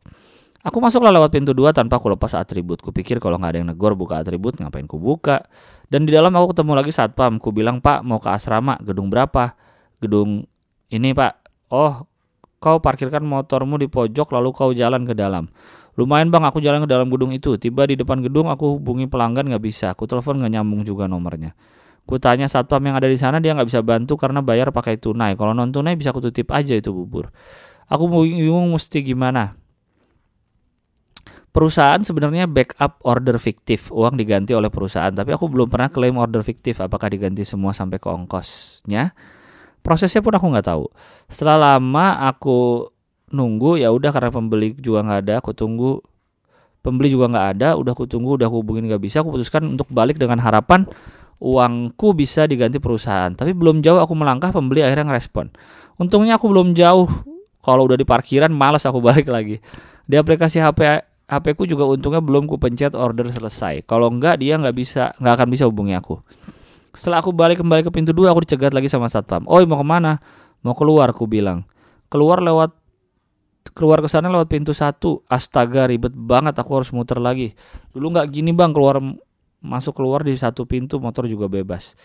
Aku 0.64 0.80
masuklah 0.80 1.12
lewat 1.12 1.28
pintu 1.36 1.52
dua 1.52 1.76
tanpa 1.76 2.00
aku 2.00 2.16
lepas 2.16 2.32
atribut. 2.40 2.80
Kupikir 2.80 3.20
kalau 3.20 3.36
nggak 3.36 3.52
ada 3.52 3.60
yang 3.60 3.70
negor 3.76 4.00
buka 4.00 4.24
atribut, 4.24 4.56
ngapain 4.56 4.88
ku 4.88 4.96
buka. 4.96 5.44
Dan 5.92 6.08
di 6.08 6.16
dalam 6.16 6.32
aku 6.32 6.56
ketemu 6.56 6.72
lagi 6.80 6.96
satpam. 6.96 7.36
Ku 7.36 7.52
bilang, 7.52 7.84
Pak 7.84 8.00
mau 8.08 8.16
ke 8.24 8.32
asrama, 8.32 8.80
gedung 8.80 9.12
berapa? 9.12 9.60
Gedung 10.00 10.48
ini 10.88 11.12
Pak. 11.12 11.34
Oh, 11.68 12.08
kau 12.64 12.80
parkirkan 12.80 13.28
motormu 13.28 13.76
di 13.76 13.92
pojok 13.92 14.32
lalu 14.32 14.56
kau 14.56 14.72
jalan 14.72 15.04
ke 15.04 15.12
dalam. 15.12 15.52
Lumayan 16.00 16.32
bang, 16.32 16.48
aku 16.48 16.64
jalan 16.64 16.88
ke 16.88 16.90
dalam 16.90 17.12
gedung 17.12 17.36
itu. 17.36 17.60
Tiba 17.60 17.84
di 17.84 18.00
depan 18.00 18.24
gedung, 18.24 18.48
aku 18.48 18.80
hubungi 18.80 19.06
pelanggan 19.12 19.52
nggak 19.52 19.62
bisa. 19.62 19.92
Aku 19.92 20.08
telepon 20.08 20.40
nggak 20.40 20.52
nyambung 20.58 20.82
juga 20.88 21.12
nomornya. 21.12 21.54
Ku 22.08 22.18
tanya 22.18 22.48
satpam 22.48 22.82
yang 22.88 22.96
ada 22.96 23.12
di 23.12 23.20
sana, 23.20 23.44
dia 23.44 23.52
nggak 23.52 23.68
bisa 23.68 23.84
bantu 23.84 24.16
karena 24.16 24.40
bayar 24.40 24.72
pakai 24.72 24.96
tunai. 24.96 25.36
Kalau 25.36 25.52
non 25.52 25.76
tunai 25.76 26.00
bisa 26.00 26.16
aku 26.16 26.24
tutip 26.24 26.50
aja 26.56 26.74
itu 26.74 26.90
bubur. 26.90 27.30
Aku 27.94 28.10
bingung 28.10 28.74
mesti 28.74 29.06
gimana. 29.06 29.54
Perusahaan 31.54 32.02
sebenarnya 32.02 32.50
backup 32.50 32.98
order 33.06 33.38
fiktif, 33.38 33.94
uang 33.94 34.18
diganti 34.18 34.58
oleh 34.58 34.74
perusahaan, 34.74 35.14
tapi 35.14 35.38
aku 35.38 35.46
belum 35.46 35.70
pernah 35.70 35.94
klaim 35.94 36.18
order 36.18 36.42
fiktif. 36.42 36.82
Apakah 36.82 37.14
diganti 37.14 37.46
semua 37.46 37.78
sampai 37.78 38.02
ke 38.02 38.10
ongkosnya? 38.10 39.14
Prosesnya 39.86 40.26
pun 40.26 40.34
aku 40.34 40.50
nggak 40.50 40.66
tahu. 40.66 40.90
Setelah 41.30 41.78
lama 41.78 42.26
aku 42.26 42.90
nunggu, 43.30 43.78
ya 43.78 43.94
udah 43.94 44.10
karena 44.10 44.34
pembeli 44.34 44.74
juga 44.82 45.06
nggak 45.06 45.20
ada, 45.30 45.34
aku 45.46 45.54
tunggu. 45.54 46.02
Pembeli 46.82 47.14
juga 47.14 47.30
nggak 47.30 47.48
ada, 47.54 47.78
udah 47.78 47.94
aku 47.94 48.10
tunggu, 48.10 48.42
udah 48.42 48.50
aku 48.50 48.66
hubungin 48.66 48.90
nggak 48.90 49.06
bisa, 49.06 49.22
aku 49.22 49.38
putuskan 49.38 49.70
untuk 49.70 49.86
balik 49.94 50.18
dengan 50.18 50.42
harapan 50.42 50.90
uangku 51.38 52.18
bisa 52.18 52.50
diganti 52.50 52.82
perusahaan. 52.82 53.30
Tapi 53.30 53.54
belum 53.54 53.86
jauh 53.86 54.02
aku 54.02 54.18
melangkah, 54.18 54.50
pembeli 54.50 54.82
akhirnya 54.82 55.14
ngerespon. 55.14 55.54
Untungnya 56.02 56.42
aku 56.42 56.50
belum 56.50 56.74
jauh 56.74 57.06
kalau 57.64 57.88
udah 57.88 57.96
di 57.96 58.04
parkiran 58.04 58.52
malas 58.52 58.84
aku 58.84 59.00
balik 59.08 59.32
lagi. 59.32 59.64
Di 60.04 60.20
aplikasi 60.20 60.60
HP 60.60 61.00
HP 61.24 61.46
ku 61.56 61.64
juga 61.64 61.88
untungnya 61.88 62.20
belum 62.20 62.46
ku 62.46 62.60
pencet 62.60 62.94
order 62.94 63.32
selesai. 63.32 63.88
Kalau 63.88 64.12
enggak 64.12 64.44
dia 64.44 64.60
nggak 64.60 64.76
bisa 64.76 65.16
nggak 65.18 65.34
akan 65.40 65.48
bisa 65.48 65.64
hubungi 65.64 65.96
aku. 65.96 66.20
Setelah 66.94 67.24
aku 67.24 67.32
balik 67.32 67.64
kembali 67.64 67.88
ke 67.88 67.92
pintu 67.96 68.12
dua 68.12 68.36
aku 68.36 68.44
dicegat 68.44 68.76
lagi 68.76 68.92
sama 68.92 69.08
satpam. 69.08 69.48
Oh 69.48 69.64
mau 69.64 69.80
ke 69.80 69.88
mana? 69.88 70.20
Mau 70.62 70.76
keluar 70.76 71.10
aku 71.10 71.26
bilang. 71.26 71.64
Keluar 72.12 72.44
lewat 72.44 72.76
keluar 73.74 74.04
ke 74.04 74.12
sana 74.12 74.28
lewat 74.28 74.52
pintu 74.52 74.76
satu. 74.76 75.24
Astaga 75.32 75.88
ribet 75.88 76.14
banget 76.14 76.60
aku 76.60 76.84
harus 76.84 76.92
muter 76.92 77.18
lagi. 77.18 77.56
Dulu 77.96 78.14
nggak 78.20 78.28
gini 78.30 78.52
bang 78.52 78.76
keluar 78.76 79.00
masuk 79.64 79.96
keluar 79.96 80.28
di 80.28 80.36
satu 80.36 80.68
pintu 80.68 81.00
motor 81.00 81.24
juga 81.24 81.48
bebas 81.48 81.96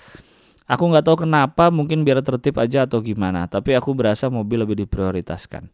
Aku 0.69 0.85
nggak 0.85 1.09
tahu 1.09 1.25
kenapa, 1.25 1.73
mungkin 1.73 2.05
biar 2.05 2.21
tertib 2.21 2.61
aja 2.61 2.85
atau 2.85 3.01
gimana. 3.01 3.49
Tapi 3.49 3.73
aku 3.73 3.97
berasa 3.97 4.29
mobil 4.29 4.61
lebih 4.61 4.85
diprioritaskan. 4.85 5.73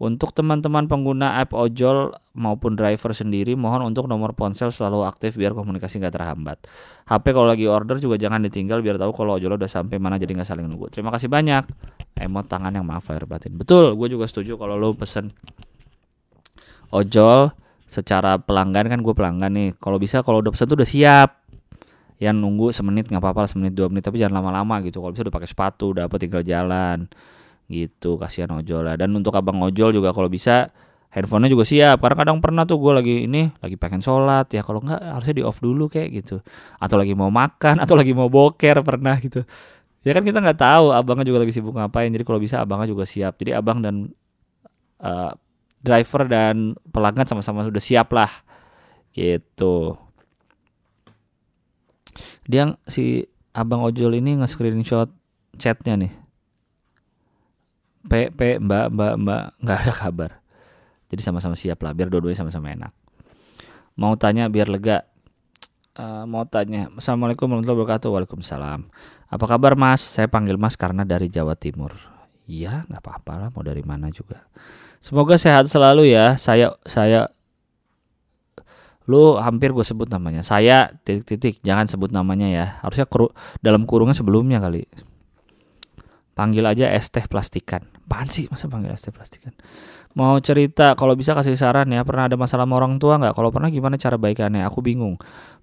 Untuk 0.00 0.32
teman-teman 0.32 0.88
pengguna 0.88 1.36
app 1.44 1.52
ojol 1.52 2.16
maupun 2.32 2.72
driver 2.72 3.12
sendiri, 3.12 3.52
mohon 3.52 3.84
untuk 3.84 4.08
nomor 4.08 4.32
ponsel 4.32 4.72
selalu 4.72 5.04
aktif 5.04 5.36
biar 5.36 5.52
komunikasi 5.52 6.00
nggak 6.00 6.16
terhambat. 6.16 6.56
HP 7.04 7.36
kalau 7.36 7.44
lagi 7.44 7.68
order 7.68 8.00
juga 8.00 8.16
jangan 8.16 8.40
ditinggal 8.40 8.80
biar 8.80 8.96
tahu 8.96 9.12
kalau 9.12 9.36
ojol 9.36 9.60
udah 9.60 9.68
sampai 9.68 10.00
mana 10.00 10.16
jadi 10.16 10.40
nggak 10.40 10.48
saling 10.48 10.64
nunggu. 10.64 10.88
Terima 10.88 11.12
kasih 11.12 11.28
banyak. 11.28 11.68
Emot 12.16 12.48
tangan 12.48 12.72
yang 12.72 12.88
maaf 12.88 13.12
lahir 13.12 13.28
batin. 13.28 13.60
Betul, 13.60 13.92
gue 13.92 14.08
juga 14.08 14.24
setuju 14.24 14.56
kalau 14.56 14.80
lo 14.80 14.96
pesen 14.96 15.36
ojol 16.96 17.52
secara 17.84 18.40
pelanggan 18.40 18.88
kan 18.88 19.04
gue 19.04 19.12
pelanggan 19.12 19.52
nih. 19.52 19.70
Kalau 19.76 20.00
bisa 20.00 20.24
kalau 20.24 20.40
udah 20.40 20.48
pesen 20.48 20.64
tuh 20.64 20.80
udah 20.80 20.88
siap 20.88 21.39
yang 22.20 22.36
nunggu 22.36 22.68
semenit 22.68 23.08
nggak 23.08 23.24
apa-apa 23.24 23.48
semenit 23.48 23.72
dua 23.72 23.88
menit 23.88 24.04
tapi 24.04 24.20
jangan 24.20 24.44
lama-lama 24.44 24.84
gitu. 24.84 25.00
Kalau 25.00 25.16
bisa 25.16 25.24
udah 25.24 25.34
pakai 25.40 25.48
sepatu 25.48 25.96
udah 25.96 26.04
apa 26.04 26.20
tinggal 26.20 26.44
jalan. 26.44 27.08
Gitu 27.64 28.20
kasihan 28.20 28.52
ojol 28.60 28.84
lah. 28.84 29.00
Dan 29.00 29.16
untuk 29.16 29.32
abang 29.32 29.56
ojol 29.64 29.96
juga 29.96 30.12
kalau 30.12 30.28
bisa 30.28 30.68
handphonenya 31.16 31.48
juga 31.48 31.64
siap. 31.64 31.96
Karena 32.04 32.16
kadang 32.20 32.38
pernah 32.44 32.68
tuh 32.68 32.76
gue 32.76 32.92
lagi 32.92 33.16
ini 33.24 33.48
lagi 33.64 33.80
pengen 33.80 34.04
sholat. 34.04 34.52
Ya 34.52 34.60
kalau 34.60 34.84
nggak 34.84 35.00
harusnya 35.00 35.34
di 35.40 35.44
off 35.48 35.64
dulu 35.64 35.88
kayak 35.88 36.08
gitu. 36.20 36.44
Atau 36.76 37.00
lagi 37.00 37.16
mau 37.16 37.32
makan 37.32 37.80
atau 37.80 37.96
lagi 37.96 38.12
mau 38.12 38.28
boker 38.28 38.84
pernah 38.84 39.16
gitu. 39.16 39.40
Ya 40.04 40.12
kan 40.12 40.20
kita 40.20 40.44
nggak 40.44 40.60
tahu 40.60 40.92
abangnya 40.92 41.24
juga 41.24 41.40
lagi 41.40 41.56
sibuk 41.56 41.72
ngapain. 41.72 42.12
Jadi 42.12 42.24
kalau 42.28 42.36
bisa 42.36 42.60
abangnya 42.60 42.92
juga 42.92 43.08
siap. 43.08 43.40
Jadi 43.40 43.56
abang 43.56 43.80
dan 43.80 44.12
uh, 45.00 45.32
driver 45.80 46.28
dan 46.28 46.76
pelanggan 46.92 47.24
sama-sama 47.24 47.64
sudah 47.64 47.80
siap 47.80 48.12
lah. 48.12 48.28
Gitu 49.16 49.96
dia 52.44 52.74
si 52.86 53.26
abang 53.50 53.82
ojol 53.82 54.14
ini 54.18 54.38
nge-screenshot 54.38 55.10
chatnya 55.58 56.06
nih. 56.06 56.12
P 58.00 58.32
P 58.32 58.56
mbak 58.62 58.94
mbak 58.94 59.14
mbak. 59.20 59.42
Nggak 59.60 59.78
ada 59.84 59.92
kabar. 59.92 60.30
Jadi 61.10 61.20
sama-sama 61.26 61.58
siap 61.58 61.82
lah 61.82 61.92
biar 61.92 62.06
dua-duanya 62.06 62.38
sama-sama 62.38 62.70
enak. 62.70 62.92
Mau 63.98 64.14
tanya 64.16 64.46
biar 64.46 64.70
lega. 64.70 65.04
Uh, 65.98 66.22
mau 66.24 66.46
tanya 66.46 66.86
assalamualaikum 66.96 67.50
warahmatullahi 67.50 67.82
wabarakatuh. 67.82 68.08
Waalaikumsalam. 68.08 68.88
Apa 69.26 69.44
kabar 69.44 69.74
mas? 69.74 70.00
Saya 70.00 70.30
panggil 70.30 70.54
mas 70.56 70.78
karena 70.78 71.02
dari 71.02 71.26
Jawa 71.26 71.58
Timur. 71.58 71.98
Iya 72.46 72.86
nggak 72.88 73.02
apa-apa 73.02 73.32
lah 73.36 73.48
mau 73.50 73.66
dari 73.66 73.82
mana 73.82 74.08
juga. 74.08 74.46
Semoga 75.02 75.36
sehat 75.36 75.66
selalu 75.66 76.14
ya. 76.14 76.38
Saya 76.38 76.78
saya 76.86 77.28
lu 79.10 79.34
hampir 79.42 79.74
gue 79.74 79.82
sebut 79.82 80.06
namanya. 80.06 80.46
Saya 80.46 80.94
titik-titik 81.02 81.58
jangan 81.66 81.90
sebut 81.90 82.14
namanya 82.14 82.46
ya. 82.46 82.66
Harusnya 82.86 83.10
kru, 83.10 83.34
dalam 83.58 83.82
kurungnya 83.90 84.14
sebelumnya 84.14 84.62
kali. 84.62 84.86
Panggil 86.38 86.62
aja 86.62 86.94
es 86.94 87.10
teh 87.10 87.26
plastikan. 87.26 87.82
Apaan 88.06 88.30
sih? 88.30 88.46
Masa 88.46 88.70
panggil 88.70 88.94
es 88.94 89.02
teh 89.02 89.10
plastikan 89.10 89.50
Mau 90.10 90.42
cerita 90.42 90.98
kalau 90.98 91.14
bisa 91.14 91.38
kasih 91.38 91.54
saran 91.54 91.86
ya 91.86 92.02
Pernah 92.02 92.26
ada 92.26 92.34
masalah 92.34 92.66
sama 92.66 92.82
orang 92.82 92.98
tua 92.98 93.14
nggak? 93.22 93.30
Kalau 93.30 93.54
pernah 93.54 93.70
gimana 93.70 93.94
cara 93.94 94.18
baikannya? 94.18 94.66
Aku 94.66 94.82
bingung. 94.82 95.14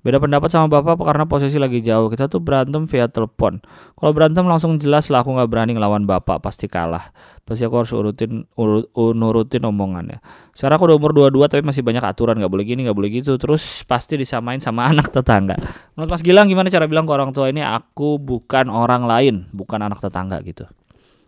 Beda 0.08 0.24
pendapat 0.24 0.48
sama 0.48 0.72
bapak 0.72 1.04
karena 1.04 1.28
posisi 1.28 1.60
lagi 1.60 1.84
jauh. 1.84 2.08
Kita 2.08 2.32
tuh 2.32 2.40
berantem 2.40 2.88
via 2.88 3.12
telepon. 3.12 3.60
Kalau 4.00 4.12
berantem 4.16 4.48
langsung 4.48 4.80
jelas 4.80 5.12
lah 5.12 5.20
aku 5.20 5.36
nggak 5.36 5.52
berani 5.52 5.76
ngelawan 5.76 6.08
bapak 6.08 6.40
Pasti 6.40 6.72
kalah. 6.72 7.12
Pasti 7.44 7.68
aku 7.68 7.76
harus 7.84 7.92
urutin 7.92 8.48
urut, 8.56 8.88
nurutin 8.96 9.68
omongannya. 9.68 10.24
Sekarang 10.56 10.80
aku 10.80 10.96
udah 10.96 10.96
umur 10.96 11.12
22 11.12 11.52
tapi 11.52 11.64
masih 11.68 11.84
banyak 11.84 12.08
aturan. 12.08 12.40
Nggak 12.40 12.52
boleh 12.56 12.64
gini 12.64 12.88
nggak 12.88 12.96
boleh 12.96 13.10
gitu. 13.20 13.36
Terus 13.36 13.84
pasti 13.84 14.16
disamain 14.16 14.64
sama 14.64 14.88
anak 14.96 15.12
tetangga. 15.12 15.60
Menurut 16.00 16.16
Mas 16.16 16.24
Gilang 16.24 16.48
gimana 16.48 16.72
cara 16.72 16.88
bilang 16.88 17.04
ke 17.04 17.12
orang 17.12 17.36
tua 17.36 17.52
ini 17.52 17.60
Aku 17.68 18.16
bukan 18.16 18.72
orang 18.72 19.04
lain 19.04 19.52
Bukan 19.52 19.84
anak 19.84 20.00
tetangga 20.00 20.40
gitu. 20.48 20.64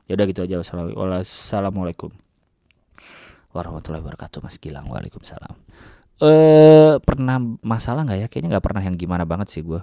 Ya 0.07 0.15
udah 0.15 0.23
gitu 0.23 0.47
aja. 0.47 0.55
Wassalamualaikum 0.63 2.28
warahmatullahi 3.53 4.01
wabarakatuh 4.05 4.39
Mas 4.45 4.57
Gilang. 4.61 4.85
Waalaikumsalam. 4.89 5.55
Eh 6.19 6.93
pernah 7.01 7.39
masalah 7.63 8.03
nggak 8.03 8.19
ya? 8.19 8.27
Kayaknya 8.27 8.49
nggak 8.57 8.65
pernah 8.65 8.83
yang 8.83 8.95
gimana 8.99 9.23
banget 9.23 9.55
sih 9.55 9.63
gue 9.63 9.81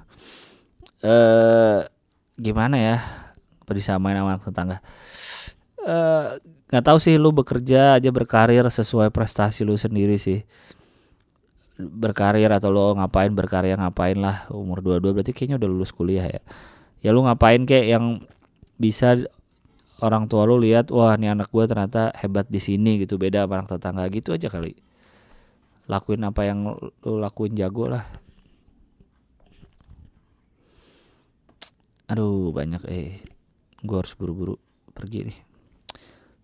eh 1.04 1.80
gimana 2.36 2.76
ya? 2.76 2.96
Disamain 3.66 4.16
sama 4.16 4.36
anak 4.36 4.44
tetangga? 4.46 4.78
Eh 5.82 6.26
nggak 6.66 6.84
tahu 6.84 6.98
sih 6.98 7.14
lu 7.16 7.30
bekerja 7.30 7.98
aja 8.00 8.10
berkarir 8.10 8.64
sesuai 8.66 9.12
prestasi 9.12 9.64
lu 9.64 9.76
sendiri 9.76 10.16
sih. 10.16 10.44
Berkarir 11.76 12.48
atau 12.48 12.72
lo 12.72 12.96
ngapain 12.96 13.32
berkarya 13.32 13.76
ngapain 13.76 14.16
lah. 14.16 14.48
Umur 14.48 14.80
22 14.80 15.12
berarti 15.12 15.32
kayaknya 15.36 15.60
udah 15.60 15.68
lulus 15.68 15.92
kuliah 15.92 16.24
ya. 16.24 16.40
Ya 17.04 17.12
lu 17.12 17.24
ngapain 17.24 17.68
kayak 17.68 17.86
yang 17.86 18.04
bisa 18.76 19.28
orang 20.04 20.28
tua 20.28 20.44
lu 20.44 20.60
lihat 20.60 20.92
wah 20.92 21.16
ini 21.16 21.32
anak 21.32 21.48
gue 21.48 21.64
ternyata 21.64 22.12
hebat 22.20 22.44
di 22.52 22.60
sini 22.60 23.00
gitu 23.00 23.16
beda 23.16 23.48
sama 23.48 23.64
anak 23.64 23.68
tetangga 23.72 24.04
gitu 24.12 24.36
aja 24.36 24.48
kali. 24.52 24.76
Lakuin 25.86 26.20
apa 26.26 26.42
yang 26.44 26.76
lu 26.76 27.16
lakuin 27.16 27.56
jago 27.56 27.88
lah. 27.88 28.04
Aduh 32.10 32.52
banyak 32.52 32.82
eh 32.90 33.22
gue 33.80 33.96
harus 33.96 34.14
buru-buru 34.18 34.60
pergi 34.92 35.32
nih. 35.32 35.38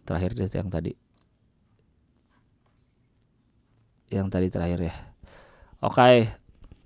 Terakhir 0.08 0.30
deh 0.34 0.48
yang 0.48 0.70
tadi. 0.72 0.92
Yang 4.12 4.28
tadi 4.32 4.46
terakhir 4.48 4.80
ya. 4.80 4.94
Oke 5.82 6.30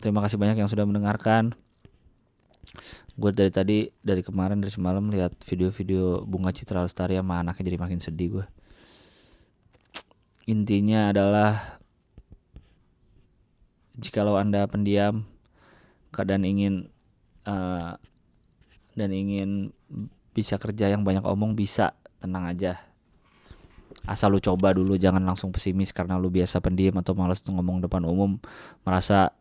terima 0.01 0.21
kasih 0.25 0.37
banyak 0.37 0.61
yang 0.61 0.69
sudah 0.69 0.85
mendengarkan 0.85 1.57
gue 3.17 3.31
dari 3.33 3.49
tadi 3.49 3.79
dari 4.05 4.21
kemarin 4.21 4.61
dari 4.61 4.73
semalam 4.73 5.09
lihat 5.09 5.41
video-video 5.45 6.23
bunga 6.29 6.53
citra 6.53 6.85
lestari 6.85 7.17
sama 7.17 7.41
anaknya 7.41 7.73
jadi 7.73 7.79
makin 7.81 8.01
sedih 8.01 8.29
gue 8.41 8.47
intinya 10.47 11.11
adalah 11.11 11.81
jikalau 13.97 14.37
anda 14.37 14.69
pendiam 14.69 15.25
dan 16.13 16.49
ingin 16.49 16.89
uh, 17.45 17.97
dan 18.97 19.11
ingin 19.13 19.73
bisa 20.33 20.57
kerja 20.57 20.89
yang 20.93 21.05
banyak 21.05 21.25
omong 21.25 21.53
bisa. 21.53 21.93
Tenang 22.21 22.49
aja. 22.49 22.81
Asal 24.09 24.33
lu 24.33 24.41
coba 24.41 24.73
dulu 24.73 24.97
jangan 24.97 25.21
langsung 25.21 25.53
pesimis 25.53 25.93
karena 25.93 26.17
lu 26.17 26.33
biasa 26.33 26.61
pendiam 26.65 26.97
atau 27.01 27.13
malas 27.13 27.45
ngomong 27.45 27.85
depan 27.85 28.05
umum 28.05 28.41
merasa 28.85 29.33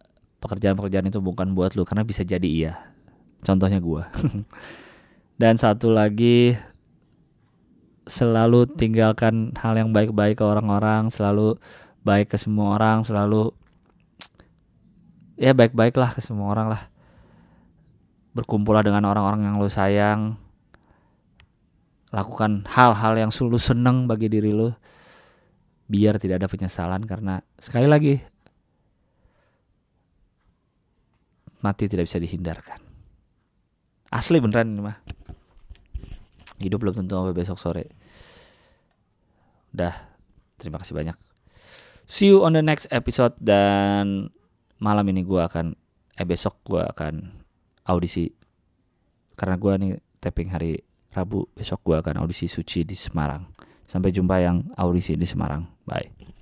pekerjaan-pekerjaan 0.43 1.07
itu 1.07 1.19
bukan 1.23 1.55
buat 1.55 1.76
lu 1.76 1.88
karena 1.88 2.03
bisa 2.03 2.26
jadi 2.26 2.45
iya 2.47 2.95
Contohnya 3.42 3.82
gua. 3.84 4.08
Dan 5.42 5.60
satu 5.60 5.92
lagi 5.92 6.56
selalu 8.06 8.70
tinggalkan 8.78 9.52
hal 9.58 9.76
yang 9.76 9.90
baik-baik 9.92 10.40
ke 10.40 10.46
orang-orang, 10.46 11.10
selalu 11.10 11.58
baik 12.06 12.32
ke 12.32 12.38
semua 12.38 12.78
orang, 12.78 13.02
selalu 13.02 13.52
ya 15.36 15.52
baik-baiklah 15.52 16.14
ke 16.16 16.22
semua 16.22 16.54
orang 16.54 16.72
lah. 16.72 16.88
Berkumpullah 18.38 18.86
dengan 18.86 19.04
orang-orang 19.10 19.48
yang 19.48 19.56
lu 19.60 19.68
sayang. 19.68 20.38
Lakukan 22.16 22.64
hal-hal 22.72 23.20
yang 23.20 23.32
selalu 23.34 23.60
seneng 23.60 24.08
bagi 24.08 24.32
diri 24.32 24.56
lu 24.56 24.72
biar 25.86 26.18
tidak 26.18 26.42
ada 26.42 26.50
penyesalan 26.50 27.06
karena 27.06 27.46
sekali 27.62 27.86
lagi 27.86 28.18
mati 31.62 31.90
tidak 31.90 32.06
bisa 32.06 32.22
dihindarkan. 32.22 32.85
Asli 34.16 34.39
beneran 34.39 34.72
ini 34.72 34.80
mah. 34.80 34.97
Hidup 36.55 36.80
belum 36.80 36.95
tentu 36.95 37.20
sampai 37.20 37.36
besok 37.36 37.59
sore. 37.59 37.91
Udah, 39.76 39.91
terima 40.55 40.80
kasih 40.80 40.95
banyak. 40.95 41.20
See 42.07 42.32
you 42.32 42.47
on 42.47 42.55
the 42.55 42.63
next 42.63 42.88
episode 42.95 43.36
dan 43.43 44.32
malam 44.80 45.03
ini 45.11 45.28
gue 45.28 45.41
akan 45.43 45.76
eh 46.16 46.24
besok 46.24 46.63
gue 46.63 46.80
akan 46.80 47.43
audisi 47.91 48.32
karena 49.36 49.59
gue 49.59 49.74
nih 49.76 49.91
tapping 50.24 50.47
hari 50.47 50.80
Rabu 51.11 51.47
besok 51.51 51.84
gue 51.84 51.95
akan 51.99 52.24
audisi 52.24 52.47
suci 52.47 52.88
di 52.88 52.95
Semarang. 52.95 53.43
Sampai 53.84 54.16
jumpa 54.16 54.39
yang 54.39 54.72
audisi 54.80 55.20
di 55.20 55.28
Semarang. 55.28 55.68
Bye. 55.84 56.35